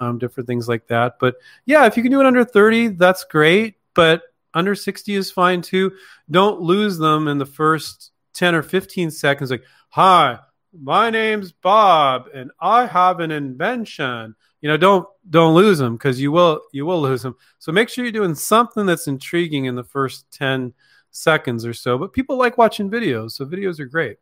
um, 0.00 0.18
different 0.18 0.46
things 0.46 0.68
like 0.68 0.86
that. 0.88 1.16
But 1.18 1.36
yeah, 1.66 1.86
if 1.86 1.96
you 1.96 2.02
can 2.02 2.12
do 2.12 2.20
it 2.20 2.26
under 2.26 2.44
30, 2.44 2.88
that's 2.88 3.24
great. 3.24 3.76
But 3.94 4.22
under 4.54 4.74
60 4.74 5.14
is 5.14 5.30
fine 5.30 5.62
too. 5.62 5.92
Don't 6.30 6.60
lose 6.60 6.98
them 6.98 7.28
in 7.28 7.38
the 7.38 7.46
first 7.46 8.12
10 8.34 8.54
or 8.54 8.62
15 8.62 9.10
seconds. 9.10 9.50
Like, 9.50 9.64
hi, 9.90 10.38
my 10.80 11.10
name's 11.10 11.52
Bob 11.52 12.28
and 12.34 12.50
I 12.60 12.86
have 12.86 13.20
an 13.20 13.30
invention. 13.30 14.34
You 14.60 14.68
know, 14.68 14.76
don't 14.76 15.06
don't 15.28 15.54
lose 15.54 15.78
them 15.78 15.96
because 15.96 16.20
you 16.20 16.32
will 16.32 16.62
you 16.72 16.86
will 16.86 17.00
lose 17.00 17.22
them. 17.22 17.36
So 17.58 17.70
make 17.70 17.88
sure 17.88 18.04
you're 18.04 18.12
doing 18.12 18.34
something 18.34 18.86
that's 18.86 19.06
intriguing 19.06 19.66
in 19.66 19.74
the 19.74 19.84
first 19.84 20.30
10 20.32 20.72
seconds 21.10 21.66
or 21.66 21.74
so. 21.74 21.98
But 21.98 22.12
people 22.12 22.38
like 22.38 22.58
watching 22.58 22.90
videos, 22.90 23.32
so 23.32 23.44
videos 23.44 23.78
are 23.78 23.86
great. 23.86 24.16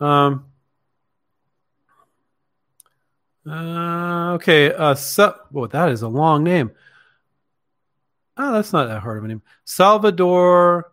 Um 0.00 0.51
uh, 3.48 4.32
okay, 4.34 4.72
uh 4.72 4.94
so, 4.94 5.36
well, 5.50 5.68
that 5.68 5.88
is 5.88 6.02
a 6.02 6.08
long 6.08 6.44
name. 6.44 6.72
Oh, 8.36 8.52
that's 8.52 8.72
not 8.72 8.88
that 8.88 9.00
hard 9.00 9.18
of 9.18 9.24
a 9.24 9.28
name. 9.28 9.42
Salvador 9.64 10.92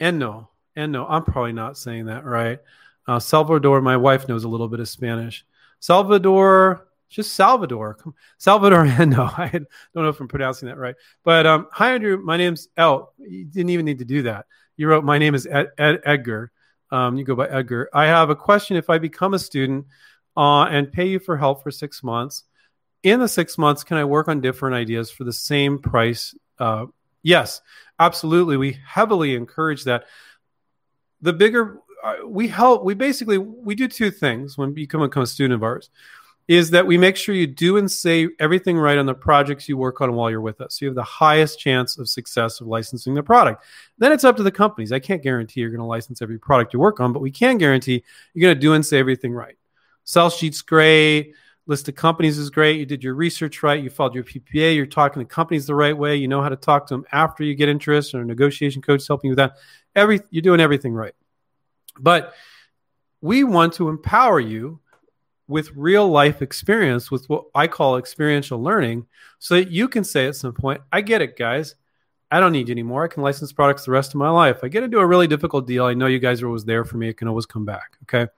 Eno. 0.00 0.50
Eno. 0.74 1.06
I'm 1.06 1.24
probably 1.24 1.52
not 1.52 1.76
saying 1.76 2.06
that 2.06 2.24
right. 2.24 2.58
Uh, 3.06 3.18
Salvador, 3.18 3.80
my 3.80 3.96
wife 3.96 4.28
knows 4.28 4.44
a 4.44 4.48
little 4.48 4.68
bit 4.68 4.80
of 4.80 4.88
Spanish. 4.88 5.44
Salvador, 5.80 6.88
just 7.08 7.34
Salvador. 7.34 7.98
Salvador 8.38 8.84
no, 9.06 9.24
I 9.24 9.48
don't 9.48 9.66
know 9.94 10.08
if 10.08 10.20
I'm 10.20 10.28
pronouncing 10.28 10.68
that 10.68 10.78
right. 10.78 10.94
But 11.24 11.46
um, 11.46 11.68
hi, 11.72 11.94
Andrew. 11.94 12.18
My 12.18 12.36
name's 12.36 12.68
El. 12.76 13.12
You 13.18 13.44
didn't 13.44 13.70
even 13.70 13.84
need 13.84 13.98
to 13.98 14.04
do 14.04 14.22
that. 14.22 14.46
You 14.76 14.88
wrote, 14.88 15.04
My 15.04 15.18
name 15.18 15.34
is 15.34 15.46
Ed, 15.46 15.70
Ed, 15.78 16.00
Edgar. 16.04 16.52
Um, 16.90 17.16
you 17.16 17.24
go 17.24 17.34
by 17.34 17.48
Edgar. 17.48 17.88
I 17.92 18.06
have 18.06 18.30
a 18.30 18.36
question. 18.36 18.76
If 18.76 18.90
I 18.90 18.98
become 18.98 19.34
a 19.34 19.38
student 19.38 19.86
uh, 20.36 20.64
and 20.64 20.92
pay 20.92 21.06
you 21.06 21.18
for 21.18 21.36
help 21.36 21.62
for 21.62 21.70
six 21.70 22.02
months, 22.02 22.44
in 23.02 23.20
the 23.20 23.28
six 23.28 23.58
months, 23.58 23.82
can 23.84 23.96
I 23.96 24.04
work 24.04 24.28
on 24.28 24.40
different 24.40 24.76
ideas 24.76 25.10
for 25.10 25.24
the 25.24 25.32
same 25.32 25.78
price? 25.78 26.34
Uh, 26.58 26.86
yes, 27.22 27.60
absolutely. 27.98 28.56
We 28.56 28.78
heavily 28.86 29.34
encourage 29.34 29.84
that. 29.84 30.04
The 31.20 31.32
bigger 31.32 31.80
we 32.26 32.48
help 32.48 32.84
we 32.84 32.94
basically 32.94 33.38
we 33.38 33.74
do 33.74 33.88
two 33.88 34.10
things 34.10 34.58
when 34.58 34.70
you 34.70 34.86
become 34.88 35.22
a 35.22 35.26
student 35.26 35.54
of 35.54 35.62
ours 35.62 35.90
is 36.48 36.70
that 36.70 36.84
we 36.84 36.98
make 36.98 37.16
sure 37.16 37.34
you 37.34 37.46
do 37.46 37.76
and 37.76 37.88
say 37.88 38.28
everything 38.40 38.76
right 38.76 38.98
on 38.98 39.06
the 39.06 39.14
projects 39.14 39.68
you 39.68 39.76
work 39.76 40.00
on 40.00 40.12
while 40.12 40.28
you're 40.28 40.40
with 40.40 40.60
us 40.60 40.74
so 40.74 40.84
you 40.84 40.88
have 40.88 40.96
the 40.96 41.02
highest 41.02 41.60
chance 41.60 41.96
of 41.98 42.08
success 42.08 42.60
of 42.60 42.66
licensing 42.66 43.14
the 43.14 43.22
product 43.22 43.64
then 43.98 44.10
it's 44.10 44.24
up 44.24 44.36
to 44.36 44.42
the 44.42 44.50
companies 44.50 44.90
i 44.90 44.98
can't 44.98 45.22
guarantee 45.22 45.60
you're 45.60 45.70
going 45.70 45.78
to 45.78 45.84
license 45.84 46.20
every 46.20 46.38
product 46.38 46.72
you 46.72 46.80
work 46.80 46.98
on 46.98 47.12
but 47.12 47.22
we 47.22 47.30
can 47.30 47.56
guarantee 47.56 48.02
you're 48.34 48.42
going 48.42 48.54
to 48.54 48.60
do 48.60 48.72
and 48.72 48.84
say 48.84 48.98
everything 48.98 49.32
right 49.32 49.56
sell 50.04 50.30
sheets 50.30 50.62
great 50.62 51.34
list 51.66 51.88
of 51.88 51.94
companies 51.94 52.38
is 52.38 52.50
great. 52.50 52.78
You 52.78 52.86
did 52.86 53.04
your 53.04 53.14
research 53.14 53.62
right. 53.62 53.82
You 53.82 53.90
followed 53.90 54.14
your 54.14 54.24
PPA. 54.24 54.74
You're 54.74 54.86
talking 54.86 55.20
to 55.20 55.26
companies 55.26 55.66
the 55.66 55.74
right 55.74 55.96
way. 55.96 56.16
You 56.16 56.28
know 56.28 56.42
how 56.42 56.48
to 56.48 56.56
talk 56.56 56.86
to 56.88 56.94
them 56.94 57.04
after 57.12 57.44
you 57.44 57.54
get 57.54 57.68
interest, 57.68 58.14
or 58.14 58.20
a 58.20 58.24
negotiation 58.24 58.82
coach 58.82 59.06
helping 59.06 59.28
you 59.28 59.32
with 59.32 59.38
that. 59.38 59.56
Every 59.94 60.20
you're 60.30 60.42
doing 60.42 60.60
everything 60.60 60.94
right. 60.94 61.14
But 61.98 62.34
we 63.20 63.44
want 63.44 63.74
to 63.74 63.88
empower 63.88 64.40
you 64.40 64.80
with 65.46 65.70
real 65.76 66.08
life 66.08 66.42
experience, 66.42 67.10
with 67.10 67.28
what 67.28 67.44
I 67.54 67.66
call 67.66 67.96
experiential 67.96 68.62
learning, 68.62 69.06
so 69.38 69.54
that 69.54 69.70
you 69.70 69.88
can 69.88 70.02
say 70.02 70.26
at 70.26 70.36
some 70.36 70.54
point, 70.54 70.80
"I 70.90 71.00
get 71.00 71.22
it, 71.22 71.36
guys. 71.36 71.74
I 72.30 72.40
don't 72.40 72.52
need 72.52 72.68
you 72.68 72.72
anymore. 72.72 73.04
I 73.04 73.08
can 73.08 73.22
license 73.22 73.52
products 73.52 73.84
the 73.84 73.90
rest 73.90 74.14
of 74.14 74.18
my 74.18 74.30
life. 74.30 74.60
I 74.62 74.68
get 74.68 74.82
into 74.82 74.98
a 74.98 75.06
really 75.06 75.26
difficult 75.26 75.66
deal. 75.66 75.84
I 75.84 75.94
know 75.94 76.06
you 76.06 76.18
guys 76.18 76.40
are 76.42 76.46
always 76.46 76.64
there 76.64 76.84
for 76.84 76.96
me. 76.96 77.10
I 77.10 77.12
can 77.12 77.28
always 77.28 77.44
come 77.44 77.66
back. 77.66 77.98
Okay. 78.04 78.30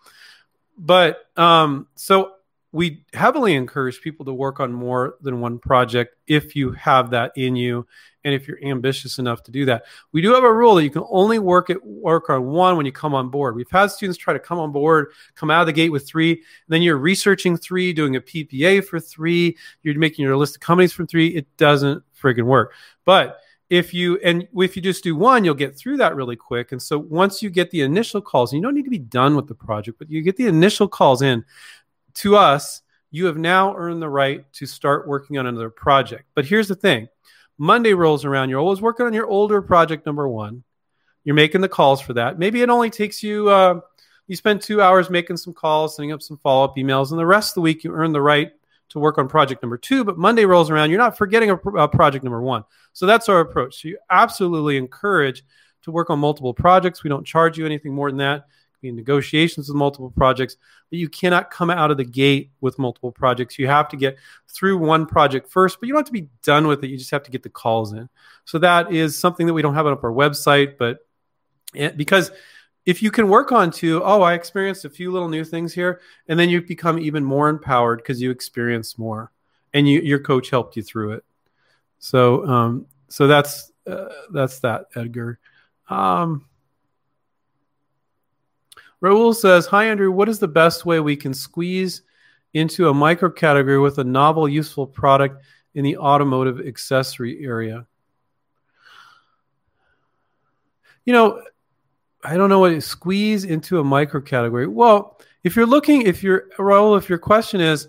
But 0.76 1.26
um, 1.36 1.88
so 1.94 2.32
we 2.74 3.04
heavily 3.14 3.54
encourage 3.54 4.00
people 4.00 4.26
to 4.26 4.34
work 4.34 4.58
on 4.58 4.72
more 4.72 5.14
than 5.20 5.40
one 5.40 5.60
project 5.60 6.16
if 6.26 6.56
you 6.56 6.72
have 6.72 7.10
that 7.10 7.30
in 7.36 7.54
you 7.54 7.86
and 8.24 8.34
if 8.34 8.48
you're 8.48 8.62
ambitious 8.64 9.20
enough 9.20 9.44
to 9.44 9.52
do 9.52 9.64
that. 9.66 9.84
We 10.10 10.22
do 10.22 10.34
have 10.34 10.42
a 10.42 10.52
rule 10.52 10.74
that 10.74 10.82
you 10.82 10.90
can 10.90 11.04
only 11.08 11.38
work 11.38 11.70
at 11.70 11.86
work 11.86 12.30
on 12.30 12.46
one 12.46 12.76
when 12.76 12.84
you 12.84 12.90
come 12.90 13.14
on 13.14 13.28
board. 13.28 13.54
We've 13.54 13.70
had 13.70 13.92
students 13.92 14.18
try 14.18 14.32
to 14.32 14.40
come 14.40 14.58
on 14.58 14.72
board, 14.72 15.12
come 15.36 15.52
out 15.52 15.60
of 15.60 15.66
the 15.66 15.72
gate 15.72 15.90
with 15.90 16.04
three, 16.04 16.42
then 16.66 16.82
you're 16.82 16.96
researching 16.96 17.56
three, 17.56 17.92
doing 17.92 18.16
a 18.16 18.20
PPA 18.20 18.84
for 18.84 18.98
three, 18.98 19.56
you're 19.84 19.96
making 19.96 20.24
your 20.24 20.36
list 20.36 20.56
of 20.56 20.60
companies 20.60 20.92
from 20.92 21.06
three. 21.06 21.28
It 21.28 21.46
doesn't 21.56 22.02
friggin' 22.20 22.42
work. 22.42 22.72
But 23.04 23.38
if 23.70 23.94
you 23.94 24.18
and 24.22 24.46
if 24.56 24.76
you 24.76 24.82
just 24.82 25.02
do 25.02 25.16
one 25.16 25.44
you'll 25.44 25.54
get 25.54 25.76
through 25.76 25.96
that 25.98 26.14
really 26.14 26.36
quick. 26.36 26.72
And 26.72 26.82
so 26.82 26.98
once 26.98 27.42
you 27.42 27.50
get 27.50 27.70
the 27.70 27.82
initial 27.82 28.20
calls 28.20 28.52
you 28.52 28.60
don't 28.60 28.74
need 28.74 28.84
to 28.84 28.90
be 28.90 28.98
done 28.98 29.36
with 29.36 29.46
the 29.46 29.54
project 29.54 29.98
but 29.98 30.10
you 30.10 30.22
get 30.22 30.36
the 30.36 30.46
initial 30.46 30.88
calls 30.88 31.22
in 31.22 31.44
to 32.14 32.36
us 32.36 32.82
you 33.10 33.26
have 33.26 33.38
now 33.38 33.76
earned 33.76 34.02
the 34.02 34.08
right 34.08 34.44
to 34.54 34.66
start 34.66 35.06
working 35.06 35.38
on 35.38 35.46
another 35.46 35.70
project. 35.70 36.24
But 36.34 36.46
here's 36.46 36.66
the 36.66 36.74
thing. 36.74 37.08
Monday 37.58 37.94
rolls 37.94 38.24
around. 38.24 38.50
You're 38.50 38.58
always 38.58 38.80
working 38.80 39.06
on 39.06 39.12
your 39.12 39.28
older 39.28 39.62
project 39.62 40.04
number 40.04 40.28
one. 40.28 40.64
You're 41.22 41.36
making 41.36 41.60
the 41.60 41.68
calls 41.68 42.00
for 42.00 42.14
that. 42.14 42.40
Maybe 42.40 42.60
it 42.60 42.70
only 42.70 42.90
takes 42.90 43.22
you 43.22 43.48
uh, 43.48 43.80
you 44.26 44.36
spend 44.36 44.62
two 44.62 44.82
hours 44.82 45.10
making 45.10 45.36
some 45.36 45.52
calls 45.52 45.96
sending 45.96 46.12
up 46.12 46.22
some 46.22 46.38
follow-up 46.38 46.76
emails 46.76 47.10
and 47.10 47.18
the 47.18 47.26
rest 47.26 47.52
of 47.52 47.54
the 47.54 47.60
week 47.60 47.84
you 47.84 47.92
earn 47.92 48.12
the 48.12 48.20
right 48.20 48.52
to 48.94 49.00
work 49.00 49.18
on 49.18 49.28
project 49.28 49.60
number 49.60 49.76
two, 49.76 50.04
but 50.04 50.16
Monday 50.16 50.44
rolls 50.44 50.70
around, 50.70 50.88
you're 50.88 51.00
not 51.00 51.18
forgetting 51.18 51.50
a, 51.50 51.56
a 51.56 51.88
project 51.88 52.24
number 52.24 52.40
one. 52.40 52.64
So 52.92 53.06
that's 53.06 53.28
our 53.28 53.40
approach. 53.40 53.82
So 53.82 53.88
you 53.88 53.98
absolutely 54.08 54.76
encourage 54.76 55.44
to 55.82 55.90
work 55.90 56.10
on 56.10 56.20
multiple 56.20 56.54
projects. 56.54 57.02
We 57.02 57.10
don't 57.10 57.26
charge 57.26 57.58
you 57.58 57.66
anything 57.66 57.92
more 57.92 58.08
than 58.10 58.18
that. 58.18 58.46
In 58.82 58.96
negotiations 58.96 59.68
with 59.68 59.76
multiple 59.76 60.10
projects, 60.10 60.58
but 60.90 60.98
you 60.98 61.08
cannot 61.08 61.50
come 61.50 61.70
out 61.70 61.90
of 61.90 61.96
the 61.96 62.04
gate 62.04 62.50
with 62.60 62.78
multiple 62.78 63.10
projects. 63.10 63.58
You 63.58 63.66
have 63.66 63.88
to 63.88 63.96
get 63.96 64.18
through 64.46 64.76
one 64.76 65.06
project 65.06 65.50
first, 65.50 65.80
but 65.80 65.86
you 65.86 65.94
don't 65.94 66.00
have 66.00 66.06
to 66.08 66.12
be 66.12 66.28
done 66.42 66.66
with 66.66 66.84
it. 66.84 66.88
You 66.88 66.98
just 66.98 67.10
have 67.10 67.22
to 67.22 67.30
get 67.30 67.42
the 67.42 67.48
calls 67.48 67.94
in. 67.94 68.10
So 68.44 68.58
that 68.58 68.92
is 68.92 69.18
something 69.18 69.46
that 69.46 69.54
we 69.54 69.62
don't 69.62 69.74
have 69.74 69.86
on 69.86 69.94
our 69.94 70.12
website, 70.12 70.76
but 70.76 70.98
eh, 71.74 71.92
because 71.96 72.30
if 72.86 73.02
you 73.02 73.10
can 73.10 73.28
work 73.28 73.50
on 73.50 73.70
to, 73.70 74.02
oh, 74.04 74.22
I 74.22 74.34
experienced 74.34 74.84
a 74.84 74.90
few 74.90 75.10
little 75.10 75.28
new 75.28 75.44
things 75.44 75.72
here, 75.72 76.00
and 76.28 76.38
then 76.38 76.50
you 76.50 76.60
become 76.60 76.98
even 76.98 77.24
more 77.24 77.48
empowered 77.48 77.98
because 77.98 78.20
you 78.20 78.30
experience 78.30 78.98
more, 78.98 79.32
and 79.72 79.88
you, 79.88 80.00
your 80.00 80.18
coach 80.18 80.50
helped 80.50 80.76
you 80.76 80.82
through 80.82 81.12
it. 81.12 81.24
So, 81.98 82.46
um, 82.46 82.86
so 83.08 83.26
that's 83.26 83.72
uh, 83.86 84.08
that's 84.32 84.60
that, 84.60 84.86
Edgar. 84.94 85.38
Um, 85.88 86.46
Raul 89.02 89.34
says, 89.34 89.66
"Hi, 89.66 89.86
Andrew. 89.86 90.10
What 90.10 90.28
is 90.28 90.38
the 90.38 90.48
best 90.48 90.84
way 90.84 91.00
we 91.00 91.16
can 91.16 91.32
squeeze 91.32 92.02
into 92.52 92.88
a 92.88 92.94
micro 92.94 93.30
category 93.30 93.78
with 93.78 93.98
a 93.98 94.04
novel, 94.04 94.48
useful 94.48 94.86
product 94.86 95.42
in 95.74 95.84
the 95.84 95.96
automotive 95.96 96.60
accessory 96.60 97.44
area?" 97.44 97.86
You 101.06 101.12
know, 101.12 101.42
I 102.24 102.36
don't 102.36 102.48
know 102.48 102.58
what 102.58 102.82
squeeze 102.82 103.44
into 103.44 103.78
a 103.78 103.84
micro 103.84 104.20
category. 104.20 104.66
Well, 104.66 105.20
if 105.42 105.56
you're 105.56 105.66
looking, 105.66 106.02
if 106.02 106.22
you're 106.22 106.48
Raul, 106.58 106.96
if 106.96 107.08
your 107.08 107.18
question 107.18 107.60
is 107.60 107.88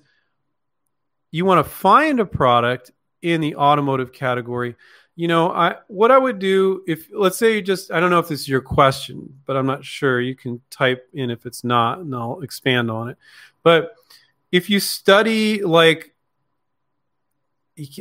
you 1.31 1.45
want 1.45 1.65
to 1.65 1.69
find 1.69 2.19
a 2.19 2.25
product 2.25 2.91
in 3.21 3.39
the 3.39 3.55
automotive 3.55 4.11
category, 4.11 4.75
you 5.15 5.29
know, 5.29 5.49
I 5.49 5.77
what 5.87 6.11
I 6.11 6.17
would 6.17 6.39
do 6.39 6.83
if 6.85 7.07
let's 7.13 7.37
say 7.37 7.55
you 7.55 7.61
just 7.61 7.91
I 7.91 8.01
don't 8.01 8.09
know 8.09 8.19
if 8.19 8.27
this 8.27 8.41
is 8.41 8.49
your 8.49 8.61
question, 8.61 9.39
but 9.45 9.55
I'm 9.55 9.65
not 9.65 9.85
sure. 9.85 10.19
You 10.19 10.35
can 10.35 10.61
type 10.69 11.07
in 11.13 11.29
if 11.29 11.45
it's 11.45 11.63
not, 11.63 11.99
and 11.99 12.13
I'll 12.13 12.41
expand 12.41 12.91
on 12.91 13.09
it. 13.09 13.17
But 13.63 13.95
if 14.51 14.69
you 14.69 14.81
study 14.81 15.63
like 15.63 16.13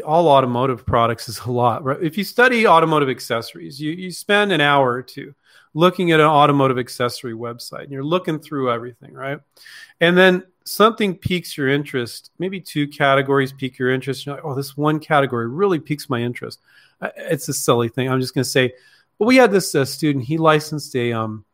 all 0.05 0.29
automotive 0.29 0.85
products 0.85 1.29
is 1.29 1.41
a 1.41 1.51
lot, 1.51 1.85
right? 1.85 2.03
If 2.03 2.19
you 2.19 2.25
study 2.25 2.67
automotive 2.67 3.09
accessories, 3.09 3.81
you 3.81 3.93
you 3.93 4.11
spend 4.11 4.51
an 4.51 4.61
hour 4.61 4.91
or 4.91 5.03
two 5.03 5.35
looking 5.75 6.13
at 6.13 6.21
an 6.21 6.27
automotive 6.27 6.79
accessory 6.79 7.35
website 7.35 7.83
and 7.83 7.93
you're 7.93 8.05
looking 8.05 8.39
through 8.39 8.71
everything, 8.71 9.13
right? 9.13 9.41
And 10.01 10.17
then 10.17 10.45
something 10.65 11.17
piques 11.17 11.57
your 11.57 11.69
interest. 11.69 12.31
Maybe 12.39 12.61
two 12.61 12.87
categories 12.89 13.53
pique 13.53 13.79
your 13.79 13.91
interest. 13.91 14.25
You're 14.25 14.37
like, 14.37 14.45
oh, 14.45 14.55
this 14.55 14.77
one 14.77 15.01
category 15.01 15.49
really 15.49 15.79
piques 15.79 16.09
my 16.09 16.21
interest. 16.21 16.61
It's 17.17 17.49
a 17.49 17.55
silly 17.55 17.89
thing. 17.89 18.09
I'm 18.09 18.21
just 18.21 18.35
going 18.35 18.45
to 18.45 18.49
say, 18.51 18.73
well, 19.19 19.27
we 19.27 19.37
had 19.37 19.53
this 19.53 19.75
uh, 19.75 19.85
student. 19.85 20.25
He 20.25 20.39
licensed 20.39 20.95
a 20.97 21.13
um, 21.13 21.45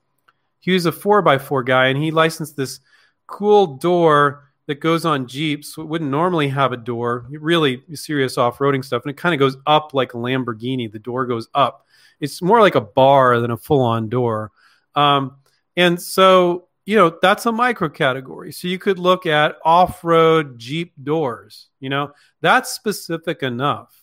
he 0.61 0.73
was 0.73 0.87
a 0.87 0.93
four 0.93 1.23
by 1.23 1.39
four 1.39 1.63
guy, 1.63 1.87
and 1.87 2.01
he 2.01 2.11
licensed 2.11 2.57
this 2.57 2.81
cool 3.27 3.79
door 3.79 4.45
that 4.67 4.81
goes 4.81 5.05
on 5.05 5.27
Jeeps. 5.27 5.77
It 5.77 5.85
wouldn't 5.85 6.11
normally 6.11 6.49
have 6.49 6.73
a 6.73 6.77
door. 6.77 7.27
Really 7.31 7.83
serious 7.95 8.39
off 8.39 8.59
roading 8.59 8.85
stuff, 8.85 9.03
and 9.03 9.11
it 9.11 9.17
kind 9.17 9.35
of 9.35 9.39
goes 9.39 9.57
up 9.67 9.95
like 9.95 10.15
a 10.15 10.19
Lamborghini. 10.19 10.91
The 10.91 10.99
door 10.99 11.27
goes 11.27 11.49
up 11.55 11.87
it's 12.21 12.43
more 12.43 12.61
like 12.61 12.75
a 12.75 12.81
bar 12.81 13.41
than 13.41 13.51
a 13.51 13.57
full 13.57 13.83
on 13.83 14.09
door. 14.09 14.53
Um, 14.95 15.37
and 15.77 16.01
so, 16.01 16.69
you 16.85 16.97
know, 16.97 17.17
that's 17.23 17.47
a 17.47 17.53
micro 17.53 17.89
category. 17.89 18.53
So 18.53 18.69
you 18.69 18.79
could 18.79 18.99
look 18.99 19.27
at 19.27 19.57
off 19.65 20.05
road 20.05 20.59
Jeep 20.59 20.93
doors, 21.03 21.69
you 21.81 21.89
know, 21.89 22.13
that's 22.41 22.71
specific 22.71 23.43
enough, 23.43 23.95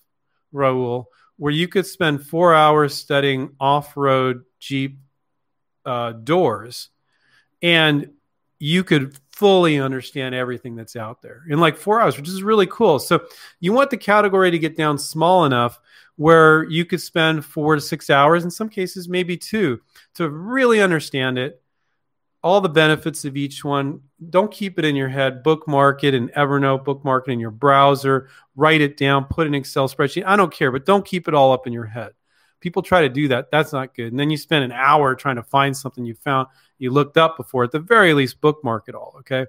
Raul, 0.53 1.05
where 1.37 1.53
you 1.53 1.67
could 1.67 1.85
spend 1.85 2.25
four 2.25 2.53
hours 2.53 2.95
studying 2.95 3.55
off 3.59 3.95
road 3.95 4.43
Jeep 4.59 4.99
uh, 5.85 6.11
doors 6.13 6.89
and 7.61 8.11
you 8.59 8.83
could 8.83 9.17
fully 9.37 9.79
understand 9.79 10.33
everything 10.33 10.75
that's 10.75 10.95
out 10.95 11.21
there 11.21 11.43
in 11.47 11.59
like 11.59 11.77
four 11.77 12.01
hours, 12.01 12.17
which 12.17 12.27
is 12.27 12.41
really 12.41 12.65
cool. 12.65 12.97
So 12.97 13.19
you 13.59 13.71
want 13.71 13.91
the 13.91 13.97
category 13.97 14.49
to 14.49 14.57
get 14.57 14.75
down 14.75 14.97
small 14.97 15.45
enough 15.45 15.79
where 16.15 16.63
you 16.63 16.85
could 16.85 17.01
spend 17.01 17.45
four 17.45 17.75
to 17.75 17.81
six 17.81 18.09
hours, 18.09 18.43
in 18.43 18.49
some 18.49 18.67
cases, 18.67 19.07
maybe 19.07 19.37
two, 19.37 19.79
to 20.15 20.27
really 20.27 20.81
understand 20.81 21.37
it, 21.37 21.61
all 22.41 22.61
the 22.61 22.69
benefits 22.69 23.25
of 23.25 23.37
each 23.37 23.63
one. 23.63 24.01
Don't 24.27 24.51
keep 24.51 24.79
it 24.79 24.85
in 24.85 24.95
your 24.95 25.09
head. 25.09 25.43
Bookmark 25.43 26.03
it 26.03 26.15
in 26.15 26.29
Evernote, 26.29 26.83
bookmark 26.83 27.27
it 27.27 27.33
in 27.33 27.39
your 27.39 27.51
browser, 27.51 28.29
write 28.55 28.81
it 28.81 28.97
down, 28.97 29.25
put 29.25 29.45
an 29.45 29.53
Excel 29.53 29.87
spreadsheet. 29.87 30.25
I 30.25 30.35
don't 30.35 30.51
care, 30.51 30.71
but 30.71 30.87
don't 30.87 31.05
keep 31.05 31.27
it 31.27 31.35
all 31.35 31.53
up 31.53 31.67
in 31.67 31.73
your 31.73 31.85
head. 31.85 32.13
People 32.59 32.81
try 32.81 33.01
to 33.01 33.09
do 33.09 33.27
that. 33.27 33.51
That's 33.51 33.71
not 33.71 33.93
good. 33.93 34.07
And 34.07 34.19
then 34.19 34.31
you 34.31 34.37
spend 34.37 34.63
an 34.63 34.71
hour 34.71 35.13
trying 35.13 35.35
to 35.35 35.43
find 35.43 35.77
something 35.77 36.03
you 36.05 36.15
found, 36.15 36.47
you 36.77 36.91
looked 36.91 37.17
up 37.17 37.37
before. 37.37 37.63
At 37.63 37.71
the 37.71 37.79
very 37.79 38.13
least, 38.13 38.41
bookmark 38.41 38.85
it 38.87 38.95
all. 38.95 39.15
Okay. 39.19 39.47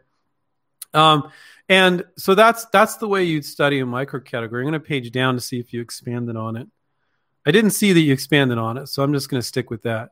Um, 0.95 1.31
and 1.69 2.05
so 2.17 2.35
that's 2.35 2.65
that's 2.67 2.97
the 2.97 3.09
way 3.09 3.25
you'd 3.25 3.45
study 3.45 3.79
a 3.81 3.87
micro 3.87 4.21
category. 4.21 4.63
I'm 4.63 4.71
going 4.71 4.81
to 4.81 4.87
page 4.87 5.11
down 5.13 5.35
to 5.35 5.41
see 5.41 5.61
if 5.61 5.73
you 5.73 5.81
expanded 5.81 6.37
on 6.37 6.57
it. 6.57 6.67
I 7.47 7.51
didn't 7.51 7.71
see 7.71 7.93
that 7.93 8.01
you 8.01 8.13
expanded 8.13 8.59
on 8.59 8.79
it, 8.79 8.89
so 8.89 9.03
I'm 9.03 9.13
just 9.13 9.29
going 9.29 9.41
to 9.41 9.47
stick 9.47 9.71
with 9.71 9.83
that. 9.83 10.11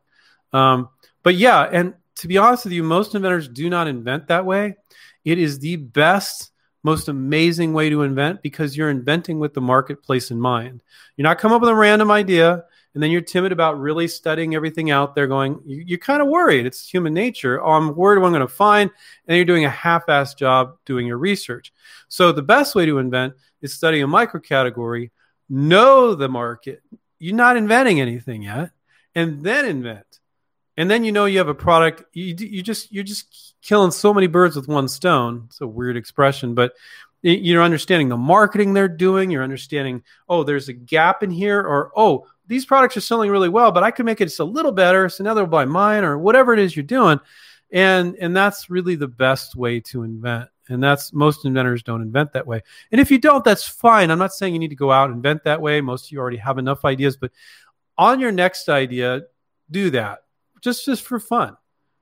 Um, 0.53 0.91
but 1.23 1.35
yeah, 1.35 1.63
and 1.63 1.95
to 2.17 2.29
be 2.29 2.39
honest 2.39 2.65
with 2.65 2.73
you, 2.73 2.83
most 2.83 3.15
inventors 3.15 3.49
do 3.49 3.69
not 3.69 3.89
invent 3.89 4.29
that 4.29 4.47
way. 4.47 4.77
It 5.25 5.39
is 5.39 5.59
the 5.59 5.77
best, 5.77 6.51
most 6.83 7.09
amazing 7.09 7.73
way 7.73 7.91
to 7.91 8.03
invent 8.03 8.43
because 8.43 8.77
you're 8.77 8.91
inventing 8.91 9.39
with 9.39 9.55
the 9.55 9.61
marketplace 9.61 10.31
in 10.31 10.41
mind. 10.41 10.83
You're 11.17 11.25
not 11.25 11.39
coming 11.39 11.57
up 11.57 11.63
with 11.63 11.71
a 11.71 11.75
random 11.75 12.11
idea 12.11 12.65
and 12.97 13.03
then 13.03 13.11
you're 13.11 13.21
timid 13.21 13.53
about 13.53 13.79
really 13.79 14.09
studying 14.09 14.55
everything 14.55 14.91
out 14.91 15.15
there 15.15 15.27
going 15.27 15.61
you, 15.67 15.97
are 15.97 15.99
kind 15.99 16.23
of 16.23 16.29
worried. 16.29 16.65
It's 16.65 16.89
human 16.89 17.13
nature. 17.13 17.63
Oh 17.63 17.73
i'm 17.73 17.95
worried 17.95 18.21
what 18.21 18.29
i'm 18.29 18.33
going 18.33 18.41
to 18.41 18.49
find 18.49 18.91
and 19.29 19.37
you're 19.37 19.45
doing 19.45 19.67
a 19.67 19.71
half-assed 19.71 20.39
job 20.39 20.79
doing 20.87 21.07
your 21.07 21.19
research. 21.19 21.75
So 22.09 22.33
the 22.33 22.41
best 22.41 22.75
way 22.75 22.87
to 22.87 22.97
invent 22.97 23.35
is 23.61 23.75
study 23.75 24.01
a 24.01 24.07
micro 24.07 24.41
category 24.41 25.13
know 25.51 26.15
the 26.15 26.31
market. 26.31 26.83
You're 27.19 27.37
not 27.37 27.59
inventing 27.59 28.01
anything 28.01 28.45
yet 28.45 28.71
and 29.15 29.43
then 29.43 29.67
invent. 29.67 30.21
And 30.79 30.91
then 30.91 31.05
you 31.05 31.13
know 31.13 31.27
you 31.27 31.37
have 31.37 31.49
a 31.49 31.55
product. 31.55 32.05
You, 32.15 32.35
you 32.39 32.63
just 32.63 32.91
you're 32.91 33.05
just 33.05 33.57
killing 33.61 33.91
so 33.91 34.15
many 34.15 34.27
birds 34.27 34.57
with 34.57 34.69
one 34.69 34.89
stone. 34.89 35.45
It's 35.49 35.61
a 35.61 35.67
weird 35.67 35.99
expression 35.99 36.55
but 36.55 36.73
you're 37.21 37.63
understanding 37.63 38.09
the 38.09 38.17
marketing 38.17 38.73
they're 38.73 38.89
doing. 38.89 39.31
You're 39.31 39.43
understanding 39.43 40.03
oh 40.31 40.45
there's 40.45 40.71
a 40.71 40.73
gap 40.73 41.23
in 41.23 41.31
here 41.31 41.61
or 41.61 41.93
oh 41.95 42.27
these 42.47 42.65
products 42.65 42.97
are 42.97 43.03
selling 43.03 43.31
really 43.31 43.49
well, 43.49 43.73
but 43.73 43.83
I 43.83 43.91
could 43.91 44.07
make 44.07 44.21
it 44.21 44.27
just 44.27 44.41
a 44.41 44.45
little 44.45 44.73
better. 44.73 45.09
So 45.09 45.25
now 45.25 45.35
they'll 45.35 45.47
buy 45.47 45.65
mine 45.65 46.05
or 46.05 46.19
whatever 46.19 46.53
it 46.53 46.59
is 46.59 46.77
you're 46.77 46.85
doing. 46.85 47.21
And 47.73 48.17
and 48.21 48.37
that's 48.37 48.71
really 48.71 48.95
the 48.95 49.09
best 49.09 49.57
way 49.57 49.81
to 49.81 50.03
invent. 50.03 50.49
And 50.69 50.83
that's 50.83 51.13
most 51.13 51.45
inventors 51.45 51.83
don't 51.83 52.03
invent 52.03 52.33
that 52.33 52.47
way. 52.47 52.63
And 52.91 53.01
if 53.01 53.11
you 53.11 53.19
don't, 53.19 53.45
that's 53.45 53.67
fine. 53.67 54.11
I'm 54.11 54.19
not 54.19 54.33
saying 54.33 54.53
you 54.53 54.59
need 54.59 54.69
to 54.69 54.77
go 54.77 54.91
out 54.91 55.11
and 55.11 55.17
invent 55.17 55.45
that 55.45 55.61
way. 55.61 55.81
Most 55.81 56.07
of 56.07 56.13
you 56.13 56.19
already 56.19 56.39
have 56.39 56.59
enough 56.59 56.85
ideas, 56.85 57.17
but 57.17 57.33
on 57.99 58.21
your 58.21 58.33
next 58.33 58.69
idea, 58.69 59.23
do 59.71 59.91
that 59.91 60.21
just 60.67 60.85
just 60.85 61.03
for 61.03 61.19
fun. 61.19 61.57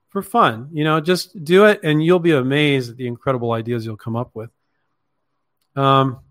For 0.09 0.21
fun, 0.21 0.69
you 0.71 0.83
know, 0.85 1.01
just 1.01 1.43
do 1.43 1.65
it 1.65 1.81
and 1.83 2.03
you'll 2.03 2.19
be 2.19 2.31
amazed 2.31 2.89
at 2.91 2.97
the 2.97 3.05
incredible 3.05 3.51
ideas 3.51 3.85
you'll 3.85 3.97
come 3.97 4.15
up 4.15 4.31
with. 4.33 4.49
Um, 5.75 6.21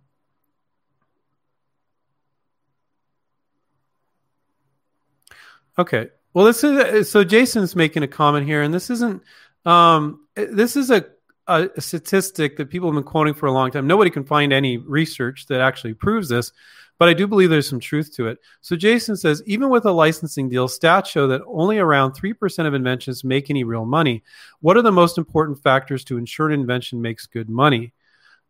okay. 5.79 6.09
Well, 6.33 6.45
this 6.45 6.65
is 6.65 7.11
so 7.11 7.23
Jason's 7.23 7.77
making 7.77 8.03
a 8.03 8.09
comment 8.09 8.47
here, 8.47 8.63
and 8.63 8.75
this 8.75 8.91
isn't 8.91 9.23
um, 9.65 10.27
this 10.35 10.77
is 10.77 10.91
a, 10.91 11.07
a, 11.47 11.69
statistic 11.81 12.57
that 12.57 12.71
people 12.71 12.89
have 12.89 12.95
been 12.95 13.05
quoting 13.05 13.35
for 13.35 13.47
a 13.47 13.53
long 13.53 13.71
time. 13.71 13.87
Nobody 13.87 14.11
can 14.11 14.25
find 14.25 14.53
any 14.53 14.77
research 14.77 15.47
that 15.47 15.61
actually 15.61 15.95
proves 15.95 16.29
this, 16.29 16.53
but 16.99 17.09
I 17.09 17.15
do 17.15 17.27
believe 17.27 17.51
there's 17.51 17.69
some 17.69 17.81
truth 17.81 18.15
to 18.17 18.29
it. 18.29 18.39
So 18.61 18.77
Jason 18.77 19.17
says 19.17 19.43
even 19.47 19.71
with 19.71 19.85
a 19.87 19.93
licensing 19.93 20.49
deal, 20.49 20.69
stats 20.69 21.07
show 21.07 21.27
that 21.29 21.43
only 21.47 21.79
around 21.79 22.13
3% 22.13 22.67
of 22.67 22.75
inventions 22.75 23.25
make 23.25 23.49
any 23.49 23.65
real 23.65 23.85
money. 23.85 24.23
What 24.61 24.77
are 24.77 24.83
the 24.83 24.93
most 24.93 25.19
important 25.19 25.63
factors 25.63 26.05
to 26.05 26.19
ensure 26.19 26.49
an 26.49 26.61
invention 26.61 27.01
makes 27.01 27.27
good 27.27 27.49
money? 27.49 27.93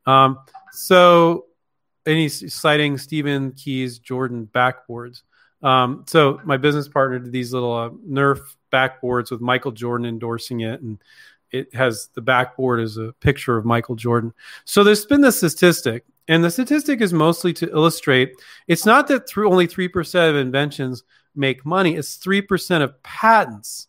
Um, 0.06 0.38
so, 0.72 1.46
and 2.04 2.18
he's 2.18 2.52
citing 2.52 2.98
Stephen 2.98 3.52
Key's 3.52 3.98
Jordan 3.98 4.48
backboards. 4.52 5.22
Um, 5.64 6.04
so 6.06 6.40
my 6.44 6.58
business 6.58 6.86
partner 6.86 7.18
did 7.18 7.32
these 7.32 7.52
little 7.52 7.72
uh, 7.72 7.88
Nerf 8.08 8.40
backboards 8.70 9.30
with 9.30 9.40
Michael 9.40 9.72
Jordan 9.72 10.06
endorsing 10.06 10.60
it, 10.60 10.82
and 10.82 11.02
it 11.50 11.74
has 11.74 12.10
the 12.14 12.20
backboard 12.20 12.80
as 12.80 12.98
a 12.98 13.14
picture 13.20 13.56
of 13.56 13.64
Michael 13.64 13.96
Jordan. 13.96 14.34
So 14.66 14.84
there's 14.84 15.06
been 15.06 15.22
this 15.22 15.38
statistic, 15.38 16.04
and 16.28 16.44
the 16.44 16.50
statistic 16.50 17.00
is 17.00 17.12
mostly 17.12 17.52
to 17.54 17.70
illustrate 17.70 18.34
it's 18.68 18.84
not 18.84 19.08
that 19.08 19.28
through 19.28 19.50
only 19.50 19.66
3% 19.66 20.30
of 20.30 20.36
inventions 20.36 21.02
make 21.34 21.64
money, 21.64 21.96
it's 21.96 22.18
3% 22.18 22.82
of 22.82 23.02
patents. 23.02 23.88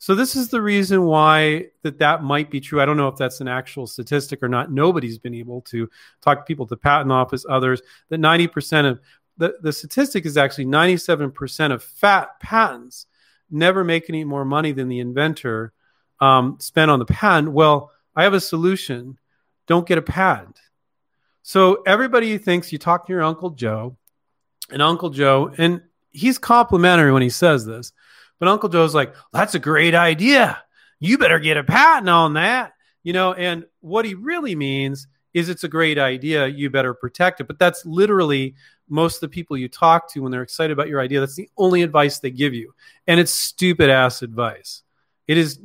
So 0.00 0.14
this 0.14 0.36
is 0.36 0.48
the 0.48 0.62
reason 0.62 1.04
why 1.04 1.66
that 1.82 1.98
that 1.98 2.22
might 2.22 2.50
be 2.50 2.60
true. 2.60 2.80
I 2.80 2.84
don't 2.84 2.96
know 2.96 3.08
if 3.08 3.16
that's 3.16 3.40
an 3.40 3.48
actual 3.48 3.86
statistic 3.86 4.42
or 4.42 4.48
not. 4.48 4.70
Nobody's 4.70 5.18
been 5.18 5.34
able 5.34 5.60
to 5.62 5.90
talk 6.22 6.38
to 6.38 6.44
people 6.44 6.64
at 6.64 6.70
the 6.70 6.76
patent 6.76 7.10
office, 7.10 7.44
others 7.48 7.82
that 8.08 8.20
90% 8.20 8.88
of 8.88 9.00
the, 9.38 9.56
the 9.62 9.72
statistic 9.72 10.26
is 10.26 10.36
actually 10.36 10.66
97% 10.66 11.72
of 11.72 11.82
fat 11.82 12.38
patents 12.40 13.06
never 13.50 13.84
make 13.84 14.10
any 14.10 14.24
more 14.24 14.44
money 14.44 14.72
than 14.72 14.88
the 14.88 15.00
inventor 15.00 15.72
um, 16.20 16.56
spent 16.60 16.90
on 16.90 16.98
the 16.98 17.06
patent. 17.06 17.52
Well, 17.52 17.92
I 18.14 18.24
have 18.24 18.34
a 18.34 18.40
solution. 18.40 19.18
Don't 19.66 19.86
get 19.86 19.98
a 19.98 20.02
patent. 20.02 20.58
So 21.42 21.82
everybody 21.86 22.36
thinks 22.36 22.72
you 22.72 22.78
talk 22.78 23.06
to 23.06 23.12
your 23.12 23.22
Uncle 23.22 23.50
Joe, 23.50 23.96
and 24.70 24.82
Uncle 24.82 25.10
Joe, 25.10 25.50
and 25.56 25.80
he's 26.10 26.36
complimentary 26.36 27.12
when 27.12 27.22
he 27.22 27.30
says 27.30 27.64
this, 27.64 27.92
but 28.38 28.48
Uncle 28.48 28.68
Joe's 28.68 28.94
like, 28.94 29.14
that's 29.32 29.54
a 29.54 29.58
great 29.58 29.94
idea. 29.94 30.62
You 31.00 31.16
better 31.16 31.38
get 31.38 31.56
a 31.56 31.64
patent 31.64 32.08
on 32.08 32.34
that. 32.34 32.72
You 33.02 33.12
know, 33.12 33.32
and 33.32 33.64
what 33.80 34.04
he 34.04 34.14
really 34.14 34.54
means 34.54 35.06
is 35.38 35.48
it's 35.48 35.64
a 35.64 35.68
great 35.68 35.98
idea. 35.98 36.46
You 36.46 36.70
better 36.70 36.94
protect 36.94 37.40
it. 37.40 37.46
But 37.46 37.58
that's 37.58 37.86
literally 37.86 38.54
most 38.88 39.16
of 39.16 39.20
the 39.22 39.28
people 39.28 39.56
you 39.56 39.68
talk 39.68 40.12
to 40.12 40.20
when 40.20 40.32
they're 40.32 40.42
excited 40.42 40.72
about 40.72 40.88
your 40.88 41.00
idea. 41.00 41.20
That's 41.20 41.36
the 41.36 41.50
only 41.56 41.82
advice 41.82 42.18
they 42.18 42.30
give 42.30 42.54
you. 42.54 42.74
And 43.06 43.20
it's 43.20 43.32
stupid 43.32 43.90
ass 43.90 44.22
advice. 44.22 44.82
It 45.26 45.38
is 45.38 45.60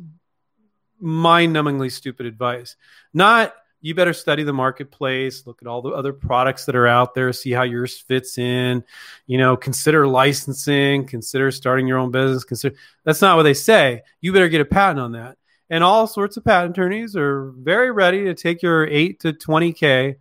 mind 1.00 1.56
numbingly 1.56 1.92
stupid 1.92 2.26
advice. 2.26 2.76
Not, 3.14 3.54
you 3.82 3.94
better 3.94 4.14
study 4.14 4.44
the 4.44 4.54
marketplace, 4.54 5.46
look 5.46 5.62
at 5.62 5.68
all 5.68 5.82
the 5.82 5.90
other 5.90 6.14
products 6.14 6.64
that 6.66 6.76
are 6.76 6.88
out 6.88 7.14
there, 7.14 7.34
see 7.34 7.52
how 7.52 7.64
yours 7.64 8.00
fits 8.00 8.38
in, 8.38 8.84
you 9.28 9.38
know, 9.38 9.58
consider 9.58 10.08
licensing, 10.08 11.06
consider 11.06 11.52
starting 11.52 11.86
your 11.86 11.98
own 11.98 12.10
business, 12.10 12.46
consider 12.46 12.76
that's 13.04 13.22
not 13.22 13.36
what 13.36 13.44
they 13.44 13.54
say. 13.54 14.04
You 14.22 14.32
better 14.32 14.48
get 14.48 14.62
a 14.62 14.66
patent 14.66 15.02
on 15.02 15.12
that. 15.14 15.38
And 15.70 15.84
all 15.84 16.08
sorts 16.08 16.38
of 16.38 16.44
patent 16.44 16.78
attorneys 16.78 17.16
are 17.16 17.52
very 17.58 17.92
ready 17.92 18.26
to 18.26 18.34
take 18.34 18.62
your 18.62 18.86
8 18.86 19.20
to 19.22 19.34
20k 19.34 20.16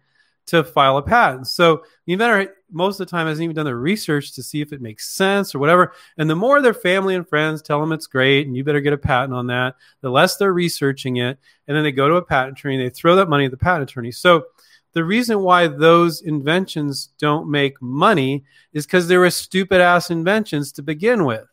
to 0.46 0.64
file 0.64 0.96
a 0.96 1.02
patent. 1.02 1.46
So 1.46 1.84
the 2.06 2.14
inventor 2.14 2.54
most 2.70 2.98
of 2.98 3.06
the 3.06 3.10
time 3.10 3.26
hasn't 3.26 3.44
even 3.44 3.54
done 3.54 3.66
the 3.66 3.76
research 3.76 4.32
to 4.32 4.42
see 4.42 4.60
if 4.60 4.72
it 4.72 4.80
makes 4.80 5.08
sense 5.08 5.54
or 5.54 5.58
whatever. 5.58 5.92
And 6.18 6.28
the 6.28 6.34
more 6.34 6.60
their 6.60 6.74
family 6.74 7.14
and 7.14 7.28
friends 7.28 7.62
tell 7.62 7.80
them 7.80 7.92
it's 7.92 8.06
great 8.06 8.46
and 8.46 8.56
you 8.56 8.64
better 8.64 8.80
get 8.80 8.92
a 8.92 8.98
patent 8.98 9.34
on 9.34 9.46
that, 9.48 9.76
the 10.00 10.10
less 10.10 10.36
they're 10.36 10.52
researching 10.52 11.16
it. 11.16 11.38
And 11.68 11.76
then 11.76 11.84
they 11.84 11.92
go 11.92 12.08
to 12.08 12.16
a 12.16 12.24
patent 12.24 12.58
attorney, 12.58 12.76
and 12.76 12.84
they 12.84 12.90
throw 12.90 13.16
that 13.16 13.28
money 13.28 13.44
at 13.44 13.50
the 13.50 13.56
patent 13.56 13.90
attorney. 13.90 14.10
So 14.10 14.46
the 14.94 15.04
reason 15.04 15.40
why 15.40 15.68
those 15.68 16.22
inventions 16.22 17.10
don't 17.18 17.50
make 17.50 17.80
money 17.80 18.44
is 18.72 18.84
because 18.84 19.08
they 19.08 19.16
were 19.16 19.30
stupid 19.30 19.80
ass 19.80 20.10
inventions 20.10 20.72
to 20.72 20.82
begin 20.82 21.24
with. 21.24 21.46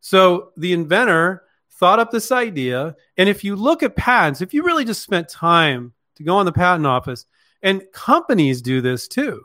So 0.00 0.50
the 0.56 0.72
inventor 0.72 1.44
thought 1.78 1.98
up 1.98 2.10
this 2.10 2.32
idea. 2.32 2.96
And 3.16 3.28
if 3.28 3.44
you 3.44 3.56
look 3.56 3.82
at 3.82 3.96
patents, 3.96 4.40
if 4.40 4.52
you 4.52 4.64
really 4.64 4.84
just 4.84 5.02
spent 5.02 5.28
time 5.28 5.92
to 6.16 6.24
go 6.24 6.36
on 6.36 6.46
the 6.46 6.52
patent 6.52 6.86
office, 6.86 7.24
and 7.62 7.82
companies 7.92 8.62
do 8.62 8.80
this 8.80 9.08
too. 9.08 9.42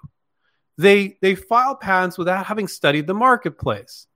They 0.77 1.17
they 1.21 1.35
file 1.35 1.75
patents 1.75 2.17
without 2.17 2.45
having 2.45 2.67
studied 2.67 3.07
the 3.07 3.13
marketplace. 3.13 4.07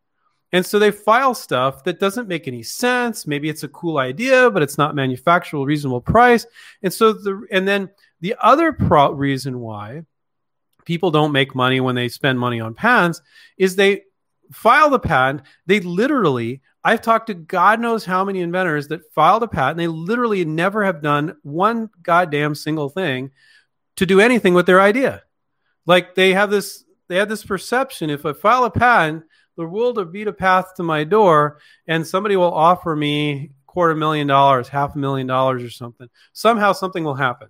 And 0.54 0.66
so 0.66 0.80
they 0.80 0.92
file 0.92 1.34
stuff 1.34 1.84
that 1.84 2.00
doesn't 2.00 2.30
make 2.30 2.48
any 2.48 2.64
sense. 2.64 3.28
Maybe 3.28 3.50
it's 3.50 3.64
a 3.64 3.68
cool 3.68 3.98
idea, 3.98 4.50
but 4.50 4.64
it's 4.64 4.78
not 4.78 4.96
manufacturable 4.96 5.66
reasonable 5.66 6.02
price. 6.02 6.46
And 6.82 6.94
so 6.94 7.14
the 7.14 7.46
and 7.52 7.68
then 7.68 7.90
the 8.22 8.36
other 8.40 8.72
pro- 8.72 9.12
reason 9.12 9.60
why 9.60 10.04
people 10.86 11.12
don't 11.12 11.34
make 11.34 11.54
money 11.54 11.80
when 11.82 11.96
they 11.96 12.08
spend 12.08 12.40
money 12.40 12.62
on 12.62 12.74
patents 12.74 13.22
is 13.58 13.76
they 13.76 14.04
file 14.52 14.90
the 14.90 15.00
patent. 15.00 15.42
They 15.66 15.82
literally, 15.82 16.62
I've 16.88 17.02
talked 17.02 17.28
to 17.28 17.34
God 17.34 17.82
knows 17.82 18.06
how 18.06 18.24
many 18.24 18.40
inventors 18.40 18.88
that 18.88 19.12
filed 19.14 19.44
a 19.44 19.48
patent. 19.50 19.76
They 19.76 19.88
literally 19.88 20.46
never 20.46 20.86
have 20.86 21.02
done 21.02 21.36
one 21.44 21.90
goddamn 22.02 22.56
single 22.56 22.88
thing 22.88 23.32
to 23.98 24.06
do 24.06 24.22
anything 24.22 24.54
with 24.54 24.68
their 24.68 24.80
idea. 24.80 25.24
Like 25.86 26.16
they 26.16 26.32
have 26.32 26.50
this, 26.50 26.86
they 27.10 27.18
have 27.18 27.28
this 27.28 27.44
perception: 27.44 28.10
if 28.10 28.26
I 28.26 28.32
file 28.32 28.64
a 28.64 28.72
patent, 28.72 29.26
the 29.58 29.68
world 29.68 29.98
will 29.98 30.06
beat 30.06 30.30
a 30.30 30.34
path 30.34 30.76
to 30.76 30.84
my 30.84 31.04
door, 31.04 31.60
and 31.88 32.08
somebody 32.08 32.38
will 32.38 32.54
offer 32.54 32.96
me 32.96 33.52
quarter 33.66 33.94
million 33.94 34.28
dollars, 34.28 34.70
half 34.70 34.96
a 34.96 34.98
million 34.98 35.28
dollars, 35.28 35.64
or 35.64 35.70
something. 35.70 36.08
Somehow, 36.32 36.72
something 36.72 37.04
will 37.04 37.16
happen. 37.16 37.50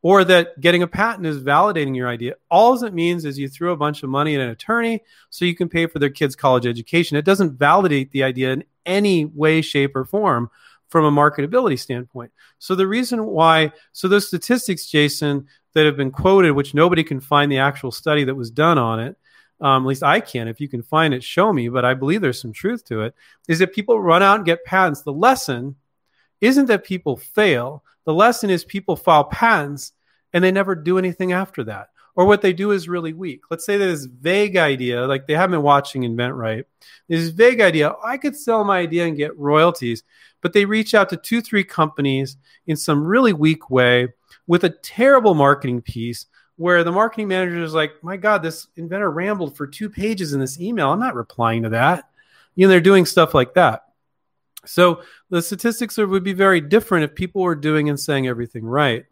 Or 0.00 0.22
that 0.24 0.60
getting 0.60 0.82
a 0.82 0.86
patent 0.86 1.26
is 1.26 1.42
validating 1.42 1.96
your 1.96 2.08
idea. 2.08 2.34
All 2.50 2.82
it 2.84 2.94
means 2.94 3.24
is 3.24 3.38
you 3.38 3.48
threw 3.48 3.72
a 3.72 3.76
bunch 3.76 4.04
of 4.04 4.10
money 4.10 4.36
at 4.36 4.40
an 4.40 4.50
attorney 4.50 5.02
so 5.30 5.44
you 5.44 5.56
can 5.56 5.68
pay 5.68 5.86
for 5.86 5.98
their 5.98 6.08
kids' 6.10 6.36
college 6.36 6.66
education. 6.66 7.16
It 7.16 7.24
doesn't 7.24 7.58
validate 7.58 8.12
the 8.12 8.22
idea 8.22 8.52
in 8.52 8.64
any 8.86 9.24
way, 9.24 9.60
shape, 9.60 9.96
or 9.96 10.04
form 10.04 10.50
from 10.88 11.04
a 11.04 11.10
marketability 11.10 11.78
standpoint. 11.78 12.30
So 12.60 12.74
the 12.74 12.86
reason 12.86 13.26
why, 13.26 13.72
so 13.92 14.06
those 14.06 14.28
statistics, 14.28 14.86
Jason, 14.86 15.48
that 15.74 15.84
have 15.84 15.96
been 15.96 16.10
quoted, 16.10 16.52
which 16.52 16.74
nobody 16.74 17.04
can 17.04 17.20
find 17.20 17.50
the 17.50 17.58
actual 17.58 17.90
study 17.90 18.24
that 18.24 18.34
was 18.34 18.50
done 18.50 18.78
on 18.78 19.00
it. 19.00 19.16
Um, 19.60 19.84
at 19.84 19.88
least 19.88 20.02
I 20.04 20.20
can. 20.20 20.46
If 20.46 20.60
you 20.60 20.68
can 20.68 20.82
find 20.82 21.12
it, 21.12 21.24
show 21.24 21.52
me. 21.52 21.68
But 21.68 21.84
I 21.84 21.94
believe 21.94 22.20
there's 22.20 22.40
some 22.40 22.52
truth 22.52 22.84
to 22.86 23.02
it. 23.02 23.14
Is 23.48 23.58
that 23.58 23.74
people 23.74 24.00
run 24.00 24.22
out 24.22 24.36
and 24.36 24.46
get 24.46 24.64
patents. 24.64 25.02
The 25.02 25.12
lesson 25.12 25.74
isn't 26.40 26.66
that 26.66 26.84
people 26.84 27.16
fail. 27.16 27.84
The 28.04 28.14
lesson 28.14 28.50
is 28.50 28.64
people 28.64 28.96
file 28.96 29.24
patents 29.24 29.92
and 30.32 30.42
they 30.42 30.52
never 30.52 30.74
do 30.74 30.98
anything 30.98 31.32
after 31.32 31.64
that. 31.64 31.88
Or 32.14 32.26
what 32.26 32.42
they 32.42 32.52
do 32.52 32.72
is 32.72 32.88
really 32.88 33.12
weak. 33.12 33.42
Let's 33.48 33.64
say 33.64 33.76
there's 33.76 34.02
this 34.02 34.12
vague 34.12 34.56
idea, 34.56 35.06
like 35.06 35.26
they 35.26 35.34
have 35.34 35.50
been 35.50 35.62
watching 35.62 36.02
Invent 36.02 36.34
InventRight. 36.34 36.64
This 37.08 37.28
vague 37.28 37.60
idea, 37.60 37.94
I 38.04 38.16
could 38.16 38.36
sell 38.36 38.64
my 38.64 38.78
idea 38.78 39.06
and 39.06 39.16
get 39.16 39.38
royalties 39.38 40.02
but 40.40 40.52
they 40.52 40.64
reach 40.64 40.94
out 40.94 41.08
to 41.10 41.16
two, 41.16 41.40
three 41.40 41.64
companies 41.64 42.36
in 42.66 42.76
some 42.76 43.04
really 43.04 43.32
weak 43.32 43.70
way 43.70 44.08
with 44.46 44.64
a 44.64 44.70
terrible 44.70 45.34
marketing 45.34 45.82
piece 45.82 46.26
where 46.56 46.82
the 46.82 46.92
marketing 46.92 47.28
manager 47.28 47.62
is 47.62 47.74
like, 47.74 47.92
my 48.02 48.16
God, 48.16 48.42
this 48.42 48.66
inventor 48.76 49.10
rambled 49.10 49.56
for 49.56 49.66
two 49.66 49.88
pages 49.88 50.32
in 50.32 50.40
this 50.40 50.60
email. 50.60 50.90
I'm 50.90 50.98
not 50.98 51.14
replying 51.14 51.62
to 51.62 51.68
that. 51.70 52.08
You 52.56 52.66
know, 52.66 52.70
they're 52.70 52.80
doing 52.80 53.06
stuff 53.06 53.34
like 53.34 53.54
that. 53.54 53.82
So 54.68 55.02
the 55.30 55.42
statistics 55.42 55.96
would 55.96 56.24
be 56.24 56.32
very 56.32 56.60
different 56.60 57.04
if 57.04 57.14
people 57.14 57.42
were 57.42 57.54
doing 57.54 57.88
and 57.88 57.98
saying 57.98 58.26
everything 58.26 58.64
right. 58.64 59.06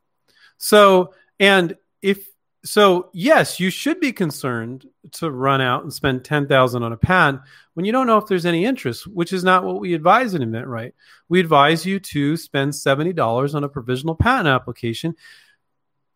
So, 0.59 1.14
and 1.38 1.76
if 2.02 2.26
so, 2.64 3.11
yes, 3.12 3.61
you 3.61 3.70
should 3.70 4.00
be 4.00 4.12
concerned 4.12 4.86
to 5.12 5.30
run 5.30 5.61
out 5.61 5.84
and 5.84 5.92
spend 5.92 6.24
10,000 6.24 6.82
on 6.82 6.92
a 6.92 6.96
patent 6.96 7.42
when 7.74 7.86
you 7.86 7.92
don't 7.92 8.09
know 8.09 8.18
if 8.18 8.26
there's 8.26 8.46
any 8.46 8.64
interest, 8.64 9.07
which 9.07 9.32
is 9.32 9.44
not 9.44 9.62
what 9.62 9.78
we 9.78 9.94
advise 9.94 10.34
in 10.34 10.42
InventRight. 10.42 10.92
We 11.28 11.38
advise 11.38 11.86
you 11.86 12.00
to 12.00 12.36
spend 12.36 12.72
$70 12.72 13.54
on 13.54 13.62
a 13.62 13.68
provisional 13.68 14.16
patent 14.16 14.48
application. 14.48 15.14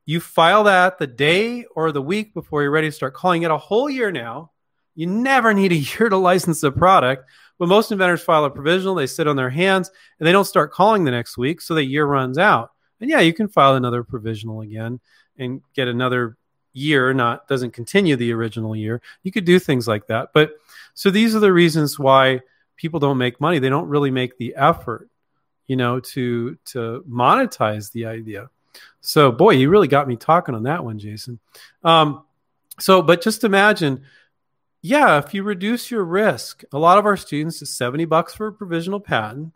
You 0.06 0.18
file 0.18 0.64
that 0.64 0.98
the 0.98 1.06
day 1.06 1.66
or 1.66 1.92
the 1.92 2.02
week 2.02 2.34
before 2.34 2.62
you're 2.62 2.72
ready 2.72 2.88
to 2.88 2.92
start 2.92 3.14
calling 3.14 3.42
it 3.42 3.50
a 3.52 3.56
whole 3.56 3.88
year 3.88 4.10
now. 4.10 4.50
You 4.96 5.06
never 5.06 5.54
need 5.54 5.70
a 5.70 5.76
year 5.76 6.08
to 6.08 6.16
license 6.16 6.64
a 6.64 6.72
product. 6.72 7.30
When 7.60 7.68
most 7.68 7.92
inventors 7.92 8.22
file 8.22 8.46
a 8.46 8.50
provisional, 8.50 8.94
they 8.94 9.06
sit 9.06 9.28
on 9.28 9.36
their 9.36 9.50
hands 9.50 9.90
and 10.18 10.26
they 10.26 10.32
don't 10.32 10.46
start 10.46 10.72
calling 10.72 11.04
the 11.04 11.10
next 11.10 11.36
week, 11.36 11.60
so 11.60 11.74
the 11.74 11.84
year 11.84 12.06
runs 12.06 12.38
out. 12.38 12.70
And 13.02 13.10
yeah, 13.10 13.20
you 13.20 13.34
can 13.34 13.48
file 13.48 13.76
another 13.76 14.02
provisional 14.02 14.62
again 14.62 14.98
and 15.36 15.60
get 15.74 15.86
another 15.86 16.38
year, 16.72 17.12
not 17.12 17.46
doesn't 17.48 17.72
continue 17.72 18.16
the 18.16 18.32
original 18.32 18.74
year. 18.74 19.02
You 19.24 19.30
could 19.30 19.44
do 19.44 19.58
things 19.58 19.86
like 19.86 20.06
that. 20.06 20.30
But 20.32 20.52
so 20.94 21.10
these 21.10 21.36
are 21.36 21.38
the 21.38 21.52
reasons 21.52 21.98
why 21.98 22.40
people 22.76 22.98
don't 22.98 23.18
make 23.18 23.42
money. 23.42 23.58
They 23.58 23.68
don't 23.68 23.90
really 23.90 24.10
make 24.10 24.38
the 24.38 24.54
effort, 24.56 25.10
you 25.66 25.76
know, 25.76 26.00
to 26.00 26.56
to 26.72 27.04
monetize 27.06 27.92
the 27.92 28.06
idea. 28.06 28.48
So 29.02 29.30
boy, 29.30 29.50
you 29.50 29.68
really 29.68 29.86
got 29.86 30.08
me 30.08 30.16
talking 30.16 30.54
on 30.54 30.62
that 30.62 30.82
one, 30.82 30.98
Jason. 30.98 31.38
Um, 31.84 32.24
so, 32.78 33.02
but 33.02 33.20
just 33.20 33.44
imagine, 33.44 34.04
yeah, 34.82 35.18
if 35.18 35.34
you 35.34 35.42
reduce 35.42 35.90
your 35.90 36.04
risk, 36.04 36.62
a 36.72 36.78
lot 36.78 36.98
of 36.98 37.06
our 37.06 37.16
students 37.16 37.60
is 37.62 37.76
70 37.76 38.06
bucks 38.06 38.34
for 38.34 38.46
a 38.46 38.52
provisional 38.52 39.00
patent, 39.00 39.52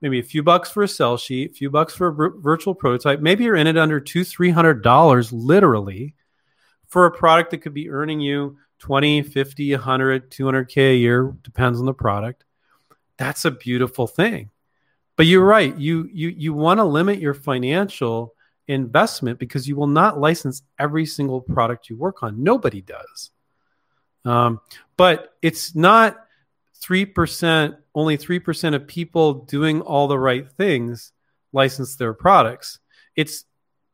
maybe 0.00 0.18
a 0.18 0.24
few 0.24 0.42
bucks 0.42 0.70
for 0.70 0.82
a 0.82 0.88
sell 0.88 1.16
sheet, 1.16 1.50
a 1.50 1.54
few 1.54 1.70
bucks 1.70 1.94
for 1.94 2.08
a 2.08 2.40
virtual 2.40 2.74
prototype. 2.74 3.20
Maybe 3.20 3.44
you're 3.44 3.56
in 3.56 3.66
it 3.66 3.76
under 3.76 4.00
two, 4.00 4.24
three 4.24 4.50
hundred 4.50 4.82
dollars 4.82 5.32
literally 5.32 6.14
for 6.88 7.06
a 7.06 7.10
product 7.10 7.50
that 7.50 7.58
could 7.58 7.74
be 7.74 7.90
earning 7.90 8.20
you 8.20 8.58
20, 8.80 9.22
50, 9.22 9.72
100, 9.72 10.30
200K 10.30 10.76
a 10.76 10.96
year, 10.96 11.36
depends 11.42 11.78
on 11.78 11.86
the 11.86 11.94
product. 11.94 12.44
That's 13.16 13.44
a 13.44 13.52
beautiful 13.52 14.08
thing. 14.08 14.50
But 15.16 15.26
you're 15.26 15.44
right. 15.44 15.76
You 15.78 16.08
you 16.12 16.30
you 16.30 16.52
want 16.52 16.78
to 16.78 16.84
limit 16.84 17.20
your 17.20 17.34
financial 17.34 18.34
investment 18.66 19.38
because 19.38 19.68
you 19.68 19.76
will 19.76 19.86
not 19.86 20.18
license 20.18 20.62
every 20.78 21.06
single 21.06 21.40
product 21.40 21.90
you 21.90 21.96
work 21.96 22.22
on. 22.22 22.42
Nobody 22.42 22.80
does. 22.80 23.30
Um, 24.24 24.60
but 24.96 25.34
it's 25.42 25.74
not 25.74 26.16
3%, 26.82 27.76
only 27.94 28.18
3% 28.18 28.74
of 28.74 28.86
people 28.86 29.34
doing 29.34 29.80
all 29.80 30.08
the 30.08 30.18
right 30.18 30.50
things 30.50 31.12
license 31.52 31.96
their 31.96 32.14
products. 32.14 32.78
It's 33.16 33.44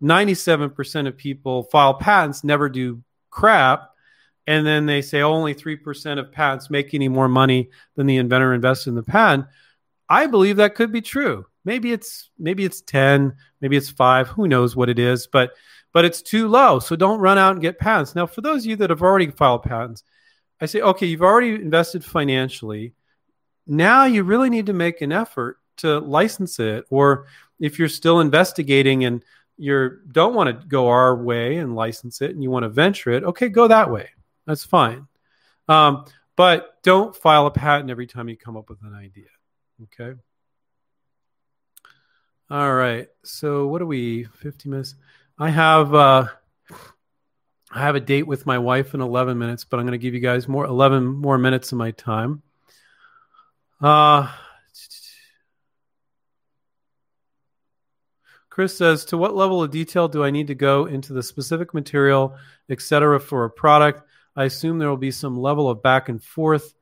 97% 0.03 1.09
of 1.09 1.17
people 1.17 1.65
file 1.65 1.95
patents, 1.95 2.45
never 2.45 2.69
do 2.69 3.03
crap. 3.31 3.91
And 4.47 4.67
then 4.67 4.87
they 4.87 5.03
say 5.03 5.21
only 5.21 5.55
3% 5.55 6.19
of 6.19 6.33
patents 6.33 6.71
make 6.71 6.95
any 6.95 7.09
more 7.09 7.29
money 7.29 7.71
than 7.97 8.07
the 8.07 8.17
inventor 8.17 8.55
invested 8.55 8.91
in 8.91 8.97
the 8.97 9.03
patent. 9.03 9.47
I 10.09 10.27
believe 10.27 10.57
that 10.57 10.75
could 10.75 10.91
be 10.91 11.03
true. 11.03 11.45
Maybe 11.65 11.93
it's 11.93 12.31
maybe 12.39 12.65
it's 12.65 12.81
10, 12.81 13.35
maybe 13.61 13.77
it's 13.77 13.91
5, 13.91 14.29
who 14.29 14.49
knows 14.49 14.75
what 14.75 14.89
it 14.89 14.99
is, 14.99 15.27
but 15.27 15.51
but 15.93 16.07
it's 16.07 16.23
too 16.23 16.49
low. 16.49 16.79
So 16.79 16.97
don't 16.97 17.21
run 17.21 17.37
out 17.37 17.53
and 17.53 17.61
get 17.61 17.79
patents. 17.79 18.15
Now, 18.15 18.27
for 18.27 18.41
those 18.41 18.63
of 18.63 18.67
you 18.67 18.77
that 18.77 18.91
have 18.91 19.03
already 19.03 19.31
filed 19.31 19.65
patents, 19.65 20.03
I 20.61 20.67
say, 20.67 20.81
okay, 20.81 21.07
you've 21.07 21.23
already 21.23 21.55
invested 21.55 22.05
financially. 22.05 22.95
Now 23.67 24.05
you 24.05 24.25
really 24.25 24.51
need 24.51 24.67
to 24.67 24.73
make 24.73 25.01
an 25.01 25.13
effort 25.13 25.59
to 25.79 25.99
license 26.01 26.59
it. 26.59 26.85
Or 26.91 27.27
if 27.61 27.79
you're 27.79 27.89
still 27.89 28.21
investigating 28.21 29.05
and 29.05 29.25
you 29.57 29.99
don't 30.11 30.35
want 30.35 30.49
to 30.49 30.67
go 30.67 30.89
our 30.89 31.17
way 31.17 31.57
and 31.57 31.75
license 31.75 32.21
it 32.23 32.31
and 32.31 32.43
you 32.43 32.51
want 32.51 32.65
to 32.65 32.69
venture 32.69 33.11
it, 33.11 33.25
okay, 33.25 33.49
go 33.49 33.69
that 33.69 33.91
way. 33.91 34.11
That's 34.47 34.65
fine. 34.65 35.07
Um, 35.69 36.07
but 36.37 36.83
don't 36.83 37.15
file 37.15 37.47
a 37.47 37.51
patent 37.51 37.91
every 37.91 38.07
time 38.07 38.29
you 38.29 38.37
come 38.37 38.57
up 38.57 38.69
with 38.69 38.83
an 38.83 38.95
idea. 38.95 39.27
Okay. 39.85 40.19
All 42.51 42.73
right. 42.73 43.09
So 43.25 43.67
what 43.67 43.83
are 43.83 43.87
we? 43.87 44.25
50 44.25 44.69
minutes. 44.69 44.95
I 45.39 45.51
have 45.51 45.95
uh 45.95 46.29
I 47.71 47.81
have 47.81 47.95
a 47.95 48.01
date 48.01 48.27
with 48.27 48.47
my 48.47 48.59
wife 48.59 48.95
in 48.95 49.01
11 49.01 49.39
minutes, 49.39 49.65
but 49.65 49.79
I'm 49.79 49.85
going 49.85 49.93
to 49.93 49.99
give 49.99 50.15
you 50.15 50.21
guys 50.21 50.49
more 50.49 50.65
11 50.65 51.05
more 51.07 51.39
minutes 51.39 51.73
of 51.73 51.79
my 51.79 51.91
time. 51.93 52.43
Uh 53.81 54.33
Chris 58.59 58.77
says, 58.77 59.05
to 59.05 59.17
what 59.17 59.37
level 59.37 59.63
of 59.63 59.71
detail 59.71 60.09
do 60.09 60.25
I 60.25 60.33
need 60.33 60.49
to 60.49 60.55
go 60.57 60.87
into 60.87 61.13
the 61.13 61.23
specific 61.23 61.75
material, 61.75 62.37
etc., 62.69 63.21
for 63.21 63.45
a 63.45 63.51
product? 63.51 64.03
I 64.35 64.47
assume 64.47 64.81
there 64.81 64.89
will 64.89 64.97
be 64.97 65.13
some 65.13 65.39
level 65.39 65.71
of 65.71 65.81
back 65.81 66.09
and 66.09 66.21
forth 66.21 66.75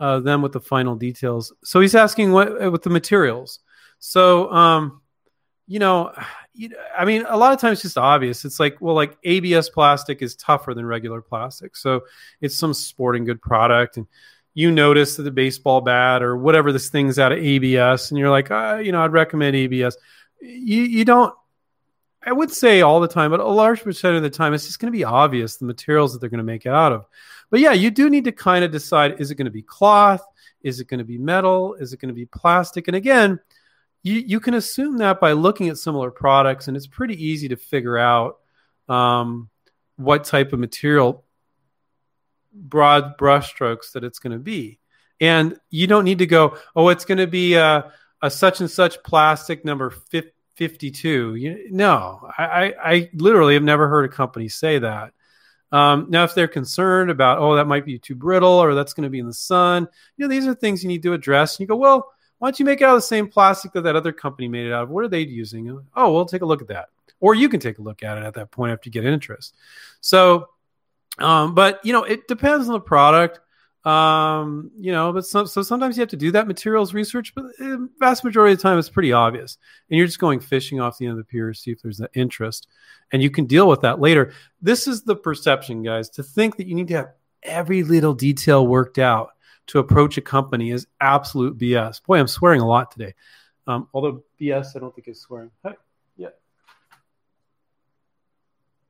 uh, 0.00 0.18
then 0.18 0.42
with 0.42 0.50
the 0.50 0.60
final 0.60 0.96
details. 0.96 1.52
So 1.62 1.80
he's 1.80 1.94
asking 1.94 2.32
what 2.32 2.60
uh, 2.60 2.68
with 2.68 2.82
the 2.82 2.90
materials. 2.90 3.60
So, 4.00 4.50
um, 4.50 5.02
you 5.68 5.78
know, 5.78 6.12
I 6.96 7.04
mean, 7.04 7.24
a 7.28 7.36
lot 7.36 7.52
of 7.52 7.60
times 7.60 7.78
it's 7.78 7.82
just 7.82 7.98
obvious. 7.98 8.44
It's 8.44 8.60
like, 8.60 8.80
well, 8.80 8.94
like 8.94 9.16
ABS 9.24 9.70
plastic 9.70 10.22
is 10.22 10.36
tougher 10.36 10.72
than 10.74 10.86
regular 10.86 11.20
plastic. 11.20 11.76
So 11.76 12.02
it's 12.40 12.54
some 12.54 12.74
sporting 12.74 13.24
good 13.24 13.42
product. 13.42 13.96
And 13.96 14.06
you 14.54 14.70
notice 14.70 15.16
that 15.16 15.24
the 15.24 15.32
baseball 15.32 15.80
bat 15.80 16.22
or 16.22 16.36
whatever 16.36 16.72
this 16.72 16.88
thing's 16.88 17.18
out 17.18 17.32
of 17.32 17.38
ABS, 17.38 18.10
and 18.10 18.18
you're 18.18 18.30
like, 18.30 18.50
uh, 18.50 18.80
you 18.82 18.92
know, 18.92 19.02
I'd 19.02 19.12
recommend 19.12 19.56
ABS. 19.56 19.96
You, 20.40 20.82
you 20.82 21.04
don't, 21.04 21.34
I 22.24 22.32
would 22.32 22.52
say 22.52 22.80
all 22.80 23.00
the 23.00 23.08
time, 23.08 23.32
but 23.32 23.40
a 23.40 23.48
large 23.48 23.82
percent 23.82 24.16
of 24.16 24.22
the 24.22 24.30
time, 24.30 24.54
it's 24.54 24.66
just 24.66 24.78
going 24.78 24.92
to 24.92 24.96
be 24.96 25.04
obvious 25.04 25.56
the 25.56 25.66
materials 25.66 26.12
that 26.12 26.20
they're 26.20 26.30
going 26.30 26.38
to 26.38 26.44
make 26.44 26.66
it 26.66 26.72
out 26.72 26.92
of. 26.92 27.04
But 27.50 27.60
yeah, 27.60 27.72
you 27.72 27.90
do 27.90 28.08
need 28.08 28.24
to 28.24 28.32
kind 28.32 28.64
of 28.64 28.70
decide 28.70 29.20
is 29.20 29.30
it 29.30 29.34
going 29.34 29.46
to 29.46 29.50
be 29.50 29.62
cloth? 29.62 30.24
Is 30.62 30.80
it 30.80 30.88
going 30.88 30.98
to 30.98 31.04
be 31.04 31.18
metal? 31.18 31.74
Is 31.74 31.92
it 31.92 32.00
going 32.00 32.08
to 32.08 32.14
be 32.14 32.26
plastic? 32.26 32.88
And 32.88 32.96
again, 32.96 33.40
you, 34.04 34.16
you 34.16 34.38
can 34.38 34.52
assume 34.52 34.98
that 34.98 35.18
by 35.18 35.32
looking 35.32 35.70
at 35.70 35.78
similar 35.78 36.10
products, 36.10 36.68
and 36.68 36.76
it's 36.76 36.86
pretty 36.86 37.24
easy 37.26 37.48
to 37.48 37.56
figure 37.56 37.96
out 37.96 38.36
um, 38.86 39.48
what 39.96 40.24
type 40.24 40.52
of 40.52 40.60
material, 40.60 41.24
broad 42.52 43.16
brushstrokes 43.16 43.92
that 43.92 44.04
it's 44.04 44.18
going 44.18 44.34
to 44.34 44.38
be. 44.38 44.78
And 45.20 45.58
you 45.70 45.86
don't 45.86 46.04
need 46.04 46.18
to 46.18 46.26
go, 46.26 46.58
oh, 46.76 46.90
it's 46.90 47.06
going 47.06 47.18
to 47.18 47.26
be 47.26 47.54
a, 47.54 47.90
a 48.20 48.30
such 48.30 48.60
and 48.60 48.70
such 48.70 49.02
plastic 49.02 49.64
number 49.64 49.88
52. 50.56 51.34
You, 51.34 51.68
no, 51.70 52.28
I, 52.36 52.74
I 52.78 53.10
literally 53.14 53.54
have 53.54 53.62
never 53.62 53.88
heard 53.88 54.04
a 54.04 54.14
company 54.14 54.48
say 54.48 54.80
that. 54.80 55.14
Um, 55.72 56.08
now, 56.10 56.24
if 56.24 56.34
they're 56.34 56.46
concerned 56.46 57.10
about, 57.10 57.38
oh, 57.38 57.56
that 57.56 57.66
might 57.66 57.86
be 57.86 57.98
too 57.98 58.14
brittle 58.14 58.50
or 58.50 58.74
that's 58.74 58.92
going 58.92 59.04
to 59.04 59.10
be 59.10 59.18
in 59.18 59.26
the 59.26 59.32
sun, 59.32 59.88
you 60.16 60.24
know, 60.24 60.28
these 60.28 60.46
are 60.46 60.54
things 60.54 60.82
you 60.82 60.88
need 60.88 61.02
to 61.04 61.14
address. 61.14 61.54
And 61.54 61.60
you 61.60 61.66
go, 61.66 61.76
well, 61.76 62.13
why 62.44 62.48
don't 62.48 62.58
you 62.58 62.66
make 62.66 62.82
it 62.82 62.84
out 62.84 62.90
of 62.90 62.98
the 62.98 63.06
same 63.06 63.26
plastic 63.26 63.72
that 63.72 63.84
that 63.84 63.96
other 63.96 64.12
company 64.12 64.48
made 64.48 64.66
it 64.66 64.72
out 64.74 64.82
of? 64.82 64.90
What 64.90 65.02
are 65.02 65.08
they 65.08 65.20
using? 65.20 65.82
Oh, 65.96 66.12
we'll 66.12 66.26
take 66.26 66.42
a 66.42 66.44
look 66.44 66.60
at 66.60 66.68
that. 66.68 66.90
Or 67.18 67.34
you 67.34 67.48
can 67.48 67.58
take 67.58 67.78
a 67.78 67.82
look 67.82 68.02
at 68.02 68.18
it 68.18 68.22
at 68.22 68.34
that 68.34 68.50
point 68.50 68.70
after 68.70 68.86
you 68.86 68.92
get 68.92 69.06
interest. 69.06 69.54
So, 70.02 70.50
um, 71.16 71.54
but 71.54 71.80
you 71.84 71.94
know, 71.94 72.04
it 72.04 72.28
depends 72.28 72.66
on 72.68 72.74
the 72.74 72.80
product. 72.80 73.40
Um, 73.86 74.70
you 74.76 74.92
know, 74.92 75.10
but 75.10 75.24
so, 75.24 75.46
so 75.46 75.62
sometimes 75.62 75.96
you 75.96 76.02
have 76.02 76.10
to 76.10 76.18
do 76.18 76.32
that 76.32 76.46
materials 76.46 76.92
research, 76.92 77.34
but 77.34 77.46
the 77.58 77.88
vast 77.98 78.24
majority 78.24 78.52
of 78.52 78.58
the 78.58 78.62
time 78.62 78.78
it's 78.78 78.90
pretty 78.90 79.14
obvious. 79.14 79.56
And 79.88 79.96
you're 79.96 80.06
just 80.06 80.18
going 80.18 80.40
fishing 80.40 80.80
off 80.80 80.98
the 80.98 81.06
end 81.06 81.12
of 81.12 81.16
the 81.16 81.24
pier 81.24 81.50
to 81.50 81.58
see 81.58 81.70
if 81.70 81.80
there's 81.80 82.00
an 82.00 82.08
interest. 82.12 82.68
And 83.10 83.22
you 83.22 83.30
can 83.30 83.46
deal 83.46 83.68
with 83.68 83.80
that 83.80 84.00
later. 84.00 84.34
This 84.60 84.86
is 84.86 85.02
the 85.02 85.16
perception, 85.16 85.82
guys, 85.82 86.10
to 86.10 86.22
think 86.22 86.58
that 86.58 86.66
you 86.66 86.74
need 86.74 86.88
to 86.88 86.94
have 86.94 87.12
every 87.42 87.84
little 87.84 88.12
detail 88.12 88.66
worked 88.66 88.98
out 88.98 89.30
to 89.66 89.78
approach 89.78 90.18
a 90.18 90.20
company 90.20 90.70
is 90.70 90.86
absolute 91.00 91.58
BS. 91.58 92.02
Boy, 92.04 92.18
I'm 92.18 92.28
swearing 92.28 92.60
a 92.60 92.66
lot 92.66 92.90
today. 92.90 93.14
Um, 93.66 93.88
although 93.94 94.22
BS, 94.40 94.76
I 94.76 94.78
don't 94.80 94.94
think 94.94 95.08
is 95.08 95.20
swearing. 95.20 95.50
Hey, 95.62 95.72
yeah. 96.16 96.28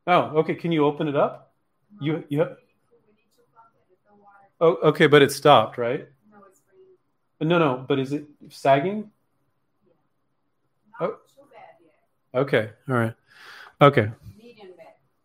Oh, 0.07 0.39
okay. 0.39 0.55
Can 0.55 0.73
you 0.73 0.85
open 0.85 1.09
it 1.09 1.17
up? 1.17 1.53
You, 2.01 2.25
you. 2.29 2.47
Oh, 4.61 4.77
okay, 4.83 5.07
but 5.07 5.23
it 5.23 5.31
stopped, 5.31 5.79
right? 5.79 6.09
No, 7.41 7.59
no, 7.59 7.85
but 7.87 7.99
is 7.99 8.13
it 8.13 8.25
sagging? 8.49 9.11
Oh. 11.01 11.17
Okay. 12.35 12.71
All 12.89 12.95
right. 12.95 13.15
Okay. 13.81 14.11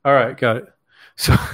All 0.03 0.13
right. 0.13 0.37
Got 0.37 0.57
it. 0.57 0.73
So. 1.15 1.35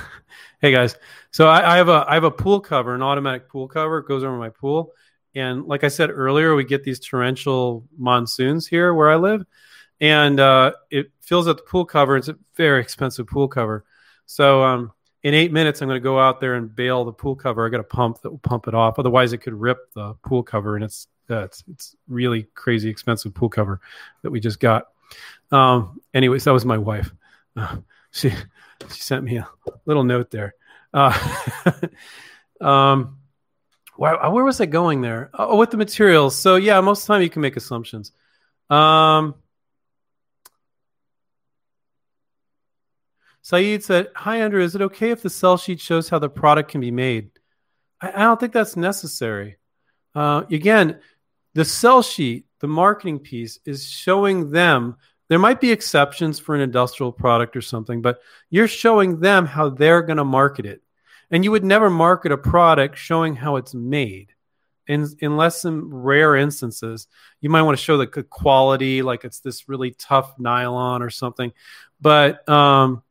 Hey 0.62 0.72
guys, 0.72 0.96
so 1.36 1.50
I, 1.50 1.74
I, 1.74 1.76
have 1.76 1.90
a 1.90 2.06
I 2.08 2.14
have 2.14 2.24
a 2.24 2.32
pool 2.32 2.62
cover, 2.62 2.96
an 2.96 3.04
automatic 3.04 3.50
pool 3.50 3.68
cover. 3.68 3.98
It 3.98 4.08
goes 4.08 4.24
over 4.24 4.38
my 4.38 4.48
pool, 4.48 4.94
and 5.36 5.66
like 5.66 5.84
I 5.84 5.90
said 5.90 6.10
earlier, 6.10 6.56
we 6.56 6.64
get 6.64 6.86
these 6.86 6.98
torrential 6.98 7.84
monsoons 7.98 8.68
here 8.68 8.94
where 8.94 9.12
I 9.12 9.18
live, 9.18 9.44
and 10.00 10.40
uh, 10.40 10.72
it 10.90 11.12
fills 11.20 11.50
up 11.50 11.58
the 11.58 11.64
pool 11.64 11.84
cover. 11.84 12.16
It's 12.16 12.30
a 12.30 12.38
very 12.56 12.80
expensive 12.80 13.28
pool 13.28 13.50
cover. 13.50 13.84
So 14.28 14.64
um, 14.64 14.94
in 15.24 15.34
eight 15.34 15.52
minutes, 15.52 15.82
I'm 15.82 15.90
going 15.90 16.00
to 16.00 16.04
go 16.04 16.18
out 16.18 16.40
there 16.40 16.54
and 16.54 16.74
bail 16.74 17.04
the 17.04 17.12
pool 17.12 17.36
cover. 17.36 17.66
I 17.66 17.70
got 17.70 17.82
a 17.82 17.84
pump 17.84 18.22
that 18.22 18.30
will 18.30 18.38
pump 18.38 18.70
it 18.70 18.74
off. 18.74 18.98
Otherwise, 18.98 19.34
it 19.34 19.40
could 19.40 19.56
rip 19.56 19.92
the 19.92 20.14
pool 20.24 20.42
cover, 20.42 20.76
and 20.76 20.86
it's 20.86 21.08
uh, 21.30 21.44
it's 21.44 21.66
it's 21.70 21.98
really 22.08 22.44
crazy 22.54 22.90
expensive 22.90 23.34
pool 23.34 23.50
cover 23.50 23.82
that 24.22 24.32
we 24.32 24.40
just 24.40 24.62
got. 24.62 24.86
Um, 25.52 26.00
anyways, 26.14 26.46
that 26.46 26.54
was 26.54 26.64
my 26.64 26.78
wife. 26.78 27.12
Uh, 27.58 27.80
she 28.12 28.30
she 28.30 29.02
sent 29.02 29.26
me 29.26 29.36
a 29.36 29.50
little 29.86 30.06
note 30.06 30.32
there. 30.32 30.56
Uh, 30.96 31.14
um, 32.62 33.18
where, 33.98 34.18
where, 34.30 34.46
was 34.46 34.62
I 34.62 34.66
going 34.66 35.02
there? 35.02 35.30
Oh, 35.34 35.58
with 35.58 35.70
the 35.70 35.78
materials. 35.78 36.38
So 36.38 36.56
yeah, 36.56 36.80
most 36.80 37.02
of 37.02 37.08
the 37.08 37.14
time 37.14 37.22
you 37.22 37.30
can 37.30 37.42
make 37.42 37.58
assumptions. 37.58 38.14
Um, 38.70 39.36
Saeed 43.42 43.84
said, 43.84 44.08
"Hi 44.16 44.38
Andrew, 44.38 44.64
is 44.64 44.74
it 44.74 44.82
okay 44.82 45.12
if 45.12 45.22
the 45.22 45.30
sell 45.30 45.58
sheet 45.58 45.82
shows 45.82 46.08
how 46.10 46.18
the 46.18 46.30
product 46.30 46.72
can 46.72 46.82
be 46.82 46.92
made?" 46.92 47.30
I, 48.02 48.12
I 48.12 48.20
don't 48.20 48.40
think 48.40 48.54
that's 48.54 48.78
necessary. 48.78 49.58
Uh, 50.16 50.44
again, 50.50 51.00
the 51.56 51.66
sell 51.66 52.02
sheet, 52.02 52.46
the 52.62 52.68
marketing 52.68 53.20
piece, 53.20 53.60
is 53.66 53.86
showing 53.86 54.50
them 54.50 54.96
there 55.28 55.40
might 55.40 55.60
be 55.60 55.72
exceptions 55.72 56.40
for 56.40 56.56
an 56.56 56.62
industrial 56.62 57.12
product 57.12 57.58
or 57.58 57.62
something, 57.62 58.02
but 58.02 58.20
you're 58.50 58.68
showing 58.68 59.20
them 59.20 59.46
how 59.46 59.70
they're 59.70 60.02
going 60.02 60.18
to 60.18 60.24
market 60.24 60.66
it. 60.66 60.82
And 61.36 61.44
you 61.44 61.52
would 61.52 61.66
never 61.66 61.90
market 61.90 62.32
a 62.32 62.38
product 62.38 62.98
showing 62.98 63.36
how 63.36 63.58
it's 63.58 63.74
made. 63.74 64.32
In, 64.88 65.06
unless 65.22 65.66
in 65.66 65.94
rare 65.94 66.38
instances, 66.38 67.10
you 67.42 67.50
might 67.50 67.64
want 67.64 67.78
to 67.78 67.84
show 67.84 67.98
the 67.98 68.08
quality, 68.08 69.02
like 69.02 69.26
it's 69.26 69.42
this 69.42 69.68
really 69.68 69.92
tough 69.92 70.34
nylon 70.40 71.02
or 71.02 71.10
something. 71.10 71.52
But 72.00 72.48
um, 72.48 73.04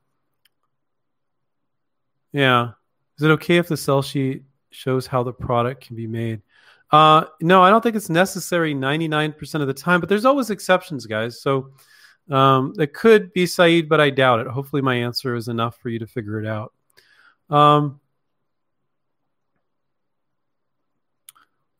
yeah, 2.32 2.70
is 3.18 3.24
it 3.24 3.30
okay 3.32 3.58
if 3.58 3.68
the 3.68 3.76
sell 3.76 4.00
sheet 4.00 4.44
shows 4.70 5.06
how 5.06 5.22
the 5.22 5.34
product 5.34 5.86
can 5.86 5.94
be 5.94 6.06
made? 6.06 6.40
Uh, 6.90 7.24
no, 7.42 7.62
I 7.62 7.68
don't 7.68 7.82
think 7.82 7.94
it's 7.94 8.08
necessary 8.08 8.74
99% 8.74 9.60
of 9.60 9.66
the 9.66 9.74
time, 9.74 10.00
but 10.00 10.08
there's 10.08 10.24
always 10.24 10.48
exceptions, 10.48 11.04
guys. 11.04 11.42
So 11.42 11.72
um, 12.30 12.72
it 12.78 12.94
could 12.94 13.34
be 13.34 13.44
Saeed, 13.44 13.86
but 13.86 14.00
I 14.00 14.08
doubt 14.08 14.40
it. 14.40 14.46
Hopefully, 14.46 14.80
my 14.80 14.94
answer 14.94 15.34
is 15.34 15.48
enough 15.48 15.76
for 15.76 15.90
you 15.90 15.98
to 15.98 16.06
figure 16.06 16.40
it 16.40 16.46
out. 16.46 16.72
Um, 17.50 18.00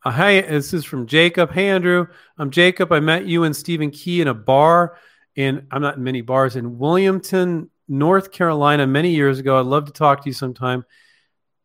uh, 0.05 0.11
hey, 0.11 0.41
this 0.43 0.73
is 0.73 0.85
from 0.85 1.07
Jacob. 1.07 1.51
Hey, 1.53 1.69
Andrew. 1.69 2.07
I'm 2.39 2.51
Jacob. 2.51 2.93
I 2.93 3.01
met 3.01 3.27
you 3.27 3.45
and 3.45 3.55
Stephen 3.55 3.91
Key 3.91 4.21
in 4.21 4.29
a 4.29 4.35
bar 4.35 4.97
in, 5.37 5.67
I'm 5.71 5.83
not 5.83 5.97
in 5.97 6.05
many 6.05 6.21
bars, 6.21 6.57
in 6.57 6.79
Wilmington, 6.79 7.71
North 7.89 8.31
Carolina 8.31 8.87
many 8.87 9.11
years 9.11 9.39
ago. 9.39 9.59
I'd 9.59 9.67
love 9.67 9.87
to 9.87 9.93
talk 9.93 10.23
to 10.23 10.29
you 10.29 10.35
sometime. 10.35 10.85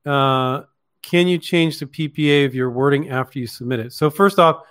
Uh, 0.05 0.63
can 1.01 1.27
you 1.27 1.37
change 1.37 1.79
the 1.79 1.85
PPA 1.85 2.45
of 2.45 2.55
your 2.55 2.71
wording 2.71 3.09
after 3.09 3.39
you 3.39 3.47
submit 3.47 3.79
it? 3.79 3.93
So, 3.93 4.09
first 4.09 4.39
off, 4.39 4.63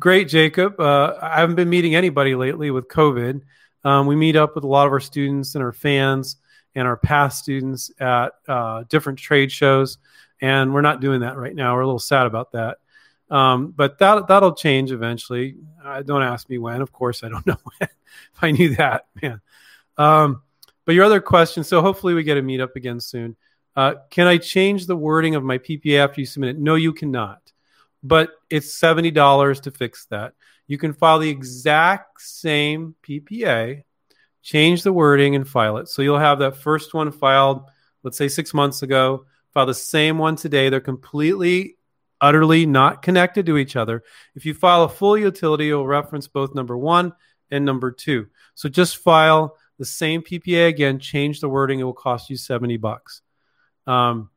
Great, 0.00 0.26
Jacob. 0.26 0.80
Uh, 0.80 1.16
I 1.22 1.38
haven't 1.38 1.54
been 1.54 1.70
meeting 1.70 1.94
anybody 1.94 2.34
lately 2.34 2.72
with 2.72 2.88
COVID. 2.88 3.42
Um, 3.84 4.06
we 4.06 4.16
meet 4.16 4.34
up 4.34 4.56
with 4.56 4.64
a 4.64 4.66
lot 4.66 4.86
of 4.86 4.92
our 4.92 4.98
students 5.00 5.54
and 5.54 5.62
our 5.62 5.72
fans 5.72 6.36
and 6.74 6.88
our 6.88 6.96
past 6.96 7.44
students 7.44 7.92
at 8.00 8.32
uh, 8.48 8.82
different 8.88 9.20
trade 9.20 9.52
shows, 9.52 9.98
and 10.40 10.74
we're 10.74 10.80
not 10.80 11.00
doing 11.00 11.20
that 11.20 11.36
right 11.36 11.54
now. 11.54 11.74
We're 11.74 11.82
a 11.82 11.86
little 11.86 12.00
sad 12.00 12.26
about 12.26 12.52
that, 12.52 12.78
um, 13.30 13.72
but 13.76 13.98
that 13.98 14.28
that'll 14.28 14.54
change 14.54 14.92
eventually. 14.92 15.56
Uh, 15.82 16.02
don't 16.02 16.22
ask 16.22 16.48
me 16.48 16.58
when. 16.58 16.80
Of 16.80 16.92
course, 16.92 17.24
I 17.24 17.28
don't 17.28 17.46
know 17.46 17.56
when. 17.64 17.88
if 17.88 18.42
I 18.42 18.50
knew 18.50 18.76
that, 18.76 19.06
man. 19.20 19.40
Um, 19.96 20.42
but 20.84 20.94
your 20.94 21.04
other 21.04 21.20
question. 21.20 21.64
So 21.64 21.80
hopefully 21.80 22.14
we 22.14 22.22
get 22.22 22.36
a 22.36 22.42
meet 22.42 22.60
up 22.60 22.76
again 22.76 23.00
soon. 23.00 23.36
Uh, 23.76 23.94
can 24.10 24.26
I 24.26 24.38
change 24.38 24.86
the 24.86 24.96
wording 24.96 25.34
of 25.34 25.42
my 25.42 25.58
PPA 25.58 25.98
after 26.04 26.20
you 26.20 26.26
submit 26.26 26.50
it? 26.50 26.58
No, 26.58 26.74
you 26.76 26.92
cannot 26.92 27.44
but 28.04 28.32
it's 28.50 28.78
$70 28.78 29.62
to 29.62 29.70
fix 29.70 30.04
that. 30.06 30.34
You 30.66 30.78
can 30.78 30.92
file 30.92 31.18
the 31.18 31.30
exact 31.30 32.20
same 32.20 32.94
PPA, 33.02 33.82
change 34.42 34.82
the 34.82 34.92
wording, 34.92 35.34
and 35.34 35.48
file 35.48 35.78
it. 35.78 35.88
So 35.88 36.02
you'll 36.02 36.18
have 36.18 36.38
that 36.40 36.58
first 36.58 36.92
one 36.94 37.10
filed, 37.10 37.62
let's 38.02 38.18
say 38.18 38.28
six 38.28 38.52
months 38.52 38.82
ago, 38.82 39.24
file 39.54 39.66
the 39.66 39.74
same 39.74 40.18
one 40.18 40.36
today. 40.36 40.68
They're 40.68 40.80
completely, 40.80 41.76
utterly 42.24 42.64
not 42.64 43.02
connected 43.02 43.44
to 43.46 43.58
each 43.58 43.76
other. 43.76 44.02
If 44.34 44.46
you 44.46 44.54
file 44.54 44.84
a 44.84 44.88
full 44.88 45.18
utility, 45.18 45.66
you'll 45.66 45.86
reference 45.86 46.26
both 46.26 46.54
number 46.54 46.76
one 46.76 47.12
and 47.50 47.64
number 47.64 47.92
two. 47.92 48.28
So 48.54 48.70
just 48.70 48.96
file 48.96 49.56
the 49.78 49.84
same 49.84 50.22
PPA 50.22 50.68
again, 50.68 50.98
change 50.98 51.40
the 51.40 51.48
wording. 51.48 51.80
It 51.80 51.84
will 51.84 51.92
cost 51.92 52.30
you 52.30 52.36
70 52.36 52.78
bucks. 52.78 53.20
Um, 53.86 54.30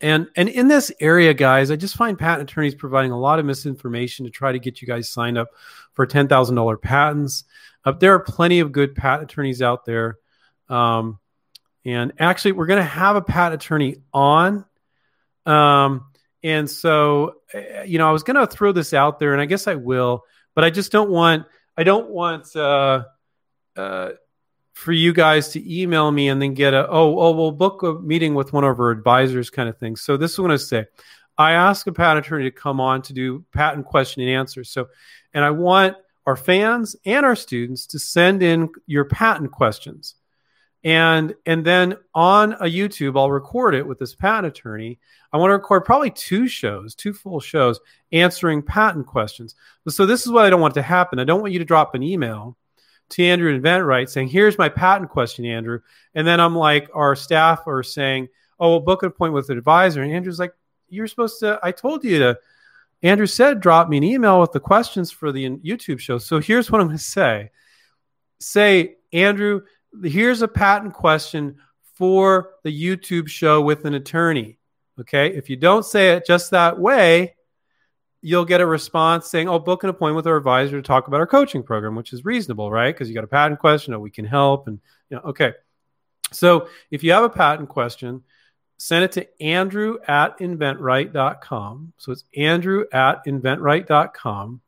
and 0.00 0.28
and 0.36 0.48
in 0.48 0.68
this 0.68 0.90
area, 1.00 1.34
guys, 1.34 1.70
I 1.70 1.76
just 1.76 1.96
find 1.96 2.18
patent 2.18 2.48
attorneys 2.48 2.74
providing 2.74 3.10
a 3.10 3.18
lot 3.18 3.38
of 3.38 3.44
misinformation 3.44 4.24
to 4.24 4.30
try 4.30 4.52
to 4.52 4.58
get 4.58 4.80
you 4.80 4.88
guys 4.88 5.10
signed 5.10 5.36
up 5.36 5.48
for 5.92 6.06
ten 6.06 6.26
thousand 6.26 6.56
dollar 6.56 6.78
patents. 6.78 7.44
Uh, 7.84 7.92
there 7.92 8.14
are 8.14 8.20
plenty 8.20 8.60
of 8.60 8.72
good 8.72 8.94
patent 8.94 9.30
attorneys 9.30 9.60
out 9.60 9.84
there. 9.84 10.16
Um, 10.70 11.18
and 11.84 12.12
actually, 12.18 12.52
we're 12.52 12.66
going 12.66 12.78
to 12.78 12.84
have 12.84 13.16
a 13.16 13.22
patent 13.22 13.62
attorney 13.62 13.96
on. 14.12 14.64
Um, 15.44 16.09
and 16.42 16.70
so, 16.70 17.34
eh, 17.52 17.84
you 17.84 17.98
know, 17.98 18.08
I 18.08 18.12
was 18.12 18.22
going 18.22 18.36
to 18.36 18.46
throw 18.46 18.72
this 18.72 18.94
out 18.94 19.18
there, 19.18 19.32
and 19.32 19.40
I 19.40 19.46
guess 19.46 19.66
I 19.66 19.74
will, 19.74 20.24
but 20.54 20.64
I 20.64 20.70
just 20.70 20.92
don't 20.92 21.10
want. 21.10 21.46
I 21.76 21.84
don't 21.84 22.10
want. 22.10 22.54
Uh, 22.54 23.04
uh, 23.76 24.10
for 24.80 24.92
you 24.92 25.12
guys 25.12 25.50
to 25.50 25.80
email 25.82 26.10
me 26.10 26.30
and 26.30 26.40
then 26.40 26.54
get 26.54 26.72
a 26.72 26.88
oh 26.88 27.18
oh 27.20 27.32
we'll 27.32 27.52
book 27.52 27.82
a 27.82 27.94
meeting 27.94 28.34
with 28.34 28.54
one 28.54 28.64
of 28.64 28.80
our 28.80 28.90
advisors 28.90 29.50
kind 29.50 29.68
of 29.68 29.76
thing. 29.76 29.94
So 29.94 30.16
this 30.16 30.32
is 30.32 30.38
what 30.38 30.50
I 30.50 30.56
say. 30.56 30.86
I 31.36 31.52
ask 31.52 31.86
a 31.86 31.92
patent 31.92 32.24
attorney 32.24 32.44
to 32.44 32.50
come 32.50 32.80
on 32.80 33.02
to 33.02 33.12
do 33.12 33.44
patent 33.52 33.84
question 33.84 34.22
and 34.22 34.30
answer. 34.30 34.64
So, 34.64 34.88
and 35.34 35.44
I 35.44 35.50
want 35.50 35.96
our 36.26 36.36
fans 36.36 36.96
and 37.04 37.26
our 37.26 37.36
students 37.36 37.86
to 37.88 37.98
send 37.98 38.42
in 38.42 38.70
your 38.86 39.04
patent 39.04 39.52
questions. 39.52 40.14
And 40.82 41.34
and 41.44 41.64
then 41.64 41.96
on 42.14 42.54
a 42.54 42.64
YouTube, 42.64 43.18
I'll 43.18 43.30
record 43.30 43.74
it 43.74 43.86
with 43.86 43.98
this 43.98 44.14
patent 44.14 44.46
attorney. 44.46 44.98
I 45.32 45.36
want 45.36 45.50
to 45.50 45.54
record 45.54 45.84
probably 45.84 46.10
two 46.10 46.48
shows, 46.48 46.94
two 46.94 47.12
full 47.12 47.40
shows 47.40 47.78
answering 48.12 48.62
patent 48.62 49.06
questions. 49.06 49.54
So 49.88 50.06
this 50.06 50.24
is 50.24 50.32
what 50.32 50.46
I 50.46 50.50
don't 50.50 50.60
want 50.60 50.74
to 50.74 50.82
happen. 50.82 51.18
I 51.18 51.24
don't 51.24 51.40
want 51.40 51.52
you 51.52 51.58
to 51.58 51.64
drop 51.64 51.94
an 51.94 52.02
email 52.02 52.56
to 53.10 53.24
Andrew 53.24 53.54
at 53.54 53.60
InventRight 53.60 54.08
saying, 54.08 54.28
here's 54.28 54.56
my 54.56 54.68
patent 54.68 55.10
question, 55.10 55.44
Andrew. 55.44 55.80
And 56.14 56.26
then 56.26 56.40
I'm 56.40 56.56
like, 56.56 56.88
our 56.94 57.14
staff 57.14 57.66
are 57.66 57.82
saying, 57.82 58.28
oh, 58.58 58.70
we'll 58.70 58.80
book 58.80 59.02
an 59.02 59.08
appointment 59.08 59.34
with 59.34 59.50
an 59.50 59.58
advisor. 59.58 60.02
And 60.02 60.12
Andrew's 60.12 60.38
like, 60.38 60.54
you're 60.88 61.06
supposed 61.06 61.40
to, 61.40 61.58
I 61.62 61.72
told 61.72 62.04
you 62.04 62.18
to. 62.20 62.38
Andrew 63.02 63.26
said, 63.26 63.60
drop 63.60 63.88
me 63.88 63.96
an 63.96 64.04
email 64.04 64.40
with 64.40 64.52
the 64.52 64.60
questions 64.60 65.10
for 65.10 65.32
the 65.32 65.48
YouTube 65.48 66.00
show. 66.00 66.18
So 66.18 66.38
here's 66.38 66.70
what 66.70 66.80
I'm 66.80 66.88
going 66.88 66.98
to 66.98 67.04
say 67.04 67.50
say, 68.40 68.96
Andrew, 69.12 69.62
here's 70.02 70.42
a 70.42 70.48
patent 70.48 70.94
question 70.94 71.56
for 71.94 72.50
the 72.64 72.70
YouTube 72.70 73.28
show 73.28 73.60
with 73.60 73.84
an 73.84 73.94
attorney. 73.94 74.58
Okay. 75.00 75.34
If 75.34 75.50
you 75.50 75.56
don't 75.56 75.84
say 75.84 76.10
it 76.10 76.26
just 76.26 76.50
that 76.50 76.78
way, 76.78 77.34
you'll 78.22 78.44
get 78.44 78.60
a 78.60 78.66
response 78.66 79.26
saying, 79.26 79.48
"Oh, 79.48 79.58
book 79.58 79.82
an 79.82 79.90
appointment 79.90 80.16
with 80.16 80.26
our 80.26 80.36
advisor 80.36 80.76
to 80.76 80.86
talk 80.86 81.08
about 81.08 81.20
our 81.20 81.26
coaching 81.26 81.62
program," 81.62 81.94
which 81.94 82.12
is 82.12 82.24
reasonable, 82.24 82.70
right? 82.70 82.94
Because 82.94 83.08
you 83.08 83.14
got 83.14 83.24
a 83.24 83.28
patent 83.28 83.60
question, 83.60 83.94
or 83.94 83.98
we 83.98 84.10
can 84.10 84.24
help, 84.24 84.66
and 84.68 84.80
you 85.08 85.16
know, 85.16 85.22
okay. 85.24 85.54
So 86.32 86.68
if 86.90 87.02
you 87.02 87.12
have 87.12 87.24
a 87.24 87.30
patent 87.30 87.68
question, 87.68 88.22
send 88.76 89.04
it 89.04 89.12
to 89.12 89.42
Andrew 89.42 89.98
at 90.06 90.38
inventright.com. 90.38 91.92
So 91.98 92.12
it's 92.12 92.24
Andrew 92.36 92.84
at 92.92 93.24
inventright.com. 93.26 94.60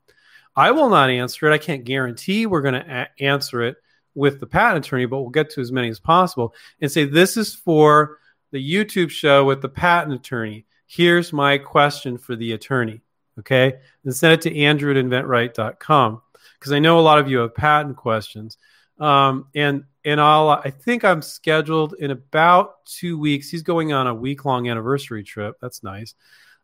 I 0.55 0.70
will 0.70 0.91
not 0.91 1.11
answer 1.11 1.51
it. 1.51 1.55
I 1.55 1.59
can't 1.59 1.85
guarantee 1.85 2.47
we're 2.47 2.61
going 2.62 2.75
to 2.75 2.85
a- 2.91 3.23
answer 3.23 3.62
it 3.62 3.77
with 4.14 4.40
the 4.40 4.46
patent 4.46 4.86
attorney, 4.86 5.06
but 5.06 5.20
we'll 5.20 5.30
get 5.30 5.50
to 5.50 5.60
as 5.60 5.72
many 5.72 5.88
as 5.88 6.00
possible 6.00 6.54
and 6.80 6.90
say, 6.90 7.04
This 7.04 7.36
is 7.36 7.54
for 7.54 8.18
the 8.50 8.74
YouTube 8.74 9.10
show 9.10 9.44
with 9.44 9.62
the 9.62 9.68
patent 9.68 10.14
attorney. 10.14 10.66
Here's 10.86 11.32
my 11.32 11.58
question 11.58 12.18
for 12.18 12.36
the 12.36 12.52
attorney. 12.52 13.00
Okay. 13.38 13.74
And 14.04 14.14
send 14.14 14.34
it 14.34 14.42
to 14.42 14.58
Andrew 14.58 14.90
at 14.90 15.02
inventright.com 15.02 16.20
because 16.58 16.72
I 16.72 16.78
know 16.78 16.98
a 16.98 17.00
lot 17.00 17.18
of 17.18 17.28
you 17.28 17.38
have 17.38 17.54
patent 17.54 17.96
questions. 17.96 18.58
Um, 18.98 19.46
and 19.54 19.84
and 20.04 20.20
I'll 20.20 20.50
I 20.50 20.70
think 20.70 21.04
I'm 21.04 21.22
scheduled 21.22 21.94
in 21.94 22.10
about 22.10 22.84
two 22.84 23.18
weeks. 23.18 23.48
He's 23.48 23.62
going 23.62 23.92
on 23.92 24.06
a 24.06 24.14
week 24.14 24.44
long 24.44 24.68
anniversary 24.68 25.24
trip. 25.24 25.56
That's 25.60 25.82
nice. 25.82 26.14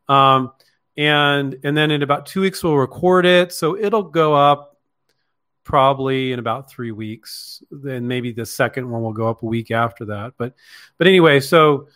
Um, 0.09 0.53
and 0.96 1.59
and 1.64 1.76
then 1.76 1.90
in 1.90 2.03
about 2.03 2.26
two 2.26 2.42
weeks 2.42 2.62
we'll 2.62 2.76
record 2.76 3.26
it, 3.26 3.53
so 3.53 3.76
it'll 3.76 4.03
go 4.03 4.34
up 4.34 4.78
probably 5.69 6.33
in 6.33 6.39
about 6.39 6.71
three 6.71 6.93
weeks. 6.93 7.62
Then 7.71 8.09
maybe 8.09 8.33
the 8.33 8.47
second 8.47 8.91
one 8.91 9.03
will 9.03 9.12
go 9.12 9.29
up 9.29 9.43
a 9.43 9.47
week 9.47 9.71
after 9.71 10.07
that. 10.07 10.33
But 10.39 10.55
but 10.97 11.07
anyway, 11.07 11.41
so 11.41 11.89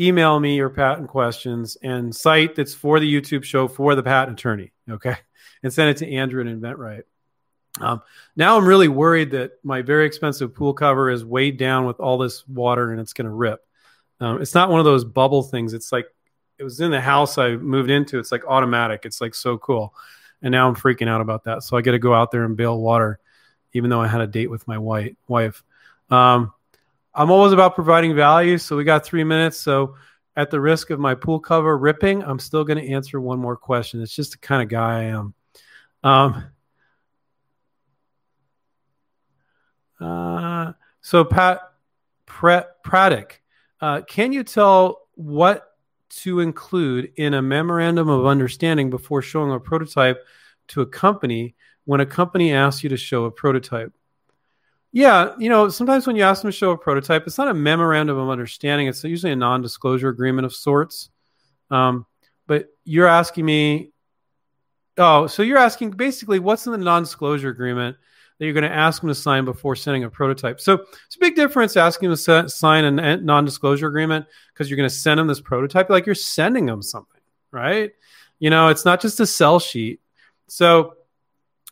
email 0.00 0.40
me 0.40 0.56
your 0.56 0.70
patent 0.70 1.08
questions 1.08 1.76
and 1.82 2.14
site 2.14 2.56
that's 2.56 2.72
for 2.72 2.98
the 2.98 3.12
YouTube 3.12 3.44
show 3.44 3.68
for 3.68 3.94
the 3.94 4.02
patent 4.02 4.40
attorney. 4.40 4.72
Okay. 4.90 5.14
And 5.62 5.72
send 5.72 5.90
it 5.90 5.98
to 5.98 6.10
Andrew 6.10 6.40
at 6.40 6.46
InventRight. 6.46 7.02
Um, 7.80 8.00
now 8.34 8.56
I'm 8.56 8.66
really 8.66 8.88
worried 8.88 9.32
that 9.32 9.52
my 9.62 9.82
very 9.82 10.06
expensive 10.06 10.54
pool 10.54 10.72
cover 10.72 11.10
is 11.10 11.22
weighed 11.22 11.58
down 11.58 11.84
with 11.84 12.00
all 12.00 12.16
this 12.16 12.48
water 12.48 12.92
and 12.92 13.00
it's 13.00 13.12
going 13.12 13.26
to 13.26 13.30
rip. 13.30 13.60
Um, 14.20 14.40
it's 14.40 14.54
not 14.54 14.70
one 14.70 14.80
of 14.80 14.86
those 14.86 15.04
bubble 15.04 15.42
things. 15.42 15.74
It's 15.74 15.92
like 15.92 16.06
it 16.58 16.64
was 16.64 16.80
in 16.80 16.90
the 16.90 17.00
house 17.00 17.36
I 17.36 17.56
moved 17.56 17.90
into. 17.90 18.18
It's 18.18 18.32
like 18.32 18.46
automatic. 18.46 19.02
It's 19.04 19.20
like 19.20 19.34
so 19.34 19.58
cool. 19.58 19.94
And 20.42 20.52
now 20.52 20.68
I'm 20.68 20.76
freaking 20.76 21.08
out 21.08 21.20
about 21.20 21.44
that. 21.44 21.62
So 21.62 21.76
I 21.76 21.82
got 21.82 21.92
to 21.92 21.98
go 21.98 22.14
out 22.14 22.30
there 22.30 22.44
and 22.44 22.56
bail 22.56 22.78
water, 22.78 23.18
even 23.72 23.90
though 23.90 24.00
I 24.00 24.06
had 24.06 24.20
a 24.20 24.26
date 24.26 24.50
with 24.50 24.66
my 24.68 24.78
white 24.78 25.16
wife. 25.28 25.62
Um, 26.10 26.52
I'm 27.14 27.30
always 27.30 27.52
about 27.52 27.74
providing 27.74 28.14
value. 28.14 28.58
So 28.58 28.76
we 28.76 28.84
got 28.84 29.04
three 29.04 29.24
minutes. 29.24 29.58
So 29.58 29.96
at 30.36 30.50
the 30.50 30.60
risk 30.60 30.90
of 30.90 31.00
my 31.00 31.14
pool 31.14 31.40
cover 31.40 31.76
ripping, 31.76 32.22
I'm 32.22 32.38
still 32.38 32.62
going 32.64 32.78
to 32.78 32.92
answer 32.92 33.20
one 33.20 33.38
more 33.38 33.56
question. 33.56 34.02
It's 34.02 34.14
just 34.14 34.32
the 34.32 34.38
kind 34.38 34.62
of 34.62 34.68
guy 34.68 35.00
I 35.00 35.04
am. 35.04 35.34
Um, 36.04 36.44
uh, 39.98 40.72
so 41.00 41.24
Pat 41.24 41.60
Praddick, 42.26 43.30
uh, 43.80 44.02
can 44.02 44.32
you 44.32 44.44
tell 44.44 45.08
what 45.14 45.75
to 46.08 46.40
include 46.40 47.12
in 47.16 47.34
a 47.34 47.42
memorandum 47.42 48.08
of 48.08 48.26
understanding 48.26 48.90
before 48.90 49.22
showing 49.22 49.52
a 49.52 49.60
prototype 49.60 50.24
to 50.68 50.80
a 50.80 50.86
company 50.86 51.54
when 51.84 52.00
a 52.00 52.06
company 52.06 52.52
asks 52.52 52.82
you 52.82 52.88
to 52.90 52.96
show 52.96 53.24
a 53.24 53.30
prototype? 53.30 53.92
Yeah, 54.92 55.34
you 55.38 55.48
know, 55.48 55.68
sometimes 55.68 56.06
when 56.06 56.16
you 56.16 56.22
ask 56.22 56.42
them 56.42 56.50
to 56.50 56.56
show 56.56 56.70
a 56.70 56.78
prototype, 56.78 57.26
it's 57.26 57.38
not 57.38 57.48
a 57.48 57.54
memorandum 57.54 58.16
of 58.16 58.30
understanding. 58.30 58.86
It's 58.86 59.04
usually 59.04 59.32
a 59.32 59.36
non-disclosure 59.36 60.08
agreement 60.08 60.46
of 60.46 60.54
sorts. 60.54 61.10
Um, 61.70 62.06
but 62.46 62.68
you're 62.84 63.06
asking 63.06 63.44
me, 63.44 63.92
oh, 64.96 65.26
so 65.26 65.42
you're 65.42 65.58
asking 65.58 65.90
basically 65.90 66.38
what's 66.38 66.66
in 66.66 66.72
the 66.72 66.78
non-disclosure 66.78 67.50
agreement 67.50 67.96
that 68.38 68.44
you're 68.44 68.54
going 68.54 68.64
to 68.64 68.74
ask 68.74 69.00
them 69.00 69.08
to 69.08 69.14
sign 69.14 69.44
before 69.44 69.76
sending 69.76 70.04
a 70.04 70.10
prototype. 70.10 70.60
So 70.60 70.84
it's 71.06 71.16
a 71.16 71.20
big 71.20 71.36
difference 71.36 71.76
asking 71.76 72.10
them 72.10 72.18
to 72.18 72.48
sign 72.48 72.98
a 72.98 73.16
non-disclosure 73.16 73.86
agreement 73.86 74.26
because 74.52 74.68
you're 74.68 74.76
going 74.76 74.88
to 74.88 74.94
send 74.94 75.18
them 75.18 75.26
this 75.26 75.40
prototype, 75.40 75.90
like 75.90 76.06
you're 76.06 76.14
sending 76.14 76.66
them 76.66 76.82
something, 76.82 77.20
right? 77.50 77.92
You 78.38 78.50
know, 78.50 78.68
it's 78.68 78.84
not 78.84 79.00
just 79.00 79.20
a 79.20 79.26
sell 79.26 79.58
sheet. 79.58 80.00
So, 80.48 80.94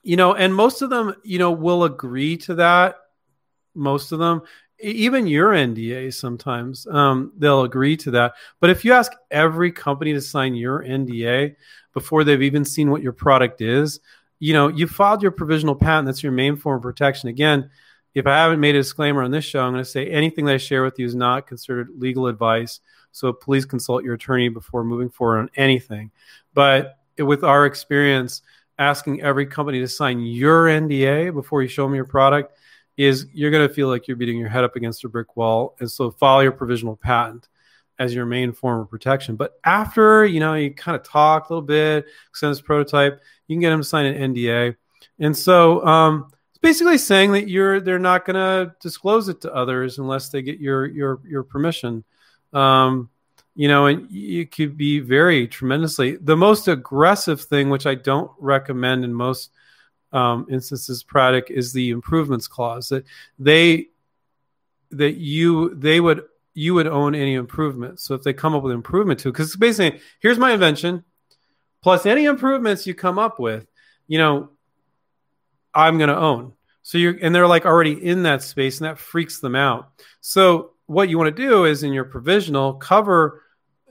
you 0.03 0.17
know, 0.17 0.35
and 0.35 0.55
most 0.55 0.83
of 0.83 0.91
them, 0.91 1.15
you 1.23 1.39
know, 1.39 1.53
will 1.53 1.85
agree 1.85 2.37
to 2.39 2.55
that 2.57 2.97
most 3.77 4.13
of 4.13 4.21
them 4.21 4.43
even 4.81 5.27
your 5.27 5.51
NDA 5.53 6.13
sometimes 6.13 6.87
um, 6.89 7.33
they'll 7.39 7.63
agree 7.63 7.97
to 7.99 8.11
that. 8.13 8.35
But 8.61 8.71
if 8.71 8.85
you 8.85 8.93
ask 8.93 9.13
every 9.31 9.73
company 9.73 10.13
to 10.13 10.21
sign 10.21 10.55
your 10.55 10.83
NDA 10.85 11.57
before 11.93 12.25
they've 12.25 12.43
even 12.43 12.65
seen 12.65 12.91
what 12.91 13.03
your 13.03 13.13
product 13.13 13.61
is, 13.61 14.01
you 14.45 14.53
know, 14.53 14.69
you 14.69 14.87
filed 14.87 15.23
your 15.23 15.31
provisional 15.31 15.75
patent. 15.75 16.05
That's 16.05 16.23
your 16.23 16.31
main 16.31 16.57
form 16.57 16.77
of 16.77 16.83
protection. 16.83 17.31
Again, 17.31 17.71
if 18.15 18.27
I 18.27 18.37
haven't 18.37 18.61
made 18.61 18.75
a 18.75 18.81
disclaimer 18.81 19.23
on 19.23 19.31
this 19.31 19.43
show, 19.43 19.63
I'm 19.63 19.73
going 19.73 19.83
to 19.83 19.89
say 19.89 20.07
anything 20.07 20.45
that 20.45 20.55
I 20.57 20.59
share 20.59 20.85
with 20.85 20.99
you 20.99 21.07
is 21.07 21.15
not 21.15 21.47
considered 21.47 21.89
legal 21.97 22.27
advice. 22.27 22.81
So 23.11 23.33
please 23.33 23.65
consult 23.65 24.05
your 24.05 24.13
attorney 24.13 24.51
before 24.51 24.85
moving 24.85 25.09
forward 25.09 25.39
on 25.39 25.51
anything. 25.57 26.11
But 26.53 26.99
with 27.19 27.43
our 27.43 27.65
experience, 27.65 28.43
asking 28.79 29.23
every 29.23 29.47
company 29.47 29.81
to 29.81 29.89
sign 29.89 30.21
your 30.21 30.67
NDA 30.67 31.33
before 31.33 31.63
you 31.63 31.69
show 31.69 31.85
them 31.85 31.95
your 31.95 32.05
product 32.05 32.53
is 32.99 33.27
you're 33.33 33.51
going 33.51 33.67
to 33.67 33.73
feel 33.73 33.89
like 33.89 34.07
you're 34.07 34.19
beating 34.19 34.37
your 34.37 34.51
head 34.51 34.63
up 34.63 34.77
against 34.77 35.07
a 35.07 35.09
brick 35.09 35.39
wall. 35.39 35.75
And 35.81 35.91
so 35.91 36.11
file 36.11 36.43
your 36.43 36.53
provisional 36.53 36.97
patent 36.97 37.49
as 37.99 38.15
your 38.15 38.27
main 38.27 38.53
form 38.53 38.81
of 38.81 38.91
protection. 38.91 39.37
But 39.37 39.59
after, 39.65 40.25
you 40.25 40.41
know, 40.41 40.55
you 40.55 40.73
kind 40.73 40.97
of 40.97 41.03
talk 41.03 41.49
a 41.49 41.53
little 41.53 41.67
bit, 41.67 42.07
send 42.33 42.51
this 42.51 42.61
prototype, 42.61 43.21
you 43.47 43.55
can 43.55 43.61
get 43.61 43.71
them 43.71 43.81
to 43.81 43.85
sign 43.85 44.07
an 44.07 44.35
NDA. 44.35 44.77
And 45.19 45.37
so 45.37 45.85
um, 45.87 46.31
it's 46.51 46.59
basically 46.59 46.99
saying 46.99 47.33
that 47.33 47.49
you're 47.49 47.81
they're 47.81 47.99
not 47.99 48.25
going 48.25 48.35
to 48.35 48.75
disclose 48.81 49.29
it 49.29 49.41
to 49.43 49.55
others 49.55 49.99
unless 49.99 50.29
they 50.31 50.43
get 50.43 50.59
your 50.59 50.87
your 50.87 51.21
your 51.25 51.43
permission. 51.43 52.05
Um, 52.53 53.11
you 53.57 53.69
know, 53.69 53.87
and 53.87 54.11
you 54.11 54.47
could 54.47 54.77
be 54.77 54.99
very 54.99 55.47
tremendously 55.47 56.17
the 56.17 56.37
most 56.37 56.67
aggressive 56.67 57.41
thing, 57.41 57.71
which 57.71 57.87
I 57.87 57.95
don't 57.95 58.31
recommend 58.39 59.05
in 59.05 59.15
most 59.15 59.51
um, 60.13 60.47
instances 60.51 61.03
product 61.03 61.51
is 61.51 61.73
the 61.73 61.91
improvements 61.91 62.49
clause 62.49 62.89
that 62.89 63.05
they 63.39 63.89
that 64.91 65.17
you 65.17 65.75
they 65.75 66.01
would 66.01 66.25
you 66.55 66.75
would 66.75 66.87
own 66.87 67.15
any 67.15 67.35
improvements. 67.35 68.05
So 68.05 68.15
if 68.15 68.23
they 68.23 68.33
come 68.33 68.55
up 68.55 68.63
with 68.63 68.73
improvement 68.73 69.21
to 69.21 69.33
because 69.33 69.55
basically 69.57 70.01
here's 70.21 70.39
my 70.39 70.53
invention 70.53 71.05
plus 71.83 72.07
any 72.07 72.25
improvements 72.25 72.87
you 72.87 72.95
come 72.95 73.19
up 73.19 73.39
with, 73.39 73.67
you 74.07 74.19
know, 74.19 74.51
I'm 75.75 75.99
going 75.99 76.09
to 76.09 76.17
own. 76.17 76.53
So 76.83 76.99
you're 76.99 77.19
and 77.21 77.35
they're 77.35 77.49
like 77.49 77.67
already 77.67 77.93
in 77.93 78.23
that 78.23 78.43
space 78.43 78.79
and 78.81 78.87
that 78.87 78.99
freaks 78.99 79.41
them 79.41 79.57
out. 79.57 79.91
So 80.21 80.73
what 80.87 81.09
you 81.09 81.19
want 81.19 81.35
to 81.35 81.43
do 81.43 81.65
is 81.65 81.83
in 81.83 81.93
your 81.93 82.05
provisional 82.05 82.75
cover 82.75 83.43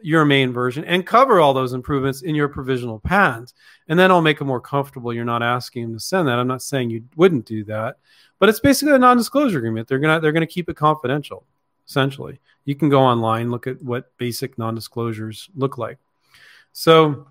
your 0.03 0.25
main 0.25 0.51
version 0.51 0.83
and 0.83 1.07
cover 1.07 1.39
all 1.39 1.53
those 1.53 1.73
improvements 1.73 2.21
in 2.21 2.35
your 2.35 2.49
provisional 2.49 2.99
patent. 2.99 3.53
And 3.87 3.97
then 3.97 4.11
I'll 4.11 4.21
make 4.21 4.41
it 4.41 4.45
more 4.45 4.59
comfortable. 4.61 5.13
You're 5.13 5.25
not 5.25 5.41
asking 5.41 5.83
them 5.83 5.93
to 5.93 5.99
send 5.99 6.27
that. 6.27 6.37
I'm 6.37 6.47
not 6.47 6.61
saying 6.61 6.89
you 6.89 7.05
wouldn't 7.15 7.45
do 7.45 7.63
that, 7.65 7.97
but 8.37 8.49
it's 8.49 8.59
basically 8.59 8.93
a 8.93 8.99
non-disclosure 8.99 9.57
agreement. 9.57 9.87
They're 9.87 9.99
gonna 9.99 10.19
they're 10.19 10.33
gonna 10.33 10.45
keep 10.45 10.69
it 10.69 10.75
confidential. 10.75 11.45
Essentially, 11.87 12.39
you 12.65 12.75
can 12.75 12.89
go 12.89 13.01
online 13.01 13.51
look 13.51 13.67
at 13.67 13.81
what 13.81 14.15
basic 14.17 14.57
non-disclosures 14.57 15.49
look 15.55 15.77
like. 15.77 15.97
So, 16.71 17.27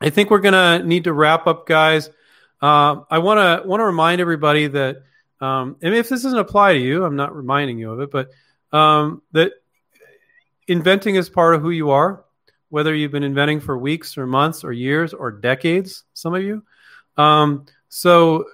I 0.00 0.10
think 0.10 0.30
we're 0.30 0.40
gonna 0.40 0.82
need 0.82 1.04
to 1.04 1.12
wrap 1.12 1.46
up, 1.46 1.66
guys. 1.66 2.10
Uh, 2.60 3.02
I 3.10 3.18
want 3.18 3.38
to 3.38 3.66
want 3.66 3.80
to 3.80 3.84
remind 3.84 4.20
everybody 4.20 4.68
that, 4.68 5.02
um, 5.40 5.76
and 5.82 5.94
if 5.94 6.08
this 6.08 6.22
doesn't 6.22 6.38
apply 6.38 6.74
to 6.74 6.78
you, 6.78 7.04
I'm 7.04 7.16
not 7.16 7.34
reminding 7.34 7.78
you 7.78 7.90
of 7.90 8.00
it, 8.00 8.10
but 8.10 8.30
um, 8.76 9.22
that 9.32 9.52
inventing 10.68 11.16
is 11.16 11.28
part 11.28 11.54
of 11.54 11.62
who 11.62 11.70
you 11.70 11.90
are, 11.90 12.24
whether 12.68 12.94
you've 12.94 13.12
been 13.12 13.22
inventing 13.22 13.60
for 13.60 13.76
weeks 13.76 14.16
or 14.16 14.26
months 14.26 14.64
or 14.64 14.72
years 14.72 15.12
or 15.12 15.30
decades, 15.30 16.04
some 16.14 16.34
of 16.34 16.42
you. 16.42 16.62
Um, 17.16 17.66
so 17.88 18.46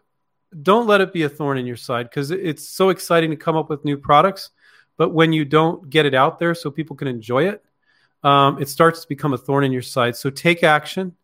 don't 0.63 0.87
let 0.87 1.01
it 1.01 1.13
be 1.13 1.23
a 1.23 1.29
thorn 1.29 1.59
in 1.59 1.67
your 1.67 1.77
side 1.77 2.09
because 2.09 2.31
it's 2.31 2.69
so 2.69 2.89
exciting 2.89 3.31
to 3.31 3.37
come 3.37 3.57
up 3.57 3.69
with 3.71 3.85
new 3.85 3.97
products. 3.97 4.51
But 4.99 5.15
when 5.15 5.33
you 5.33 5.47
don't 5.47 5.89
get 5.89 6.05
it 6.05 6.13
out 6.13 6.39
there 6.39 6.55
so 6.55 6.71
people 6.71 6.97
can 6.97 7.09
enjoy 7.09 7.49
it, 7.49 7.65
um, 8.23 8.61
it 8.61 8.69
starts 8.69 9.01
to 9.01 9.09
become 9.09 9.33
a 9.33 9.39
thorn 9.39 9.65
in 9.65 9.73
your 9.73 9.81
side. 9.81 10.17
So 10.17 10.29
take 10.29 10.63
action, 10.63 11.15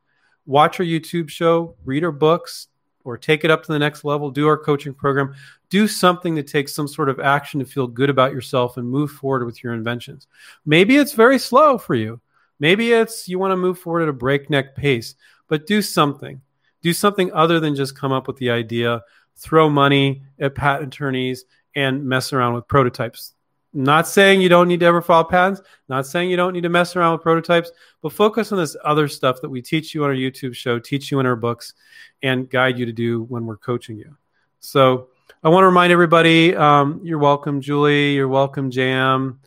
watch 0.46 0.80
our 0.80 0.86
YouTube 0.86 1.28
show, 1.28 1.76
read 1.84 2.04
our 2.04 2.12
books, 2.12 2.68
or 3.04 3.18
take 3.18 3.44
it 3.44 3.50
up 3.50 3.62
to 3.64 3.72
the 3.72 3.78
next 3.78 4.04
level, 4.04 4.30
do 4.30 4.48
our 4.48 4.56
coaching 4.56 4.94
program, 4.94 5.34
do 5.68 5.86
something 5.86 6.34
that 6.36 6.46
takes 6.46 6.72
some 6.72 6.88
sort 6.88 7.08
of 7.08 7.20
action 7.20 7.60
to 7.60 7.66
feel 7.66 7.86
good 7.86 8.08
about 8.08 8.32
yourself 8.32 8.76
and 8.76 8.88
move 8.88 9.10
forward 9.10 9.44
with 9.44 9.62
your 9.62 9.74
inventions. 9.74 10.26
Maybe 10.64 10.96
it's 10.96 11.12
very 11.12 11.38
slow 11.38 11.76
for 11.76 11.94
you. 11.94 12.20
Maybe 12.60 12.92
it's 12.92 13.28
you 13.28 13.38
want 13.38 13.50
to 13.52 13.56
move 13.56 13.78
forward 13.78 14.02
at 14.02 14.08
a 14.08 14.12
breakneck 14.12 14.74
pace, 14.74 15.16
but 15.48 15.66
do 15.66 15.82
something. 15.82 16.40
Do 16.80 16.92
something 16.92 17.32
other 17.32 17.60
than 17.60 17.74
just 17.74 17.98
come 17.98 18.12
up 18.12 18.26
with 18.26 18.36
the 18.36 18.50
idea, 18.50 19.02
throw 19.36 19.68
money 19.68 20.22
at 20.38 20.54
patent 20.54 20.94
attorneys, 20.94 21.44
and 21.74 22.04
mess 22.04 22.32
around 22.32 22.54
with 22.54 22.68
prototypes. 22.68 23.33
Not 23.76 24.06
saying 24.06 24.40
you 24.40 24.48
don't 24.48 24.68
need 24.68 24.80
to 24.80 24.86
ever 24.86 25.02
file 25.02 25.24
patents, 25.24 25.60
not 25.88 26.06
saying 26.06 26.30
you 26.30 26.36
don't 26.36 26.52
need 26.52 26.62
to 26.62 26.68
mess 26.68 26.94
around 26.94 27.12
with 27.12 27.22
prototypes, 27.22 27.72
but 28.02 28.12
focus 28.12 28.52
on 28.52 28.58
this 28.58 28.76
other 28.84 29.08
stuff 29.08 29.40
that 29.42 29.50
we 29.50 29.60
teach 29.60 29.94
you 29.94 30.04
on 30.04 30.10
our 30.10 30.16
YouTube 30.16 30.54
show, 30.54 30.78
teach 30.78 31.10
you 31.10 31.18
in 31.18 31.26
our 31.26 31.34
books, 31.34 31.74
and 32.22 32.48
guide 32.48 32.78
you 32.78 32.86
to 32.86 32.92
do 32.92 33.24
when 33.24 33.46
we're 33.46 33.56
coaching 33.56 33.96
you. 33.96 34.16
So 34.60 35.08
I 35.42 35.48
want 35.48 35.62
to 35.64 35.66
remind 35.66 35.92
everybody 35.92 36.54
um, 36.54 37.00
you're 37.02 37.18
welcome, 37.18 37.60
Julie. 37.60 38.14
You're 38.14 38.28
welcome, 38.28 38.70
Jam. 38.70 39.40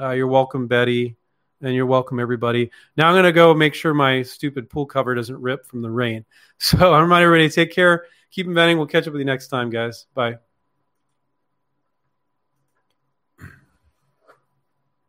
Uh, 0.00 0.10
you're 0.10 0.28
welcome, 0.28 0.68
Betty. 0.68 1.16
And 1.60 1.74
you're 1.74 1.86
welcome, 1.86 2.20
everybody. 2.20 2.70
Now 2.96 3.08
I'm 3.08 3.14
going 3.14 3.24
to 3.24 3.32
go 3.32 3.52
make 3.52 3.74
sure 3.74 3.94
my 3.94 4.22
stupid 4.22 4.70
pool 4.70 4.86
cover 4.86 5.14
doesn't 5.14 5.40
rip 5.40 5.66
from 5.66 5.82
the 5.82 5.90
rain. 5.90 6.24
So 6.58 6.94
I 6.94 7.00
remind 7.00 7.24
everybody 7.24 7.50
take 7.50 7.72
care, 7.72 8.04
keep 8.30 8.46
inventing. 8.46 8.78
We'll 8.78 8.86
catch 8.86 9.08
up 9.08 9.12
with 9.12 9.18
you 9.18 9.24
next 9.24 9.48
time, 9.48 9.68
guys. 9.68 10.06
Bye. 10.14 10.36